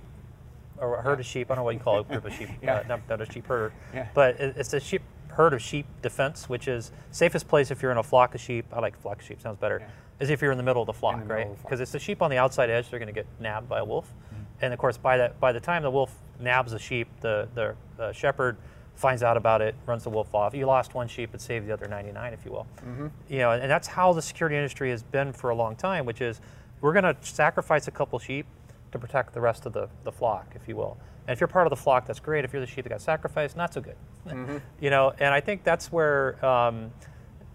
or 0.78 0.96
a 0.96 1.02
herd 1.02 1.18
of 1.20 1.26
sheep. 1.26 1.50
I 1.50 1.54
don't 1.54 1.60
know 1.62 1.64
what 1.64 1.74
you 1.74 1.80
call 1.80 1.98
it, 2.00 2.08
group 2.08 2.24
of 2.24 2.32
sheep. 2.32 2.48
Yeah. 2.62 2.76
uh, 2.76 2.82
not, 2.88 3.00
not 3.08 3.20
a 3.20 3.26
sheep 3.30 3.46
herder. 3.46 3.72
Yeah. 3.92 4.06
But 4.14 4.38
it, 4.40 4.56
it's 4.56 4.72
a 4.72 4.80
sheep 4.80 5.02
herd 5.28 5.52
of 5.54 5.60
sheep 5.62 5.86
defense, 6.02 6.48
which 6.48 6.68
is 6.68 6.92
safest 7.10 7.48
place 7.48 7.70
if 7.70 7.82
you're 7.82 7.90
in 7.92 7.98
a 7.98 8.02
flock 8.02 8.34
of 8.34 8.40
sheep. 8.40 8.66
I 8.72 8.78
like 8.80 8.96
flock 8.98 9.18
of 9.18 9.24
sheep. 9.24 9.40
Sounds 9.40 9.58
better. 9.58 9.82
Is 10.22 10.30
if 10.30 10.40
you're 10.40 10.52
in 10.52 10.56
the 10.58 10.64
middle 10.64 10.82
of 10.82 10.86
the 10.86 10.92
flock, 10.92 11.20
the 11.20 11.26
right? 11.26 11.42
of 11.46 11.50
the 11.50 11.56
flock. 11.56 11.66
Because 11.66 11.80
it's 11.80 11.92
the 11.92 11.98
sheep 11.98 12.22
on 12.22 12.30
the 12.30 12.38
outside 12.38 12.70
edge. 12.70 12.88
They're 12.90 12.98
going 12.98 13.12
to 13.12 13.12
get 13.12 13.26
nabbed 13.40 13.68
by 13.68 13.80
a 13.80 13.84
wolf, 13.84 14.06
Mm-hmm. 14.06 14.42
and 14.64 14.72
of 14.72 14.78
course, 14.78 14.96
by 14.96 15.16
that 15.18 15.38
by 15.40 15.52
the 15.52 15.60
time 15.60 15.82
the 15.82 15.90
wolf 15.90 16.14
nabs 16.40 16.72
the 16.72 16.78
sheep, 16.78 17.08
the 17.20 17.48
the, 17.54 17.74
shepherd 18.12 18.56
finds 18.94 19.22
out 19.22 19.36
about 19.36 19.62
it, 19.62 19.74
runs 19.86 20.04
the 20.04 20.10
wolf 20.10 20.34
off. 20.34 20.54
You 20.54 20.66
lost 20.66 20.94
one 20.94 21.08
sheep, 21.08 21.30
but 21.32 21.40
saved 21.40 21.66
the 21.66 21.72
other 21.72 21.88
99, 21.88 22.32
if 22.32 22.44
you 22.44 22.52
will. 22.52 22.66
Mm-hmm. 22.86 23.06
You 23.28 23.38
know, 23.38 23.52
and 23.52 23.70
that's 23.70 23.88
how 23.88 24.12
the 24.12 24.22
security 24.22 24.56
industry 24.56 24.90
has 24.90 25.02
been 25.02 25.32
for 25.32 25.50
a 25.50 25.54
long 25.54 25.76
time, 25.76 26.04
which 26.04 26.20
is 26.20 26.40
we're 26.80 26.92
going 26.92 27.04
to 27.04 27.16
sacrifice 27.22 27.88
a 27.88 27.90
couple 27.90 28.18
sheep 28.18 28.46
to 28.92 28.98
protect 28.98 29.32
the 29.34 29.40
rest 29.40 29.66
of 29.66 29.72
the, 29.72 29.88
the 30.04 30.12
flock, 30.12 30.52
if 30.54 30.68
you 30.68 30.76
will. 30.76 30.98
And 31.26 31.32
if 31.32 31.40
you're 31.40 31.48
part 31.48 31.66
of 31.66 31.70
the 31.70 31.76
flock, 31.76 32.06
that's 32.06 32.20
great. 32.20 32.44
If 32.44 32.52
you're 32.52 32.60
the 32.60 32.66
sheep 32.66 32.84
that 32.84 32.90
got 32.90 33.00
sacrificed, 33.00 33.56
not 33.56 33.72
so 33.72 33.80
good. 33.80 33.96
Mm-hmm. 34.28 34.58
you 34.80 34.90
know, 34.90 35.14
and 35.18 35.32
I 35.32 35.40
think 35.40 35.64
that's 35.64 35.90
where 35.90 36.44
um, 36.44 36.90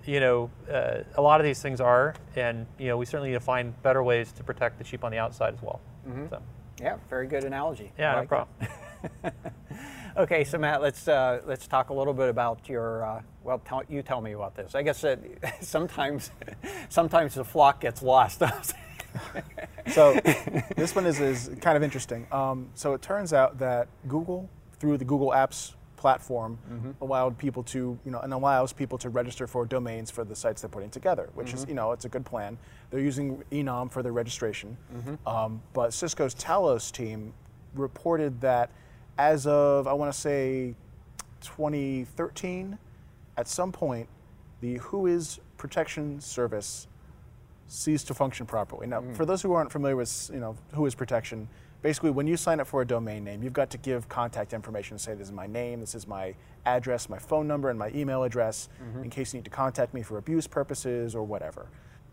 you 0.08 0.20
know 0.20 0.50
uh, 0.72 1.04
a 1.15 1.22
lot 1.22 1.39
of 1.39 1.46
these 1.46 1.62
things 1.62 1.82
are, 1.82 2.15
and 2.36 2.65
you 2.80 2.88
know 2.88 2.98
we 2.98 3.06
certainly 3.06 3.30
need 3.30 3.36
to 3.36 3.39
find 3.39 3.80
better 3.84 4.02
ways 4.02 4.32
to 4.34 4.43
protect 4.43 4.78
the 4.78 4.84
sheep 4.84 5.04
on 5.04 5.12
the 5.12 5.17
outside 5.17 5.54
as 5.54 5.62
well. 5.62 5.82
Mm-hmm. 6.08 6.28
So. 6.30 6.41
Yeah, 6.82 6.98
very 7.10 7.28
good 7.28 7.43
analogy. 7.43 7.91
Yeah, 7.98 8.15
no 8.15 8.26
problem. 8.28 8.70
okay, 10.17 10.43
so 10.43 10.58
Matt, 10.58 10.82
let's 10.82 11.08
uh, 11.08 11.41
let's 11.46 11.67
talk 11.67 11.89
a 11.89 11.93
little 11.93 12.13
bit 12.13 12.30
about 12.30 12.70
your. 12.70 13.04
Uh, 13.04 13.22
well, 13.43 13.60
tell, 13.60 13.84
you 13.89 14.02
tell 14.02 14.22
me 14.22 14.34
about 14.34 14.56
this. 14.56 14.76
I 14.76 14.84
guess 14.84 15.02
that 15.02 15.20
sometimes 15.62 16.32
sometimes 16.89 17.36
the 17.36 17.43
flock 17.43 17.82
gets 17.82 18.02
lost. 18.02 18.43
so 19.88 20.20
this 20.76 20.93
one 20.93 21.08
is, 21.08 21.20
is 21.20 21.50
kind 21.62 21.76
of 21.76 21.82
interesting. 21.82 22.28
Um, 22.32 22.70
so 22.76 22.93
it 22.93 23.02
turns 23.02 23.34
out 23.34 23.58
that 23.58 23.88
Google, 24.08 24.50
through 24.80 24.98
the 24.98 25.06
Google 25.06 25.32
Apps 25.32 25.74
platform, 25.97 26.57
mm-hmm. 26.71 26.91
allowed 27.01 27.38
people 27.38 27.63
to, 27.63 27.99
you 28.05 28.12
know, 28.12 28.19
and 28.19 28.33
allows 28.33 28.71
people 28.71 28.97
to 28.99 29.10
register 29.10 29.47
for 29.47 29.65
domains 29.65 30.10
for 30.10 30.23
the 30.23 30.36
sites 30.36 30.62
they're 30.62 30.69
putting 30.69 30.89
together, 30.89 31.29
which 31.33 31.47
mm-hmm. 31.47 31.57
is, 31.57 31.65
you 31.67 31.73
know, 31.73 31.91
it's 31.91 32.05
a 32.05 32.10
good 32.10 32.25
plan. 32.25 32.57
They're 32.89 33.01
using 33.01 33.43
Enom 33.51 33.91
for 33.91 34.01
their 34.01 34.13
registration, 34.13 34.77
mm-hmm. 34.95 35.27
um, 35.27 35.62
but 35.73 35.93
Cisco's 35.93 36.33
Talos 36.33 36.91
team 36.91 37.33
reported 37.73 38.39
that 38.41 38.71
as 39.17 39.47
of 39.47 39.88
I 39.88 39.93
want 39.93 40.13
to 40.13 40.17
say 40.17 40.75
2013, 41.41 42.77
at 43.36 43.47
some 43.47 43.71
point, 43.71 44.07
the 44.62 44.77
WHOIS 44.77 45.39
protection 45.57 46.19
service 46.21 46.88
ceased 47.67 48.07
to 48.07 48.13
function 48.13 48.45
properly. 48.45 48.88
Now, 48.88 49.01
mm. 49.01 49.15
for 49.15 49.25
those 49.25 49.41
who 49.41 49.53
aren't 49.53 49.71
familiar 49.71 49.95
with 49.95 50.29
you 50.33 50.39
know 50.39 50.55
WHOIS 50.73 50.95
protection, 50.95 51.47
basically 51.82 52.10
when 52.10 52.28
you 52.28 52.38
sign 52.38 52.60
up 52.60 52.68
for 52.68 52.82
a 52.82 52.86
domain 52.86 53.24
name, 53.24 53.44
you've 53.44 53.54
got 53.54 53.70
to 53.72 53.78
give 53.78 54.10
contact 54.10 54.54
information. 54.54 54.98
Say 54.98 55.13
this 55.13 55.28
is 55.28 55.34
my 55.34 55.48
name, 55.48 55.80
this 55.80 55.96
is 55.96 56.08
my 56.08 56.36
address, 56.66 57.10
my 57.10 57.20
phone 57.20 57.48
number, 57.48 57.70
and 57.70 57.78
my 57.78 57.90
email 57.94 58.24
address 58.24 58.70
mm-hmm. 58.82 59.04
in 59.04 59.10
case 59.10 59.34
you 59.34 59.40
need 59.40 59.46
to 59.46 59.52
contact 59.52 59.94
me 59.94 60.02
for 60.02 60.18
abuse 60.18 60.48
purposes 60.48 61.16
or 61.16 61.24
whatever. 61.24 61.68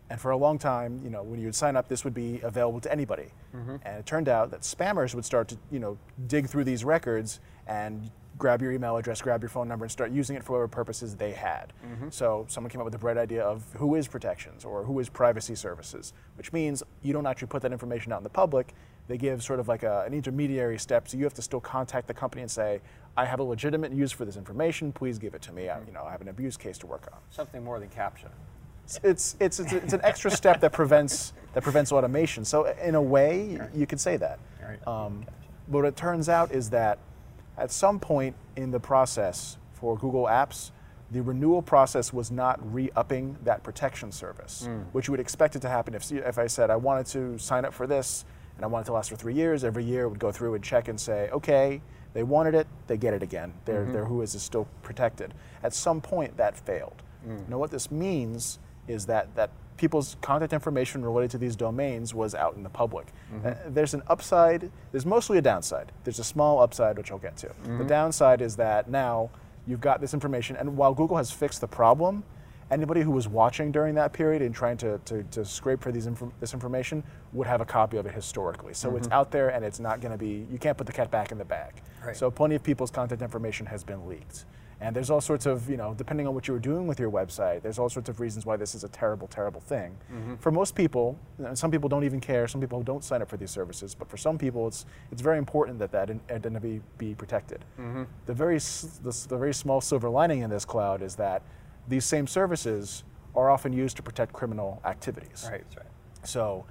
And 0.09 0.21
for 0.21 0.31
a 0.31 0.37
long 0.37 0.59
time, 0.59 1.01
you 1.03 1.09
know, 1.09 1.23
when 1.23 1.39
you 1.39 1.47
would 1.47 1.55
sign 1.55 1.75
up, 1.75 1.87
this 1.87 2.03
would 2.03 2.13
be 2.13 2.39
available 2.41 2.79
to 2.81 2.91
anybody. 2.91 3.29
Mm-hmm. 3.55 3.77
And 3.81 3.97
it 3.97 4.05
turned 4.05 4.29
out 4.29 4.51
that 4.51 4.61
spammers 4.61 5.15
would 5.15 5.25
start 5.25 5.47
to, 5.47 5.57
you 5.71 5.79
know, 5.79 5.97
dig 6.27 6.47
through 6.47 6.63
these 6.63 6.83
records 6.85 7.39
and 7.65 8.11
grab 8.37 8.61
your 8.61 8.71
email 8.71 8.97
address, 8.97 9.21
grab 9.21 9.41
your 9.41 9.49
phone 9.49 9.67
number, 9.67 9.85
and 9.85 9.91
start 9.91 10.11
using 10.11 10.35
it 10.35 10.43
for 10.43 10.53
whatever 10.53 10.67
purposes 10.67 11.15
they 11.15 11.31
had. 11.31 11.73
Mm-hmm. 11.83 12.09
So 12.11 12.45
someone 12.49 12.69
came 12.69 12.81
up 12.81 12.85
with 12.85 12.91
the 12.91 12.99
bright 12.99 13.17
idea 13.17 13.43
of 13.43 13.63
WHOIS 13.79 14.07
protections 14.07 14.65
or 14.65 14.83
WHOIS 14.83 15.09
privacy 15.11 15.55
services, 15.55 16.13
which 16.37 16.53
means 16.53 16.83
you 17.01 17.13
don't 17.13 17.25
actually 17.25 17.47
put 17.47 17.61
that 17.63 17.71
information 17.71 18.11
out 18.11 18.17
in 18.19 18.23
the 18.23 18.29
public. 18.29 18.73
They 19.07 19.17
give 19.17 19.43
sort 19.43 19.59
of 19.59 19.67
like 19.67 19.83
a, 19.83 20.03
an 20.07 20.13
intermediary 20.13 20.79
step, 20.79 21.07
so 21.07 21.17
you 21.17 21.23
have 21.25 21.33
to 21.35 21.41
still 21.41 21.59
contact 21.59 22.07
the 22.07 22.13
company 22.13 22.41
and 22.41 22.49
say, 22.49 22.81
"I 23.15 23.25
have 23.25 23.39
a 23.39 23.43
legitimate 23.43 23.91
use 23.91 24.11
for 24.11 24.25
this 24.25 24.35
information. 24.35 24.91
Please 24.91 25.19
give 25.19 25.35
it 25.35 25.41
to 25.43 25.53
me. 25.53 25.69
I, 25.69 25.79
you 25.85 25.91
know, 25.91 26.03
I 26.03 26.11
have 26.11 26.21
an 26.21 26.29
abuse 26.29 26.57
case 26.57 26.77
to 26.79 26.87
work 26.87 27.07
on." 27.11 27.19
Something 27.29 27.63
more 27.63 27.79
than 27.79 27.89
CAPTCHA. 27.89 28.29
It's, 28.85 28.99
it's, 29.03 29.35
it's, 29.39 29.59
it's, 29.59 29.93
an 29.93 30.01
extra 30.03 30.29
step 30.29 30.61
that 30.61 30.71
prevents 30.71 31.33
that 31.53 31.63
prevents 31.63 31.91
automation. 31.91 32.45
So 32.45 32.65
in 32.65 32.95
a 32.95 33.01
way, 33.01 33.59
you 33.73 33.87
could 33.87 33.99
say 33.99 34.17
that. 34.17 34.39
Um, 34.87 35.25
but 35.67 35.79
what 35.79 35.85
it 35.85 35.95
turns 35.95 36.29
out 36.29 36.51
is 36.51 36.69
that 36.71 36.99
at 37.57 37.71
some 37.71 37.99
point 37.99 38.35
in 38.55 38.71
the 38.71 38.79
process 38.79 39.57
for 39.73 39.97
Google 39.97 40.25
Apps, 40.25 40.71
the 41.11 41.21
renewal 41.21 41.61
process 41.61 42.11
was 42.11 42.31
not 42.31 42.59
re-upping 42.73 43.37
that 43.43 43.63
protection 43.63 44.11
service, 44.11 44.67
mm. 44.67 44.83
which 44.91 45.07
you 45.07 45.11
would 45.11 45.19
expect 45.19 45.55
it 45.55 45.61
to 45.61 45.69
happen 45.69 45.93
if, 45.93 46.11
if 46.11 46.37
I 46.37 46.47
said 46.47 46.69
I 46.69 46.75
wanted 46.75 47.05
to 47.07 47.37
sign 47.37 47.63
up 47.63 47.73
for 47.73 47.87
this 47.87 48.25
and 48.55 48.63
I 48.63 48.67
wanted 48.67 48.85
to 48.85 48.93
last 48.93 49.09
for 49.09 49.15
three 49.15 49.33
years. 49.33 49.63
Every 49.63 49.83
year 49.83 50.07
would 50.07 50.19
go 50.19 50.31
through 50.31 50.55
and 50.55 50.63
check 50.63 50.87
and 50.87 50.99
say, 50.99 51.29
okay, 51.31 51.81
they 52.13 52.23
wanted 52.23 52.55
it, 52.55 52.67
they 52.87 52.97
get 52.97 53.13
it 53.13 53.21
again. 53.21 53.53
Their, 53.65 53.83
mm-hmm. 53.83 53.93
their 53.93 54.05
WHOIS 54.05 54.35
is 54.35 54.41
still 54.41 54.67
protected. 54.83 55.33
At 55.63 55.73
some 55.73 55.99
point 56.01 56.37
that 56.37 56.57
failed. 56.57 57.01
Mm. 57.27 57.49
Now 57.49 57.57
what 57.57 57.71
this 57.71 57.91
means 57.91 58.59
is 58.87 59.05
that, 59.07 59.35
that 59.35 59.49
people's 59.77 60.15
contact 60.21 60.53
information 60.53 61.03
related 61.03 61.31
to 61.31 61.37
these 61.37 61.55
domains 61.55 62.13
was 62.13 62.33
out 62.33 62.55
in 62.55 62.63
the 62.63 62.69
public. 62.69 63.07
Mm-hmm. 63.33 63.47
Uh, 63.47 63.53
there's 63.67 63.93
an 63.93 64.03
upside, 64.07 64.71
there's 64.91 65.05
mostly 65.05 65.37
a 65.37 65.41
downside. 65.41 65.91
There's 66.03 66.19
a 66.19 66.23
small 66.23 66.61
upside, 66.61 66.97
which 66.97 67.11
I'll 67.11 67.17
get 67.17 67.35
to. 67.37 67.47
Mm-hmm. 67.47 67.79
The 67.79 67.83
downside 67.83 68.41
is 68.41 68.55
that 68.55 68.89
now 68.89 69.29
you've 69.67 69.81
got 69.81 69.99
this 69.99 70.13
information, 70.13 70.55
and 70.55 70.77
while 70.77 70.93
Google 70.93 71.17
has 71.17 71.31
fixed 71.31 71.59
the 71.59 71.67
problem, 71.67 72.23
anybody 72.71 73.01
who 73.01 73.11
was 73.11 73.27
watching 73.27 73.71
during 73.71 73.95
that 73.95 74.13
period 74.13 74.41
and 74.41 74.53
trying 74.53 74.77
to, 74.77 74.99
to, 75.05 75.23
to 75.23 75.45
scrape 75.45 75.81
for 75.81 75.91
these 75.91 76.07
inf- 76.07 76.23
this 76.39 76.53
information 76.53 77.03
would 77.33 77.47
have 77.47 77.61
a 77.61 77.65
copy 77.65 77.97
of 77.97 78.05
it 78.05 78.13
historically. 78.13 78.73
So 78.73 78.89
mm-hmm. 78.89 78.97
it's 78.97 79.07
out 79.09 79.31
there 79.31 79.49
and 79.49 79.63
it's 79.63 79.79
not 79.79 80.01
going 80.01 80.11
to 80.11 80.17
be, 80.17 80.47
you 80.51 80.57
can't 80.57 80.77
put 80.77 80.87
the 80.87 80.93
cat 80.93 81.11
back 81.11 81.31
in 81.31 81.37
the 81.37 81.45
bag. 81.45 81.81
Right. 82.03 82.15
So 82.15 82.31
plenty 82.31 82.55
of 82.55 82.63
people's 82.63 82.91
contact 82.91 83.21
information 83.21 83.65
has 83.67 83.83
been 83.83 84.07
leaked. 84.07 84.45
And 84.81 84.93
there's 84.93 85.09
all 85.09 85.21
sorts 85.21 85.45
of, 85.45 85.69
you 85.69 85.77
know, 85.77 85.93
depending 85.93 86.27
on 86.27 86.35
what 86.35 86.47
you 86.47 86.53
were 86.53 86.59
doing 86.59 86.85
with 86.85 86.99
your 86.99 87.09
website, 87.09 87.61
there's 87.61 87.79
all 87.79 87.87
sorts 87.87 88.09
of 88.09 88.19
reasons 88.19 88.45
why 88.45 88.57
this 88.57 88.75
is 88.75 88.83
a 88.83 88.89
terrible, 88.89 89.27
terrible 89.27 89.61
thing. 89.61 89.95
Mm-hmm. 90.13 90.35
For 90.35 90.51
most 90.51 90.75
people, 90.75 91.17
some 91.53 91.71
people 91.71 91.87
don't 91.87 92.03
even 92.03 92.19
care, 92.19 92.45
some 92.47 92.59
people 92.59 92.83
don't 92.83 93.03
sign 93.03 93.21
up 93.21 93.29
for 93.29 93.37
these 93.37 93.51
services, 93.51 93.95
but 93.95 94.09
for 94.09 94.17
some 94.17 94.37
people, 94.37 94.67
it's, 94.67 94.85
it's 95.13 95.21
very 95.21 95.37
important 95.37 95.79
that 95.79 95.91
that 95.93 96.09
identity 96.29 96.81
be 96.97 97.15
protected. 97.15 97.63
Mm-hmm. 97.79 98.03
The, 98.25 98.33
very, 98.33 98.57
the, 98.57 99.25
the 99.29 99.37
very 99.37 99.53
small 99.53 99.79
silver 99.79 100.09
lining 100.09 100.41
in 100.41 100.49
this 100.49 100.65
cloud 100.65 101.01
is 101.01 101.15
that 101.15 101.41
these 101.87 102.05
same 102.05 102.27
services 102.27 103.03
are 103.35 103.49
often 103.49 103.73
used 103.73 103.97
to 103.97 104.03
protect 104.03 104.33
criminal 104.33 104.81
activities. 104.85 105.47
Right, 105.49 105.63
right. 105.75 105.85
So 106.23 106.65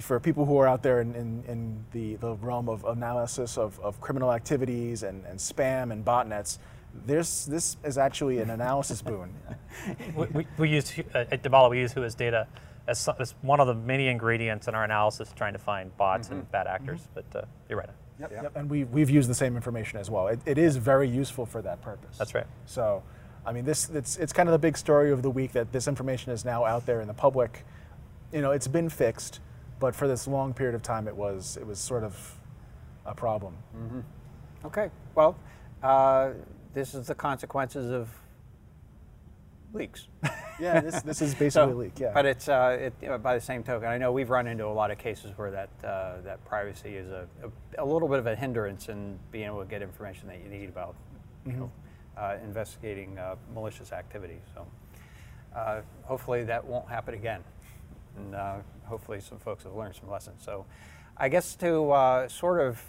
for 0.00 0.20
people 0.20 0.44
who 0.44 0.58
are 0.58 0.68
out 0.68 0.82
there 0.82 1.00
in, 1.00 1.14
in, 1.14 1.44
in 1.48 1.84
the, 1.92 2.16
the 2.16 2.34
realm 2.36 2.68
of 2.68 2.84
analysis 2.84 3.56
of, 3.58 3.78
of 3.80 4.00
criminal 4.00 4.32
activities 4.32 5.02
and, 5.02 5.24
and 5.26 5.38
spam 5.38 5.90
and 5.90 6.04
botnets, 6.04 6.58
this 7.04 7.44
this 7.44 7.76
is 7.84 7.98
actually 7.98 8.38
an 8.38 8.50
analysis 8.50 9.02
boon. 9.10 9.34
we, 10.14 10.26
we, 10.26 10.46
we, 10.58 10.68
use 10.70 10.92
uh, 11.14 11.24
at 11.30 11.42
Damballa, 11.42 11.70
we 11.70 11.80
use 11.80 11.92
WHOIS 11.94 12.14
data 12.16 12.46
as, 12.88 13.08
as, 13.18 13.34
one 13.42 13.60
of 13.60 13.66
the 13.66 13.74
many 13.74 14.08
ingredients 14.08 14.68
in 14.68 14.74
our 14.74 14.84
analysis 14.84 15.32
trying 15.36 15.52
to 15.52 15.58
find 15.58 15.94
bots 15.96 16.28
mm-hmm. 16.28 16.38
and 16.38 16.52
bad 16.52 16.66
actors. 16.66 17.00
Mm-hmm. 17.00 17.20
But 17.30 17.42
uh, 17.42 17.46
you're 17.68 17.78
right. 17.78 17.90
Yep, 18.20 18.32
yep. 18.32 18.42
yep. 18.44 18.56
And 18.56 18.70
we, 18.70 18.84
we've 18.84 19.10
used 19.10 19.28
the 19.28 19.34
same 19.34 19.56
information 19.56 19.98
as 19.98 20.10
well. 20.10 20.28
It, 20.28 20.40
it 20.46 20.58
is 20.58 20.76
very 20.76 21.08
useful 21.08 21.44
for 21.44 21.60
that 21.62 21.82
purpose. 21.82 22.16
That's 22.16 22.34
right. 22.34 22.46
So, 22.64 23.02
I 23.46 23.52
mean, 23.52 23.64
this 23.64 23.88
it's, 23.90 24.16
it's 24.16 24.32
kind 24.32 24.48
of 24.48 24.52
the 24.52 24.58
big 24.58 24.76
story 24.76 25.12
of 25.12 25.22
the 25.22 25.30
week 25.30 25.52
that 25.52 25.72
this 25.72 25.88
information 25.88 26.32
is 26.32 26.44
now 26.44 26.64
out 26.64 26.84
there 26.84 27.00
in 27.00 27.06
the 27.06 27.14
public. 27.14 27.64
You 28.32 28.42
know, 28.42 28.50
it's 28.50 28.68
been 28.68 28.88
fixed, 28.88 29.40
but 29.78 29.94
for 29.94 30.08
this 30.08 30.26
long 30.26 30.52
period 30.52 30.74
of 30.74 30.82
time, 30.82 31.06
it 31.06 31.16
was 31.16 31.56
it 31.56 31.66
was 31.66 31.78
sort 31.78 32.04
of 32.04 32.38
a 33.04 33.14
problem. 33.14 33.54
Mm-hmm. 33.76 34.00
Okay. 34.66 34.90
Well. 35.14 35.36
Uh, 35.82 36.30
this 36.76 36.94
is 36.94 37.06
the 37.06 37.14
consequences 37.14 37.90
of 37.90 38.08
leaks. 39.72 40.08
yeah, 40.60 40.80
this, 40.80 41.00
this 41.02 41.22
is 41.22 41.34
basically 41.38 41.50
so, 41.50 41.72
a 41.72 41.74
leak. 41.74 41.98
Yeah, 41.98 42.12
but 42.12 42.26
it's 42.26 42.48
uh, 42.48 42.76
it, 42.78 42.92
you 43.00 43.08
know, 43.08 43.18
by 43.18 43.34
the 43.34 43.40
same 43.40 43.62
token. 43.62 43.88
I 43.88 43.96
know 43.96 44.12
we've 44.12 44.30
run 44.30 44.46
into 44.46 44.66
a 44.66 44.68
lot 44.68 44.90
of 44.90 44.98
cases 44.98 45.32
where 45.36 45.50
that 45.50 45.70
uh, 45.82 46.20
that 46.22 46.44
privacy 46.44 46.96
is 46.96 47.08
a, 47.08 47.26
a, 47.42 47.82
a, 47.82 47.86
little 47.86 48.08
bit 48.08 48.18
of 48.18 48.26
a 48.26 48.36
hindrance 48.36 48.90
in 48.90 49.18
being 49.32 49.46
able 49.46 49.60
to 49.60 49.66
get 49.66 49.80
information 49.80 50.28
that 50.28 50.38
you 50.42 50.50
need 50.50 50.68
about 50.68 50.94
you 51.44 51.52
mm-hmm. 51.52 51.60
know 51.62 51.72
investigating 52.42 53.18
uh, 53.18 53.36
malicious 53.54 53.92
activity. 53.92 54.38
So 54.54 54.66
uh, 55.54 55.80
hopefully 56.02 56.44
that 56.44 56.64
won't 56.64 56.88
happen 56.88 57.14
again, 57.14 57.42
and 58.16 58.34
uh, 58.34 58.56
hopefully 58.84 59.20
some 59.20 59.38
folks 59.38 59.64
have 59.64 59.74
learned 59.74 59.94
some 59.94 60.10
lessons. 60.10 60.42
So 60.44 60.64
I 61.16 61.28
guess 61.28 61.54
to 61.56 62.26
sort 62.28 62.60
of 62.60 62.82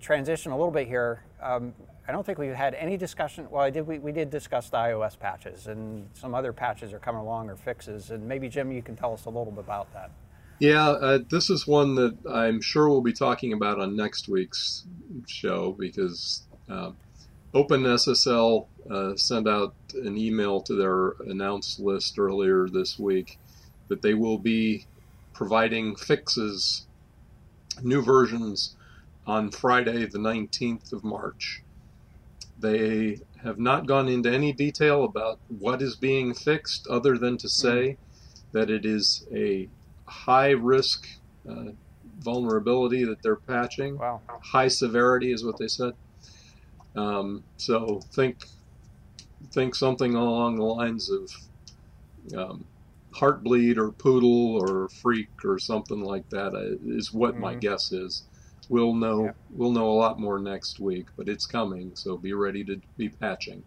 transition 0.00 0.52
a 0.52 0.56
little 0.56 0.72
bit 0.72 0.86
here. 0.86 1.22
Um, 1.42 1.72
I 2.08 2.12
don't 2.12 2.26
think 2.26 2.38
we've 2.38 2.52
had 2.52 2.74
any 2.74 2.96
discussion. 2.96 3.46
Well, 3.50 3.62
I 3.62 3.70
did. 3.70 3.86
We, 3.86 4.00
we 4.00 4.10
did 4.10 4.30
discuss 4.30 4.68
the 4.68 4.78
iOS 4.78 5.16
patches, 5.16 5.68
and 5.68 6.08
some 6.14 6.34
other 6.34 6.52
patches 6.52 6.92
are 6.92 6.98
coming 6.98 7.20
along 7.20 7.48
or 7.48 7.56
fixes. 7.56 8.10
And 8.10 8.26
maybe 8.26 8.48
Jim, 8.48 8.72
you 8.72 8.82
can 8.82 8.96
tell 8.96 9.12
us 9.12 9.26
a 9.26 9.28
little 9.28 9.52
bit 9.52 9.60
about 9.60 9.92
that. 9.92 10.10
Yeah, 10.58 10.88
uh, 10.88 11.20
this 11.30 11.50
is 11.50 11.68
one 11.68 11.94
that 11.94 12.18
I'm 12.28 12.60
sure 12.60 12.88
we'll 12.88 13.00
be 13.00 13.12
talking 13.12 13.52
about 13.52 13.78
on 13.78 13.96
next 13.96 14.28
week's 14.28 14.86
show 15.26 15.76
because 15.78 16.42
uh, 16.68 16.90
OpenSSL 17.54 18.66
uh, 18.90 19.16
sent 19.16 19.48
out 19.48 19.74
an 19.94 20.16
email 20.16 20.60
to 20.62 20.74
their 20.74 21.10
announced 21.28 21.80
list 21.80 22.18
earlier 22.18 22.68
this 22.68 22.98
week 22.98 23.38
that 23.88 24.02
they 24.02 24.14
will 24.14 24.38
be 24.38 24.86
providing 25.34 25.96
fixes, 25.96 26.86
new 27.82 28.02
versions 28.02 28.76
on 29.26 29.50
Friday, 29.50 30.06
the 30.06 30.18
19th 30.18 30.92
of 30.92 31.02
March. 31.02 31.62
They 32.58 33.18
have 33.42 33.58
not 33.58 33.86
gone 33.86 34.08
into 34.08 34.30
any 34.30 34.52
detail 34.52 35.04
about 35.04 35.38
what 35.48 35.82
is 35.82 35.96
being 35.96 36.34
fixed, 36.34 36.86
other 36.88 37.18
than 37.18 37.36
to 37.38 37.48
say 37.48 37.96
mm-hmm. 37.96 38.58
that 38.58 38.70
it 38.70 38.84
is 38.84 39.26
a 39.34 39.68
high 40.04 40.50
risk 40.50 41.08
uh, 41.48 41.70
vulnerability 42.18 43.04
that 43.04 43.22
they're 43.22 43.36
patching. 43.36 43.98
Wow. 43.98 44.20
High 44.42 44.68
severity 44.68 45.32
is 45.32 45.44
what 45.44 45.58
they 45.58 45.68
said. 45.68 45.94
Um, 46.96 47.44
so 47.56 48.00
think 48.14 48.38
think 49.52 49.74
something 49.74 50.14
along 50.14 50.56
the 50.56 50.64
lines 50.64 51.10
of 51.10 51.30
um, 52.36 52.66
Heartbleed 53.14 53.76
or 53.76 53.92
Poodle 53.92 54.56
or 54.56 54.88
Freak 55.02 55.30
or 55.44 55.58
something 55.58 56.00
like 56.00 56.28
that 56.30 56.54
is 56.54 56.78
uh, 56.80 56.96
is 56.96 57.12
what 57.12 57.38
my 57.38 57.54
Mhm. 57.54 57.60
guess 57.60 57.92
is. 57.92 58.24
We'll 58.68 58.94
know 58.94 59.26
Yeah. 59.26 59.32
we'll 59.50 59.72
know 59.72 59.90
a 59.90 59.98
lot 60.00 60.20
more 60.20 60.38
next 60.40 60.80
week, 60.80 61.08
but 61.16 61.28
it's 61.28 61.46
coming, 61.46 61.92
so 61.96 62.16
be 62.18 62.32
ready 62.32 62.64
to 62.64 62.80
be 62.96 63.08
patching. 63.10 63.64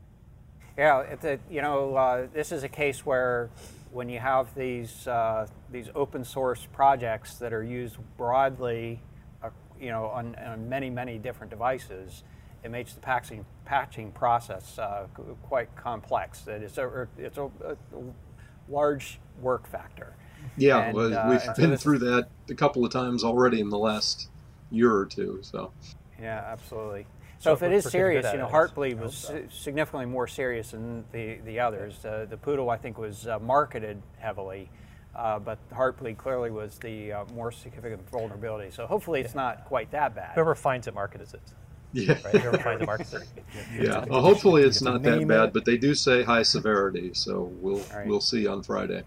Yeah, 0.77 1.05
you 1.51 1.61
know, 1.61 1.95
uh, 1.95 2.27
this 2.33 2.51
is 2.51 2.63
a 2.63 2.69
case 2.69 3.05
where 3.05 3.49
when 3.91 4.09
you 4.09 4.19
have 4.19 4.53
these 4.55 5.07
uh, 5.07 5.47
these 5.71 5.89
open 5.93 6.23
source 6.23 6.67
projects 6.71 7.35
that 7.35 7.53
are 7.53 7.63
used 7.63 7.97
broadly, 8.17 8.99
uh, 9.43 9.49
you 9.79 9.89
know, 9.91 10.05
on, 10.05 10.35
on 10.35 10.67
many 10.67 10.89
many 10.89 11.19
different 11.19 11.51
devices, 11.51 12.23
it 12.63 12.71
makes 12.71 12.93
the 12.93 12.99
patching 13.01 13.45
patching 13.65 14.11
process 14.11 14.77
uh, 14.79 15.07
quite 15.43 15.73
complex. 15.75 16.41
That 16.41 16.61
it's 16.61 16.77
a 16.77 17.07
it's 17.17 17.37
a, 17.37 17.45
a 17.45 17.77
large 18.69 19.19
work 19.41 19.67
factor. 19.67 20.15
Yeah, 20.57 20.79
And, 20.79 20.95
well, 20.95 21.05
uh, 21.17 21.29
we've 21.29 21.41
and 21.41 21.55
so 21.55 21.61
been 21.61 21.71
this- 21.71 21.83
through 21.83 21.99
that 21.99 22.27
a 22.49 22.53
couple 22.53 22.85
of 22.85 22.91
times 22.91 23.23
already 23.23 23.59
in 23.61 23.69
the 23.69 23.77
last 23.77 24.29
year 24.71 24.91
or 24.93 25.05
two. 25.05 25.39
So 25.41 25.71
Yeah, 26.19 26.43
absolutely. 26.45 27.05
So 27.39 27.49
So 27.49 27.53
if 27.53 27.61
it 27.63 27.65
we're- 27.67 27.75
is 27.77 27.85
we're 27.85 27.91
getting 27.91 28.01
good 28.01 28.23
serious, 28.23 28.25
you 28.33 28.37
know, 28.39 28.45
it, 28.45 28.47
I 28.47 28.51
guess. 28.65 28.71
Heartbleed 28.71 28.99
was 28.99 29.15
so. 29.15 29.43
significantly 29.49 30.05
more 30.05 30.27
serious 30.27 30.71
than 30.71 31.05
the, 31.11 31.39
the 31.45 31.59
others. 31.59 32.03
Uh, 32.05 32.25
the 32.29 32.37
Poodle, 32.37 32.69
I 32.69 32.77
think, 32.77 32.97
was 32.97 33.27
uh, 33.27 33.39
marketed 33.39 34.01
heavily, 34.17 34.69
uh, 35.15 35.39
but 35.39 35.57
Heartbleed 35.71 36.17
clearly 36.17 36.51
was 36.51 36.77
the 36.79 37.11
uh, 37.13 37.25
more 37.33 37.51
significant 37.51 38.09
vulnerability. 38.09 38.71
So 38.71 38.85
hopefully 38.85 39.21
it's 39.21 39.35
not 39.35 39.65
quite 39.65 39.91
that 39.91 40.13
bad. 40.15 40.35
Whoever 40.35 40.55
finds 40.55 40.87
it 40.87 40.93
markets 40.93 41.33
it, 41.33 41.41
yeah, 41.93 42.13
right? 42.25 42.35
Whoever 42.41 42.57
finds 42.57 42.81
it 42.81 42.85
markets 42.85 43.13
it. 43.13 43.23
yeah. 43.79 44.03
Well, 44.05 44.21
hopefully 44.21 44.63
it's 44.63 44.81
not 44.81 45.03
that 45.03 45.27
bad, 45.27 45.53
but 45.53 45.65
they 45.65 45.77
do 45.77 45.93
say 45.95 46.23
high 46.23 46.43
severity, 46.43 47.11
so 47.13 47.51
we'll 47.61 47.81
Right. 47.93 48.07
we'll 48.07 48.21
see 48.21 48.47
on 48.47 48.63
Friday. 48.63 49.03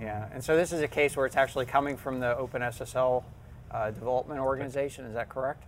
Yeah, 0.00 0.28
and 0.32 0.42
so 0.42 0.56
this 0.56 0.72
is 0.72 0.80
a 0.80 0.88
case 0.88 1.16
where 1.16 1.26
it's 1.26 1.36
actually 1.36 1.66
coming 1.66 1.96
from 1.96 2.18
the 2.20 2.34
OpenSSL 2.34 3.22
uh, 3.70 3.90
development 3.92 4.40
organization. 4.40 5.04
Is 5.04 5.14
that 5.14 5.28
correct? 5.28 5.62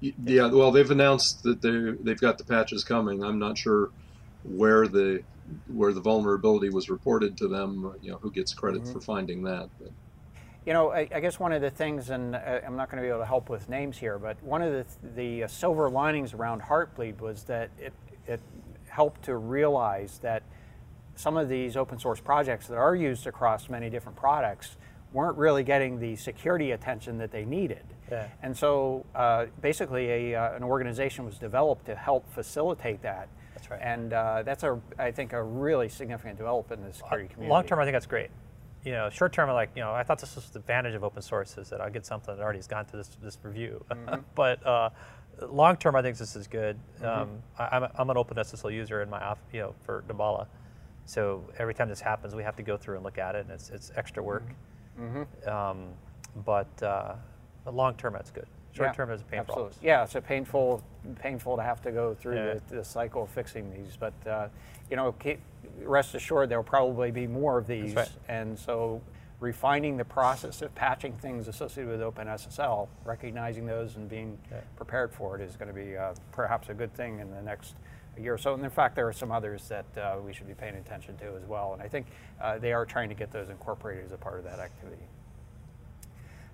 Yeah, 0.00 0.48
well, 0.48 0.70
they've 0.70 0.90
announced 0.90 1.42
that 1.42 1.60
they 1.62 1.92
they've 2.02 2.20
got 2.20 2.38
the 2.38 2.44
patches 2.44 2.84
coming. 2.84 3.22
I'm 3.24 3.38
not 3.38 3.56
sure 3.58 3.90
where 4.44 4.86
the 4.86 5.22
where 5.66 5.92
the 5.92 6.00
vulnerability 6.00 6.70
was 6.70 6.88
reported 6.90 7.36
to 7.38 7.48
them. 7.48 7.94
You 8.02 8.12
know, 8.12 8.18
who 8.18 8.30
gets 8.30 8.52
credit 8.54 8.82
Mm-hmm. 8.82 8.92
for 8.92 9.00
finding 9.00 9.42
that? 9.44 9.68
But 9.78 9.90
You 10.66 10.74
know, 10.74 10.90
I, 10.92 11.08
I 11.14 11.20
guess 11.20 11.40
one 11.40 11.52
of 11.52 11.62
the 11.62 11.70
things, 11.70 12.10
and 12.10 12.36
uh, 12.36 12.60
I'm 12.66 12.76
not 12.76 12.90
going 12.90 13.02
to 13.02 13.06
be 13.06 13.08
able 13.08 13.20
to 13.20 13.26
help 13.26 13.48
with 13.48 13.68
names 13.68 13.96
here, 13.96 14.18
but 14.18 14.42
one 14.42 14.60
of 14.60 14.72
the, 14.72 14.84
the 15.14 15.44
uh, 15.44 15.48
silver 15.48 15.88
linings 15.88 16.34
around 16.34 16.60
Heartbleed 16.60 17.20
was 17.20 17.44
that 17.44 17.70
it, 17.78 17.94
it 18.26 18.40
helped 18.88 19.22
to 19.24 19.36
realize 19.36 20.18
that 20.18 20.42
some 21.14 21.36
of 21.36 21.48
these 21.48 21.76
open 21.76 21.98
source 21.98 22.20
projects 22.20 22.66
that 22.66 22.76
are 22.76 22.94
used 22.94 23.26
across 23.26 23.68
many 23.68 23.88
different 23.88 24.16
products 24.16 24.76
weren't 25.12 25.36
really 25.36 25.64
getting 25.64 25.98
the 25.98 26.14
security 26.16 26.72
attention 26.72 27.18
that 27.18 27.30
they 27.30 27.44
needed. 27.44 27.84
Yeah. 28.10 28.28
And 28.42 28.56
so 28.56 29.06
uh, 29.14 29.46
basically, 29.60 30.32
a, 30.32 30.34
uh, 30.34 30.56
an 30.56 30.62
organization 30.62 31.24
was 31.24 31.38
developed 31.38 31.86
to 31.86 31.94
help 31.94 32.28
facilitate 32.32 33.02
that. 33.02 33.28
That's 33.54 33.70
right. 33.70 33.80
And 33.82 34.12
uh, 34.12 34.42
that's, 34.42 34.62
a, 34.62 34.80
I 34.98 35.10
think, 35.10 35.32
a 35.32 35.42
really 35.42 35.88
significant 35.88 36.36
development 36.36 36.82
in 36.82 36.88
the 36.88 36.94
security 36.94 37.28
community. 37.28 37.50
Long 37.50 37.64
term, 37.64 37.78
I 37.78 37.84
think 37.84 37.94
that's 37.94 38.06
great. 38.06 38.30
You 38.84 38.92
know, 38.92 39.10
short 39.10 39.32
term, 39.32 39.50
like 39.50 39.70
you 39.76 39.82
know, 39.82 39.92
I 39.92 40.02
thought 40.02 40.18
this 40.20 40.34
was 40.36 40.48
the 40.50 40.58
advantage 40.58 40.94
of 40.94 41.04
open 41.04 41.20
source 41.22 41.58
is 41.58 41.68
that 41.70 41.80
I 41.80 41.90
get 41.90 42.06
something 42.06 42.34
that 42.34 42.42
already 42.42 42.58
has 42.58 42.66
gone 42.66 42.86
to 42.86 42.96
this 42.96 43.08
this 43.22 43.38
review. 43.42 43.84
but 44.34 44.64
uh, 44.66 44.90
long 45.42 45.76
term, 45.76 45.96
I 45.96 46.02
think 46.02 46.16
this 46.16 46.34
is 46.34 46.46
good. 46.46 46.78
Um, 47.02 47.42
I, 47.58 47.68
I'm, 47.72 47.82
a, 47.82 47.90
I'm 47.96 48.10
an 48.10 48.16
OpenSSL 48.16 48.72
user 48.72 49.02
in 49.02 49.10
my 49.10 49.20
off, 49.20 49.38
you 49.52 49.60
know, 49.60 49.74
for 49.84 50.02
Damballa. 50.08 50.46
So 51.04 51.44
every 51.58 51.74
time 51.74 51.88
this 51.88 52.00
happens, 52.00 52.34
we 52.34 52.42
have 52.42 52.56
to 52.56 52.62
go 52.62 52.76
through 52.76 52.96
and 52.96 53.04
look 53.04 53.18
at 53.18 53.34
it, 53.34 53.40
and 53.40 53.50
it's 53.50 53.68
it's 53.70 53.92
extra 53.96 54.22
work. 54.22 54.44
Um, 55.46 55.88
but 56.44 56.82
uh, 56.82 57.14
long 57.70 57.94
term, 57.94 58.12
that's 58.14 58.30
good. 58.30 58.46
Short 58.72 58.90
Yeah, 58.90 58.92
term 58.92 59.10
is 59.10 59.20
a 59.20 59.24
pain 59.24 59.44
for 59.44 59.52
all 59.52 59.58
of 59.62 59.66
absolutely. 59.68 59.88
Yeah, 59.88 60.04
it's 60.04 60.14
a 60.14 60.20
painful, 60.20 60.82
painful 61.20 61.56
to 61.56 61.62
have 61.62 61.82
to 61.82 61.90
go 61.90 62.14
through 62.14 62.36
Yeah. 62.36 62.54
the, 62.68 62.76
the 62.76 62.84
cycle 62.84 63.24
of 63.24 63.30
fixing 63.30 63.72
these. 63.72 63.96
But 63.98 64.12
uh, 64.26 64.48
you 64.88 64.96
know, 64.96 65.12
keep, 65.12 65.40
rest 65.82 66.14
assured, 66.14 66.48
there'll 66.48 66.64
probably 66.64 67.10
be 67.10 67.26
more 67.26 67.58
of 67.58 67.66
these. 67.66 67.94
right. 67.94 68.08
And 68.28 68.58
so, 68.58 69.02
refining 69.40 69.96
the 69.96 70.04
process 70.04 70.60
of 70.60 70.74
patching 70.74 71.14
things 71.14 71.48
associated 71.48 71.90
with 71.90 72.00
OpenSSL, 72.00 72.88
recognizing 73.04 73.64
those 73.64 73.96
and 73.96 74.08
being 74.08 74.38
Yeah. 74.50 74.58
prepared 74.76 75.12
for 75.12 75.34
it 75.34 75.40
is 75.40 75.56
going 75.56 75.68
to 75.68 75.74
be 75.74 75.96
uh, 75.96 76.14
perhaps 76.30 76.68
a 76.68 76.74
good 76.74 76.92
thing 76.94 77.20
in 77.20 77.30
the 77.30 77.40
next 77.40 77.74
year 78.18 78.34
or 78.34 78.38
so. 78.38 78.52
And 78.52 78.62
in 78.62 78.68
fact, 78.70 78.96
there 78.96 79.08
are 79.08 79.14
some 79.14 79.32
others 79.32 79.66
that 79.68 79.86
uh, 79.96 80.16
we 80.22 80.34
should 80.34 80.46
be 80.46 80.52
paying 80.52 80.74
attention 80.74 81.16
to 81.18 81.36
as 81.36 81.44
well. 81.48 81.72
And 81.72 81.82
I 81.82 81.88
think 81.88 82.06
uh, 82.40 82.58
they 82.58 82.74
are 82.74 82.84
trying 82.84 83.08
to 83.08 83.14
get 83.14 83.32
those 83.32 83.48
incorporated 83.48 84.04
as 84.04 84.12
a 84.12 84.18
part 84.18 84.38
of 84.38 84.44
that 84.44 84.58
activity. 84.58 85.02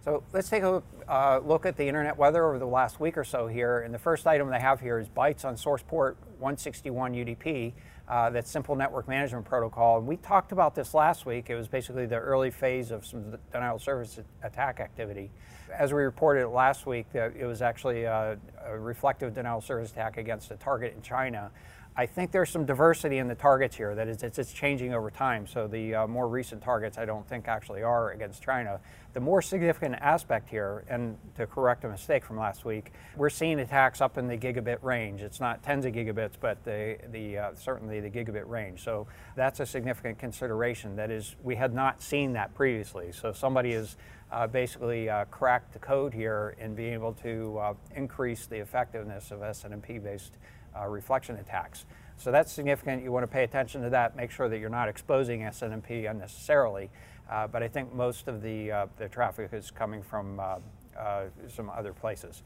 So 0.04 0.22
let's 0.32 0.48
take 0.48 0.62
a 0.62 0.80
uh, 1.08 1.40
look 1.44 1.66
at 1.66 1.76
the 1.76 1.88
internet 1.88 2.16
weather 2.16 2.46
over 2.46 2.60
the 2.60 2.66
last 2.66 3.00
week 3.00 3.18
or 3.18 3.24
so 3.24 3.48
here. 3.48 3.80
And 3.80 3.92
the 3.92 3.98
first 3.98 4.24
item 4.28 4.48
they 4.48 4.60
have 4.60 4.80
here 4.80 5.00
is 5.00 5.08
bytes 5.08 5.44
on 5.44 5.56
source 5.56 5.82
port 5.82 6.16
161 6.38 7.14
UDP. 7.14 7.72
Uh, 8.09 8.30
that's 8.30 8.48
Simple 8.48 8.76
Network 8.76 9.09
Management 9.09 9.44
Protocol. 9.44 9.98
And 9.98 10.07
we 10.07 10.16
talked 10.16 10.52
about 10.52 10.76
this 10.76 10.94
last 10.94 11.26
week. 11.26 11.50
It 11.50 11.57
was 11.57 11.66
basically 11.66 12.07
the 12.07 12.16
early 12.16 12.52
phase 12.52 12.92
of 12.92 13.04
some 13.04 13.36
denial 13.50 13.76
of 13.76 13.82
service 13.82 14.20
attack 14.44 14.78
activity. 14.78 15.30
As 15.76 15.92
we 15.92 16.02
reported 16.02 16.46
last 16.48 16.86
week, 16.86 17.07
it 17.14 17.44
was 17.44 17.62
actually 17.62 18.04
a, 18.04 18.38
a 18.64 18.78
reflective 18.78 19.34
denial 19.34 19.59
of 19.59 19.64
service 19.64 19.90
attack 19.90 20.18
against 20.18 20.52
a 20.52 20.57
target 20.57 20.94
in 20.94 21.02
China. 21.02 21.50
I 21.99 22.05
think 22.05 22.30
there's 22.30 22.51
some 22.51 22.66
diversity 22.66 23.16
in 23.18 23.26
the 23.26 23.34
targets 23.34 23.74
here. 23.74 23.94
That 23.94 24.07
is, 24.07 24.22
it's, 24.22 24.38
it's 24.38 24.53
changing 24.53 24.92
over 24.92 25.11
time. 25.11 25.47
So 25.47 25.66
the 25.66 25.94
uh, 25.94 26.07
more 26.07 26.28
recent 26.28 26.62
targets, 26.62 26.99
I 26.99 27.07
don't 27.07 27.26
think 27.26 27.49
actually 27.49 27.82
are 27.82 28.11
against 28.11 28.42
China. 28.42 28.80
The 29.14 29.20
more 29.20 29.40
significant 29.40 29.94
aspect 29.94 30.51
here, 30.51 30.84
and 30.88 31.16
to 31.36 31.47
correct 31.47 31.84
a 31.84 31.88
mistake 31.88 32.22
from 32.22 32.36
last 32.36 32.66
week, 32.66 32.92
we're 33.16 33.30
seeing 33.30 33.61
attacks 33.61 34.03
up 34.03 34.18
in 34.18 34.28
the 34.28 34.36
gigabit 34.36 34.82
range. 34.82 35.22
It's 35.22 35.40
not 35.40 35.62
tens 35.62 35.86
of 35.86 35.94
gigabits, 35.94 36.34
but 36.38 36.62
the, 36.64 36.99
the 37.12 37.38
uh, 37.38 37.51
certainly 37.55 38.01
the 38.01 38.11
gigabit 38.11 38.47
range. 38.47 38.84
So 38.84 39.07
that's 39.34 39.61
a 39.61 39.66
significant 39.66 40.18
consideration. 40.18 40.97
That 40.97 41.11
is, 41.11 41.34
we 41.42 41.57
had 41.57 41.72
not 41.72 42.03
seen 42.03 42.34
that 42.34 42.55
previously. 42.55 43.11
So 43.11 43.32
somebody 43.32 43.72
has 43.72 43.97
uh, 44.30 44.47
basically 44.47 45.09
uh, 45.09 45.24
cracked 45.26 45.72
the 45.72 45.78
code 45.78 46.12
here 46.12 46.57
in 46.61 46.74
being 46.74 46.92
able 46.92 47.14
to 47.14 47.59
uh, 47.59 47.74
increase 47.94 48.44
the 48.47 48.57
effectiveness 48.57 49.30
of 49.30 49.40
SNMP 49.40 50.03
based 50.03 50.36
uh, 50.80 50.86
reflection 50.86 51.36
attacks. 51.36 51.84
So 52.16 52.30
that's 52.30 52.50
significant. 52.50 53.02
You 53.02 53.12
want 53.12 53.24
to 53.24 53.32
pay 53.32 53.44
attention 53.44 53.82
to 53.82 53.90
that. 53.90 54.16
Make 54.16 54.30
sure 54.30 54.48
that 54.48 54.58
you're 54.58 54.70
not 54.70 54.88
exposing 54.88 55.40
SNMP 55.40 56.10
unnecessarily. 56.10 56.90
Uh, 57.30 57.46
but 57.46 57.62
I 57.62 57.68
think 57.68 57.92
most 57.92 58.28
of 58.28 58.42
the, 58.42 58.70
uh, 58.70 58.86
the 58.98 59.08
traffic 59.08 59.52
is 59.52 59.70
coming 59.70 60.02
from 60.02 60.40
uh, 60.40 60.58
uh, 60.98 61.24
some 61.48 61.70
other 61.70 61.92
places. 61.92 62.42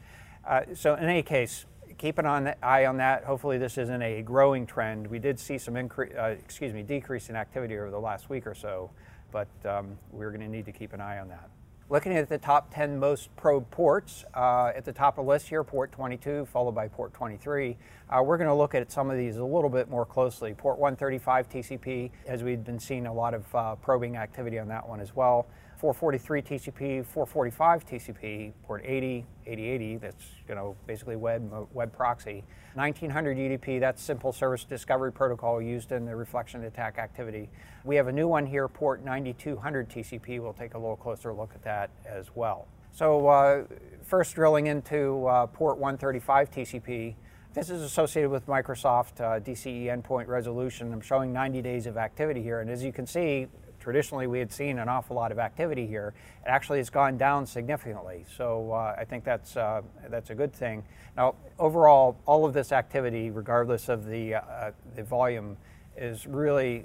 Uh, 0.46 0.62
so 0.74 0.94
in 0.94 1.04
any 1.04 1.22
case, 1.22 1.66
keep 1.98 2.18
an 2.18 2.26
eye 2.26 2.86
on 2.86 2.96
that. 2.96 3.24
Hopefully, 3.24 3.58
this 3.58 3.76
isn't 3.76 4.02
a 4.02 4.22
growing 4.22 4.66
trend. 4.66 5.06
We 5.06 5.18
did 5.18 5.38
see 5.38 5.58
some 5.58 5.76
increase, 5.76 6.12
excuse 6.16 6.72
me, 6.72 6.82
decrease 6.82 7.28
in 7.28 7.36
activity 7.36 7.76
over 7.76 7.90
the 7.90 8.00
last 8.00 8.30
week 8.30 8.46
or 8.46 8.54
so, 8.54 8.90
but 9.30 9.48
um, 9.66 9.98
we're 10.10 10.30
going 10.30 10.40
to 10.40 10.48
need 10.48 10.64
to 10.64 10.72
keep 10.72 10.94
an 10.94 11.00
eye 11.00 11.18
on 11.18 11.28
that. 11.28 11.50
Looking 11.91 12.12
at 12.12 12.28
the 12.28 12.38
top 12.38 12.72
10 12.72 13.01
most 13.01 13.34
probe 13.34 13.68
ports, 13.72 14.24
uh, 14.32 14.70
at 14.76 14.84
the 14.84 14.93
top 14.93 15.18
of 15.18 15.24
the 15.24 15.28
list 15.28 15.49
here, 15.49 15.64
port 15.64 15.91
22, 15.91 16.47
followed 16.47 16.70
by 16.70 16.86
port 16.86 17.12
23. 17.12 17.76
Uh, 18.09 18.22
we're 18.22 18.36
going 18.38 18.47
to 18.47 18.55
look 18.55 18.76
at 18.76 18.93
some 18.93 19.11
of 19.11 19.18
these 19.18 19.38
a 19.38 19.45
little 19.45 19.68
bit 19.68 19.91
more 19.91 20.07
closely. 20.07 20.55
Port 20.55 20.78
135 20.78 21.49
TCP, 21.49 22.12
as 22.28 22.45
we've 22.45 22.62
been 22.62 22.78
seeing 22.78 23.07
a 23.07 23.12
lot 23.12 23.34
of 23.34 23.53
uh, 23.57 23.74
probing 23.74 24.16
activity 24.16 24.57
on 24.61 24.68
that 24.68 24.88
one 24.88 25.01
as 25.01 25.16
well. 25.16 25.49
443 25.80 26.42
TCP, 26.42 27.06
445 27.06 27.86
TCP, 27.86 28.52
port 28.64 28.82
80, 28.84 29.24
8080, 29.46 29.96
that's 29.96 30.26
you 30.46 30.54
know 30.54 30.76
basically 30.86 31.16
web 31.16 31.50
web 31.72 31.90
proxy. 31.90 32.44
1900 32.74 33.38
UDP, 33.38 33.80
that's 33.80 34.02
simple 34.02 34.30
service 34.30 34.64
discovery 34.64 35.10
protocol 35.10 35.62
used 35.62 35.90
in 35.92 36.04
the 36.04 36.14
reflection 36.14 36.64
attack 36.64 36.98
activity. 36.98 37.48
We 37.84 37.96
have 37.96 38.08
a 38.08 38.12
new 38.12 38.28
one 38.28 38.44
here, 38.44 38.68
port 38.68 39.02
9200 39.02 39.88
TCP. 39.88 40.38
We'll 40.38 40.52
take 40.52 40.74
a 40.74 40.78
little 40.78 40.96
closer 40.96 41.32
look 41.32 41.52
at 41.54 41.62
that 41.62 41.88
as 42.04 42.26
well. 42.34 42.68
So 42.92 43.28
uh, 43.28 43.64
first 44.02 44.34
drilling 44.34 44.66
into 44.66 45.26
uh, 45.28 45.46
port 45.46 45.78
135 45.78 46.50
TCP. 46.50 47.14
This 47.54 47.70
is 47.70 47.80
associated 47.80 48.30
with 48.30 48.46
Microsoft 48.46 49.20
uh, 49.20 49.40
DCE 49.40 49.86
endpoint 49.86 50.28
resolution. 50.28 50.92
I'm 50.92 51.00
showing 51.00 51.32
90 51.32 51.62
days 51.62 51.86
of 51.86 51.96
activity 51.96 52.42
here, 52.42 52.60
and 52.60 52.70
as 52.70 52.84
you 52.84 52.92
can 52.92 53.06
see, 53.06 53.48
traditionally 53.80 54.26
we 54.26 54.38
had 54.38 54.52
seen 54.52 54.78
an 54.78 54.88
awful 54.88 55.16
lot 55.16 55.32
of 55.32 55.38
activity 55.38 55.86
here. 55.86 56.14
It 56.44 56.48
actually 56.48 56.78
has 56.78 56.90
gone 56.90 57.16
down 57.16 57.46
significantly, 57.46 58.24
so 58.36 58.72
uh, 58.72 58.94
I 58.98 59.04
think 59.04 59.24
that's 59.24 59.56
uh, 59.56 59.82
that's 60.08 60.30
a 60.30 60.34
good 60.34 60.52
thing. 60.52 60.84
Now, 61.16 61.34
overall, 61.58 62.18
all 62.26 62.44
of 62.44 62.54
this 62.54 62.72
activity, 62.72 63.30
regardless 63.30 63.88
of 63.88 64.06
the 64.06 64.36
uh, 64.36 64.72
the 64.94 65.02
volume, 65.02 65.56
is 65.96 66.26
really 66.26 66.84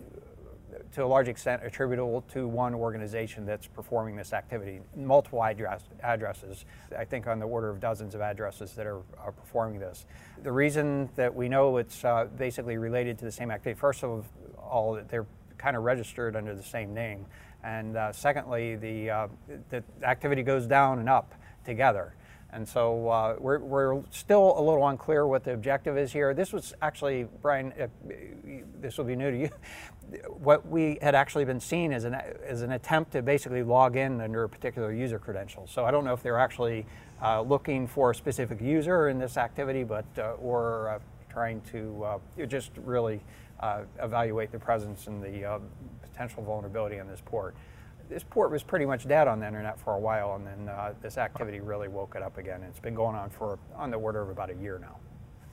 to 0.94 1.04
a 1.04 1.06
large 1.06 1.28
extent 1.28 1.62
attributable 1.64 2.22
to 2.34 2.48
one 2.48 2.74
organization 2.74 3.46
that's 3.46 3.68
performing 3.68 4.16
this 4.16 4.34
activity. 4.34 4.82
Multiple 4.96 5.44
address, 5.44 5.84
addresses, 6.02 6.66
I 6.98 7.06
think 7.06 7.28
on 7.28 7.40
the 7.40 7.46
order 7.46 7.70
of 7.70 7.80
dozens 7.80 8.16
of 8.16 8.22
addresses 8.22 8.74
that 8.74 8.86
are, 8.86 9.02
are 9.20 9.32
performing 9.32 9.80
this. 9.80 10.06
The 10.44 10.52
reason 10.52 11.10
that 11.16 11.34
we 11.34 11.50
know 11.50 11.78
it's 11.78 12.04
uh, 12.04 12.28
basically 12.38 12.78
related 12.78 13.18
to 13.20 13.26
the 13.26 13.32
same 13.32 13.52
activity, 13.52 13.80
first 13.80 14.04
of 14.04 14.26
all, 14.58 15.00
they're 15.10 15.26
kind 15.58 15.76
of 15.76 15.84
registered 15.84 16.36
under 16.36 16.56
the 16.56 16.64
same 16.64 16.94
name. 16.94 17.26
And 17.64 17.98
uh, 17.98 18.12
secondly, 18.12 18.76
the, 18.76 19.10
uh, 19.10 19.28
the 19.70 19.84
activity 20.04 20.44
goes 20.44 20.68
down 20.68 21.00
and 21.00 21.10
up 21.10 21.34
together. 21.66 22.14
And 22.56 22.66
so 22.66 23.10
uh, 23.10 23.36
we're, 23.40 23.60
we're 23.60 24.02
still 24.12 24.54
a 24.58 24.62
little 24.62 24.88
unclear 24.88 25.28
what 25.28 25.44
the 25.44 25.54
objective 25.54 25.98
is 25.98 26.14
here. 26.14 26.34
This 26.34 26.54
was 26.54 26.74
actually, 26.82 27.28
Brian, 27.42 27.74
uh, 27.74 27.88
this 28.80 28.98
will 28.98 29.06
be 29.06 29.16
new 29.16 29.32
to 29.32 29.38
you. 29.38 29.50
What 30.28 30.70
we 30.70 31.00
had 31.02 31.16
actually 31.16 31.46
been 31.46 31.60
seen 31.60 31.92
as 31.92 32.04
an, 32.04 32.14
as 32.14 32.62
an 32.62 32.74
attempt 32.74 33.14
to 33.14 33.24
basically 33.24 33.64
log 33.64 33.96
in 33.96 34.22
under 34.22 34.44
a 34.44 34.48
particular 34.48 34.94
user 34.94 35.18
credential. 35.18 35.66
So 35.66 35.84
I 35.84 35.90
don't 35.90 36.06
know 36.06 36.14
if 36.14 36.22
they're 36.22 36.38
actually 36.38 36.86
uh, 37.24 37.42
looking 37.42 37.88
for 37.88 38.12
a 38.12 38.16
specific 38.16 38.62
user 38.62 39.10
in 39.10 39.18
this 39.18 39.36
activity, 39.36 39.84
but 39.84 40.06
uh, 40.20 40.34
or 40.34 40.90
uh, 40.90 41.00
trying 41.28 41.60
to 41.72 42.04
uh, 42.04 42.46
just 42.46 42.70
really 42.78 43.20
evaluate 44.02 44.52
the 44.52 44.60
presence 44.60 45.08
and 45.08 45.24
the 45.24 45.60
potential 46.02 46.44
vulnerability 46.44 47.00
on 47.00 47.08
this 47.08 47.22
port 47.26 47.56
this 48.10 48.24
port 48.24 48.52
was 48.52 48.64
pretty 48.64 48.86
much 48.86 49.08
dead 49.08 49.28
on 49.28 49.40
the 49.40 49.48
internet 49.48 49.80
for 49.80 49.94
a 49.94 50.00
while, 50.00 50.36
and 50.36 50.46
then 50.46 50.70
uh, 50.70 50.94
this 51.02 51.18
activity 51.18 51.60
really 51.60 51.88
woke 51.88 52.14
it 52.16 52.22
up 52.22 52.38
again. 52.38 52.62
It's 52.64 52.80
been 52.80 52.96
going 52.96 53.16
on 53.16 53.30
for 53.30 53.58
on 53.76 53.92
the 53.92 53.98
order 53.98 54.22
of 54.22 54.30
about 54.30 54.50
a 54.50 54.56
year 54.56 54.80
now. 54.80 54.98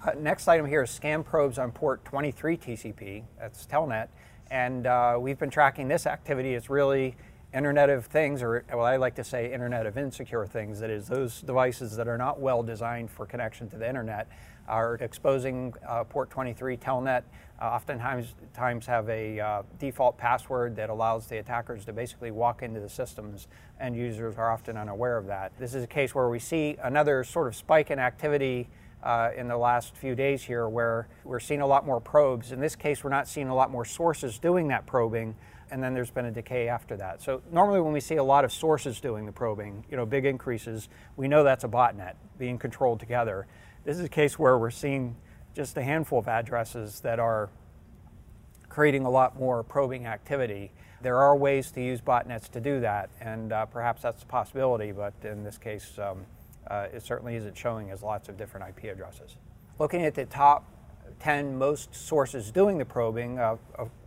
Uh, 0.05 0.13
next 0.19 0.49
item 0.49 0.67
here 0.67 0.83
is 0.83 0.91
scan 0.91 1.23
probes 1.23 1.59
on 1.59 1.71
port 1.71 2.05
23 2.05 2.57
TCP. 2.57 3.23
That's 3.39 3.67
Telnet, 3.67 4.09
and 4.51 4.87
uh, 4.87 5.17
we've 5.19 5.39
been 5.39 5.51
tracking 5.51 5.89
this 5.89 6.07
activity. 6.07 6.55
It's 6.55 6.69
really 6.69 7.17
Internet 7.55 7.91
of 7.91 8.07
Things, 8.07 8.43
or 8.43 8.65
well, 8.71 8.85
I 8.85 8.97
like 8.97 9.15
to 9.17 9.25
say 9.25 9.53
Internet 9.53 9.87
of 9.87 9.97
Insecure 9.97 10.47
Things. 10.47 10.81
That 10.81 10.91
is, 10.91 11.09
those 11.09 11.41
devices 11.41 11.97
that 11.97 12.09
are 12.09 12.19
not 12.19 12.41
well 12.41 12.63
designed 12.63 13.11
for 13.11 13.27
connection 13.27 13.69
to 13.71 13.79
the 13.79 13.89
internet 13.89 14.29
are 14.69 14.95
exposing 14.97 15.75
uh, 15.89 16.05
port 16.05 16.31
23 16.31 16.77
telnet. 16.77 17.23
Oftentimes 17.63 18.35
times 18.55 18.87
have 18.87 19.09
a 19.09 19.39
uh, 19.39 19.63
default 19.79 20.19
password 20.19 20.75
that 20.77 20.91
allows 20.91 21.29
the 21.29 21.39
attackers 21.39 21.85
to 21.85 21.93
basically 21.93 22.33
walk 22.33 22.61
into 22.61 22.81
the 22.81 22.89
systems, 22.89 23.47
and 23.79 23.95
users 23.95 24.37
are 24.37 24.51
often 24.51 24.77
unaware 24.77 25.17
of 25.17 25.27
that. 25.27 25.53
This 25.61 25.73
is 25.75 25.85
a 25.85 25.87
case 25.87 26.13
where 26.13 26.29
we 26.29 26.41
see 26.41 26.77
another 26.83 27.23
sort 27.23 27.47
of 27.47 27.55
spike 27.55 27.91
in 27.91 27.99
activity. 27.99 28.69
Uh, 29.03 29.33
in 29.37 29.49
the 29.49 29.57
last 29.57 29.97
few 29.97 30.15
days 30.15 30.45
here, 30.45 30.69
where 30.69 31.09
we're 31.25 31.41
seeing 31.41 31.61
a 31.61 31.67
lot 31.67 31.85
more 31.85 31.99
probes. 31.99 32.53
In 32.53 32.61
this 32.61 32.77
case, 32.77 33.03
we're 33.03 33.11
not 33.11 33.27
seeing 33.27 33.49
a 33.49 33.55
lot 33.55 33.69
more 33.69 33.85
sources 33.85 34.39
doing 34.39 34.69
that 34.69 34.87
probing, 34.87 35.35
and 35.73 35.83
then 35.83 35.93
there's 35.93 36.13
been 36.13 36.27
a 36.27 36.31
decay 36.31 36.69
after 36.69 36.97
that. 36.99 37.21
So 37.21 37.43
normally 37.51 37.81
when 37.81 37.93
we 37.93 37.99
see 37.99 38.15
a 38.15 38.23
lot 38.23 38.45
of 38.45 38.53
sources 38.53 39.01
doing 39.01 39.27
the 39.27 39.33
probing, 39.33 39.85
you 39.91 39.97
know, 39.97 40.07
big 40.07 40.25
increases, 40.25 40.89
we 41.17 41.27
know 41.27 41.43
that's 41.43 41.65
a 41.65 41.69
botnet 41.69 42.13
being 42.39 42.59
controlled 42.59 43.01
together. 43.01 43.49
This 43.85 43.99
is 43.99 44.05
a 44.05 44.09
case 44.09 44.39
where 44.39 44.57
we're 44.57 44.71
seeing 44.71 45.17
just 45.55 45.77
a 45.77 45.83
handful 45.83 46.19
of 46.19 46.29
addresses 46.29 47.01
that 47.01 47.19
are 47.19 47.49
creating 48.69 49.05
a 49.05 49.11
lot 49.11 49.39
more 49.39 49.63
probing 49.63 50.07
activity. 50.07 50.71
There 51.03 51.19
are 51.19 51.37
ways 51.37 51.71
to 51.73 51.83
use 51.83 52.01
botnets 52.01 52.49
to 52.51 52.61
do 52.61 52.81
that, 52.81 53.11
and 53.21 53.53
uh, 53.53 53.67
perhaps 53.67 54.03
that's 54.03 54.23
a 54.23 54.27
possibility, 54.27 54.93
but 54.93 55.13
in 55.23 55.45
this 55.45 55.59
case, 55.59 55.99
um, 55.99 56.25
uh, 56.69 56.87
it 56.93 57.03
certainly 57.03 57.37
isn't 57.37 57.57
showing 57.57 57.91
as 57.91 58.03
lots 58.03 58.29
of 58.29 58.39
different 58.39 58.67
IP 58.69 58.91
addresses. 58.91 59.37
Looking 59.79 60.05
at 60.05 60.15
the 60.15 60.25
top 60.25 60.65
10 61.21 61.59
most 61.59 61.95
sources 61.95 62.51
doing 62.51 62.79
the 62.79 62.85
probing, 62.85 63.39
uh, 63.39 63.57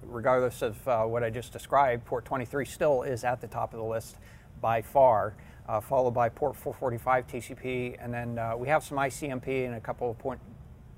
regardless 0.03 0.61
of 0.61 0.87
uh, 0.87 1.03
what 1.03 1.23
I 1.23 1.29
just 1.29 1.51
described, 1.51 2.05
port 2.05 2.25
23 2.25 2.65
still 2.65 3.03
is 3.03 3.23
at 3.23 3.41
the 3.41 3.47
top 3.47 3.73
of 3.73 3.79
the 3.79 3.85
list 3.85 4.15
by 4.61 4.81
far 4.81 5.35
uh, 5.67 5.79
followed 5.79 6.11
by 6.11 6.29
port 6.29 6.55
445 6.55 7.27
TCP, 7.27 7.97
and 7.99 8.13
then 8.13 8.37
uh, 8.37 8.55
we 8.55 8.67
have 8.67 8.83
some 8.83 8.97
ICMP 8.97 9.65
and 9.65 9.75
a 9.75 9.79
couple 9.79 10.09
of 10.09 10.17
point 10.17 10.39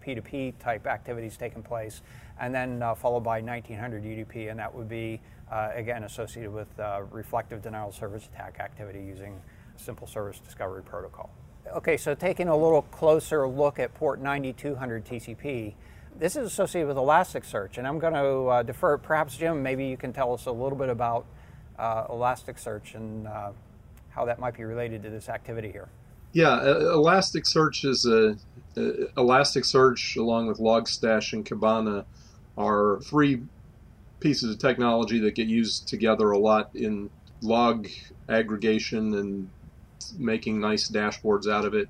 P2P 0.08 0.58
type 0.60 0.88
activities 0.88 1.36
taking 1.36 1.62
place, 1.62 2.02
and 2.40 2.54
then 2.56 2.82
uh, 2.82 2.96
followed 2.96 3.24
by 3.24 3.42
1900 3.42 4.04
UDP, 4.04 4.50
and 4.50 4.60
that 4.60 4.74
would 4.74 4.88
be 4.88 5.20
uh, 5.52 5.72
again 5.74 6.04
associated 6.04 6.54
with 6.54 6.68
uh, 6.80 7.02
reflective 7.12 7.62
denial 7.62 7.90
of 7.90 7.96
service 7.96 8.28
attack 8.34 8.60
activity 8.60 9.04
using 9.04 9.42
simple 9.76 10.08
service 10.08 10.40
discovery 10.40 10.82
protocol. 10.82 11.30
Okay, 11.76 11.98
so 11.98 12.16
taking 12.16 12.48
a 12.48 12.56
little 12.56 12.84
closer 12.84 13.48
look 13.48 13.80
at 13.80 13.94
port 13.94 14.22
9200 14.22 15.06
TCP, 15.06 15.74
this 16.18 16.36
is 16.38 16.48
associated 16.48 16.88
with 16.88 16.98
Elasticsearch, 16.98 17.78
and 17.78 17.86
I'm 17.86 18.00
going 18.00 18.14
to 18.14 18.48
uh, 18.48 18.64
defer. 18.64 18.98
Perhaps 18.98 19.38
Jim, 19.38 19.62
maybe 19.62 19.86
you 19.86 19.98
can 19.98 20.14
tell 20.14 20.34
us 20.34 20.46
a 20.46 20.52
little 20.52 20.78
bit 20.78 20.90
about 20.90 21.26
Elasticsearch 21.78 22.96
and 22.96 23.28
how 24.10 24.26
that 24.26 24.40
might 24.40 24.56
be 24.56 24.64
related 24.64 25.04
to 25.04 25.10
this 25.10 25.30
activity 25.30 25.72
here. 25.72 25.90
Yeah, 26.38 26.60
Elasticsearch 26.60 27.84
is 27.84 28.06
a, 28.06 28.38
Elasticsearch 28.76 30.18
along 30.18 30.46
with 30.46 30.60
Logstash 30.60 31.34
and 31.34 31.44
Kibana 31.44 32.06
are 32.56 33.00
three 33.04 33.42
pieces 34.20 34.54
of 34.54 34.60
technology 34.60 35.18
that 35.22 35.34
get 35.34 35.48
used 35.48 35.88
together 35.88 36.30
a 36.30 36.38
lot 36.38 36.70
in 36.76 37.10
log 37.42 37.88
aggregation 38.30 39.16
and 39.16 39.50
making 40.16 40.60
nice 40.60 40.88
dashboards 40.88 41.52
out 41.52 41.66
of 41.66 41.74
it. 41.74 41.90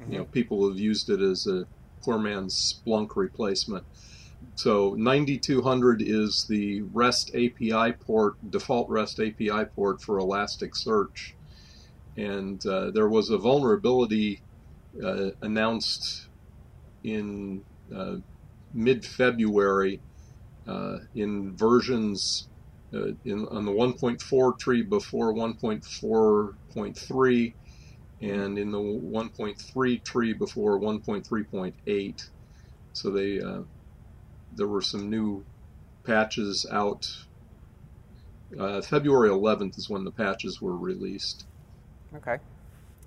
Mm-hmm. 0.00 0.12
You 0.12 0.18
know, 0.18 0.24
people 0.24 0.68
have 0.68 0.76
used 0.76 1.08
it 1.08 1.20
as 1.20 1.46
a 1.46 1.64
poor 2.02 2.18
man's 2.18 2.74
Splunk 2.84 3.14
replacement. 3.14 3.84
So 4.56 4.96
9200 4.98 6.02
is 6.02 6.46
the 6.48 6.82
REST 6.82 7.30
API 7.36 7.92
port, 7.92 8.34
default 8.50 8.88
REST 8.88 9.20
API 9.20 9.66
port 9.66 10.02
for 10.02 10.18
Elasticsearch 10.18 11.34
and 12.16 12.64
uh, 12.66 12.90
there 12.90 13.08
was 13.08 13.30
a 13.30 13.38
vulnerability 13.38 14.42
uh, 15.02 15.30
announced 15.42 16.28
in 17.02 17.64
uh, 17.94 18.16
mid-February 18.72 20.00
uh, 20.66 20.98
in 21.14 21.54
versions 21.56 22.48
uh, 22.94 23.08
in 23.24 23.46
on 23.48 23.64
the 23.64 23.72
1.4 23.72 24.58
tree 24.58 24.82
before 24.82 25.32
1.4.3 25.34 27.54
and 28.22 28.58
in 28.58 28.70
the 28.70 28.78
1.3 28.78 30.04
tree 30.04 30.32
before 30.32 30.78
1.3.8 30.78 32.28
so 32.92 33.10
they 33.10 33.40
uh, 33.40 33.62
there 34.54 34.68
were 34.68 34.82
some 34.82 35.10
new 35.10 35.44
patches 36.04 36.64
out. 36.70 37.10
February 38.84 39.30
11th 39.30 39.76
is 39.78 39.90
when 39.90 40.04
the 40.04 40.12
patches 40.12 40.62
were 40.62 40.76
released 40.76 41.44
Okay. 42.16 42.38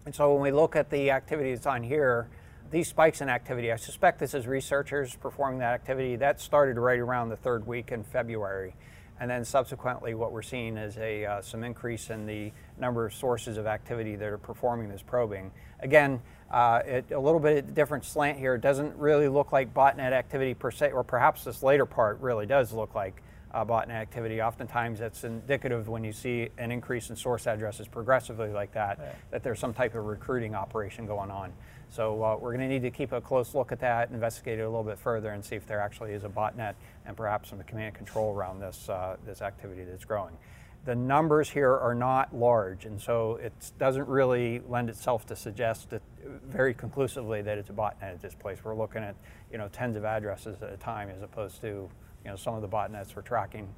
And 0.05 0.14
so 0.14 0.34
when 0.34 0.41
we 0.41 0.51
look 0.51 0.76
at 0.76 0.89
the 0.89 1.12
activity 1.12 1.53
that's 1.53 1.66
on 1.66 1.84
here, 1.84 2.28
these 2.72 2.89
spikes 2.89 3.22
in 3.22 3.30
activity, 3.30 3.72
I 3.72 3.78
suspect 3.78 4.20
this 4.20 4.34
is 4.34 4.47
researchers 4.47 5.16
performing 5.16 5.60
that 5.60 5.74
activity. 5.74 6.18
That 6.18 6.41
started 6.41 6.78
right 6.78 6.99
around 6.99 7.30
the 7.30 7.38
third 7.38 7.66
week 7.66 7.91
in 7.91 8.03
February. 8.03 8.76
And 9.20 9.32
then 9.32 9.45
subsequently, 9.45 10.14
what 10.14 10.32
we're 10.32 10.41
seeing 10.43 10.78
is 10.78 10.97
a 10.97 11.26
uh, 11.26 11.41
some 11.41 11.64
increase 11.64 12.10
in 12.10 12.26
the 12.26 12.51
number 12.78 13.05
of 13.05 13.14
sources 13.14 13.58
of 13.58 13.66
activity 13.66 14.16
that 14.16 14.28
are 14.28 14.38
performing 14.38 14.89
this 14.89 15.01
probing. 15.01 15.51
Again, 15.80 16.22
uh, 16.51 16.82
it, 16.86 17.12
a 17.12 17.20
little 17.20 17.39
bit 17.39 17.74
different 17.74 18.05
slant 18.05 18.38
here. 18.38 18.55
It 18.55 18.62
doesn't 18.62 18.95
really 18.97 19.28
look 19.28 19.51
like 19.51 19.74
botnet 19.74 20.12
activity 20.12 20.53
per 20.53 20.70
se, 20.70 20.91
or 20.91 21.03
perhaps 21.03 21.45
this 21.45 21.64
later 21.64 21.86
part 21.86 22.20
really 22.22 22.45
does 22.45 22.74
look 22.74 22.93
like 22.93 23.24
botnet 23.54 23.91
activity. 23.91 24.41
Oftentimes, 24.41 25.00
that's 25.00 25.24
indicative 25.24 25.88
when 25.88 26.04
you 26.04 26.12
see 26.12 26.50
an 26.58 26.72
increase 26.72 27.10
in 27.10 27.16
source 27.16 27.48
addresses 27.48 27.88
progressively 27.88 28.50
like 28.50 28.74
that, 28.74 29.00
yeah. 29.00 29.12
that 29.32 29.43
there's 29.43 29.60
some 29.60 29.74
type 29.74 29.95
of 29.95 30.06
recruiting 30.06 30.56
operation 30.56 31.06
going 31.06 31.32
on. 31.32 31.54
So 31.89 32.22
uh, 32.22 32.38
we're 32.38 32.52
going 32.52 32.68
to 32.68 32.74
need 32.74 32.82
to 32.82 32.91
keep 32.91 33.12
a 33.12 33.22
close 33.22 33.56
look 33.56 33.72
at 33.72 33.80
that, 33.80 34.10
investigate 34.12 34.60
it 34.60 34.64
a 34.64 34.70
little 34.70 34.84
bit 34.84 35.00
further, 35.00 35.32
and 35.32 35.43
see 35.43 35.56
if 35.56 35.66
there 35.66 35.80
actually 35.80 36.12
is 36.12 36.24
a 36.24 36.30
botnet 36.30 36.74
and 37.06 37.16
perhaps 37.16 37.50
some 37.50 37.62
command 37.64 37.95
control 37.95 38.34
around 38.36 38.60
this 38.60 38.89
uh, 38.89 39.16
this 39.26 39.41
activity 39.41 39.84
that's 39.84 40.06
growing. 40.06 40.38
The 40.86 40.95
numbers 40.95 41.50
here 41.50 41.76
are 41.76 41.95
not 41.95 42.34
large, 42.34 42.86
and 42.86 43.02
so 43.02 43.36
it 43.36 43.54
doesn't 43.78 44.08
really 44.08 44.62
lend 44.68 44.89
itself 44.89 45.26
to 45.28 45.36
suggest 45.36 45.89
that 45.89 46.02
very 46.45 46.74
conclusively 46.74 47.41
that 47.41 47.58
it's 47.58 47.70
a 47.70 47.74
botnet 47.74 48.04
at 48.04 48.22
this 48.22 48.36
place. 48.36 48.60
We're 48.64 48.76
looking 48.76 49.04
at 49.04 49.16
you 49.52 49.58
know 49.58 49.70
tens 49.70 49.95
of 49.95 50.06
addresses 50.06 50.62
at 50.62 50.72
a 50.72 50.78
time 50.78 51.10
as 51.10 51.22
opposed 51.22 51.62
to 51.62 51.89
you 52.28 52.34
know, 52.34 52.36
some 52.36 52.55
of 52.55 52.61
the 52.61 52.67
botnets 52.67 53.15
were 53.15 53.21
tracking. 53.21 53.73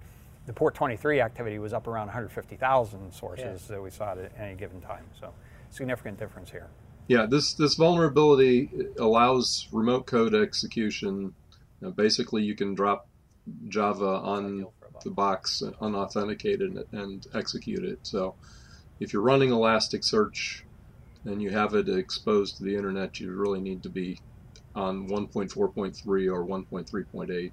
The 0.48 0.54
port 0.54 0.74
23 0.74 1.22
activity 1.22 1.60
was 1.60 1.72
up 1.72 1.86
around 1.86 2.08
150,000 2.08 3.14
sources 3.14 3.46
yeah. 3.70 3.76
that 3.76 3.82
we 3.84 3.92
saw 3.92 4.14
at 4.14 4.32
any 4.40 4.56
given 4.56 4.82
time. 4.82 5.06
So 5.20 5.32
significant 5.70 6.18
difference 6.18 6.50
here. 6.50 6.66
Yeah, 7.08 7.28
this 7.28 7.54
this 7.54 7.76
vulnerability 7.76 8.72
allows 8.98 9.68
remote 9.72 10.08
code 10.08 10.34
execution. 10.34 11.36
You 11.80 11.88
know, 11.88 11.92
basically, 11.92 12.42
you 12.42 12.56
can 12.56 12.74
drop 12.74 13.08
Java 13.68 14.08
on 14.08 14.66
the 15.04 15.12
box 15.12 15.62
unauthenticated 15.80 16.86
and 16.92 17.28
execute 17.36 17.84
it. 17.84 18.00
So, 18.02 18.34
if 19.00 19.14
you're 19.14 19.22
running 19.22 19.52
Elasticsearch 19.52 20.62
and 21.26 21.40
you 21.40 21.52
have 21.52 21.76
it 21.76 21.88
exposed 21.88 22.58
to 22.58 22.64
the 22.64 22.76
internet, 22.76 23.20
you 23.20 23.32
really 23.32 23.62
need 23.62 23.84
to 23.84 23.90
be 23.90 24.20
on 24.74 25.08
1.4.3 25.08 26.06
or 26.32 26.46
1.3.8. 26.46 27.52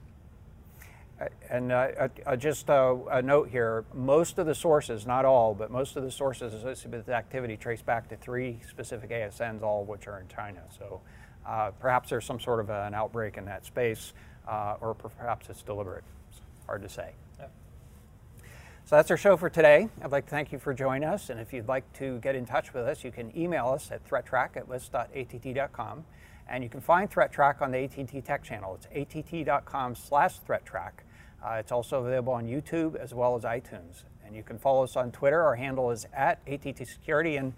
And 1.48 1.72
uh, 1.72 2.08
uh, 2.26 2.36
just 2.36 2.68
uh, 2.68 2.94
a 3.10 3.22
note 3.22 3.48
here, 3.48 3.84
most 3.94 4.38
of 4.38 4.46
the 4.46 4.54
sources, 4.54 5.06
not 5.06 5.24
all, 5.24 5.54
but 5.54 5.70
most 5.70 5.96
of 5.96 6.02
the 6.02 6.10
sources 6.10 6.52
associated 6.52 6.92
with 6.92 7.06
the 7.06 7.14
activity 7.14 7.56
trace 7.56 7.80
back 7.80 8.08
to 8.10 8.16
three 8.16 8.60
specific 8.68 9.10
ASNs, 9.10 9.62
all 9.62 9.82
of 9.82 9.88
which 9.88 10.06
are 10.06 10.20
in 10.20 10.28
China. 10.28 10.60
So 10.78 11.00
uh, 11.46 11.70
perhaps 11.80 12.10
there's 12.10 12.26
some 12.26 12.38
sort 12.38 12.60
of 12.60 12.68
an 12.68 12.92
outbreak 12.92 13.38
in 13.38 13.46
that 13.46 13.64
space, 13.64 14.12
uh, 14.46 14.76
or 14.80 14.94
perhaps 14.94 15.48
it's 15.48 15.62
deliberate. 15.62 16.04
It's 16.30 16.40
hard 16.66 16.82
to 16.82 16.88
say. 16.88 17.12
So 18.88 18.94
that's 18.94 19.10
our 19.10 19.16
show 19.16 19.36
for 19.36 19.50
today. 19.50 19.88
I'd 20.00 20.12
like 20.12 20.26
to 20.26 20.30
thank 20.30 20.52
you 20.52 20.60
for 20.60 20.72
joining 20.72 21.08
us. 21.08 21.28
And 21.28 21.40
if 21.40 21.52
you'd 21.52 21.66
like 21.66 21.92
to 21.94 22.20
get 22.20 22.36
in 22.36 22.46
touch 22.46 22.72
with 22.72 22.86
us, 22.86 23.02
you 23.02 23.10
can 23.10 23.36
email 23.36 23.66
us 23.66 23.90
at 23.90 24.08
threattrack 24.08 24.56
at 24.56 24.68
list.att.com. 24.68 26.04
And 26.48 26.62
you 26.62 26.70
can 26.70 26.80
find 26.80 27.10
ThreatTrack 27.10 27.60
on 27.60 27.72
the 27.72 27.78
AT&T 27.78 28.20
Tech 28.20 28.44
channel. 28.44 28.78
It's 28.92 29.16
att.com 29.16 29.96
slash 29.96 30.38
ThreatTrack. 30.38 30.92
Uh, 31.46 31.54
it's 31.54 31.70
also 31.70 32.04
available 32.04 32.32
on 32.32 32.46
YouTube 32.46 32.96
as 32.96 33.14
well 33.14 33.36
as 33.36 33.44
iTunes. 33.44 34.02
And 34.24 34.34
you 34.34 34.42
can 34.42 34.58
follow 34.58 34.82
us 34.82 34.96
on 34.96 35.12
Twitter. 35.12 35.40
Our 35.42 35.54
handle 35.54 35.90
is 35.92 36.06
at 36.12 36.40
ATT 36.46 36.86
Security. 36.88 37.36
And 37.36 37.52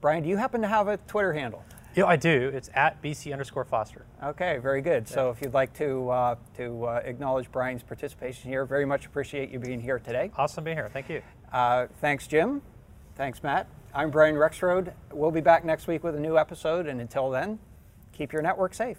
Brian, 0.00 0.24
do 0.24 0.28
you 0.28 0.36
happen 0.36 0.60
to 0.62 0.68
have 0.68 0.88
a 0.88 0.96
Twitter 0.96 1.32
handle? 1.32 1.64
Yeah, 1.94 2.06
I 2.06 2.16
do. 2.16 2.50
It's 2.52 2.68
at 2.74 3.00
BC 3.00 3.32
underscore 3.32 3.64
Foster. 3.64 4.04
Okay, 4.22 4.58
very 4.58 4.82
good. 4.82 5.08
So 5.08 5.30
if 5.30 5.40
you'd 5.40 5.54
like 5.54 5.72
to 5.78 6.10
uh, 6.10 6.34
to 6.56 6.84
uh, 6.84 7.02
acknowledge 7.04 7.50
Brian's 7.50 7.82
participation 7.82 8.50
here, 8.50 8.64
very 8.64 8.84
much 8.84 9.06
appreciate 9.06 9.50
you 9.50 9.58
being 9.58 9.80
here 9.80 9.98
today. 9.98 10.30
Awesome 10.36 10.64
being 10.64 10.76
here. 10.76 10.90
Thank 10.92 11.08
you. 11.08 11.22
Uh, 11.52 11.86
thanks, 12.00 12.26
Jim. 12.26 12.62
Thanks, 13.16 13.42
Matt. 13.42 13.66
I'm 13.94 14.10
Brian 14.10 14.34
Rexroad. 14.34 14.92
We'll 15.12 15.30
be 15.30 15.40
back 15.40 15.64
next 15.64 15.86
week 15.86 16.04
with 16.04 16.14
a 16.14 16.20
new 16.20 16.38
episode, 16.38 16.86
and 16.86 17.00
until 17.00 17.30
then, 17.30 17.58
keep 18.12 18.32
your 18.32 18.42
network 18.42 18.74
safe. 18.74 18.98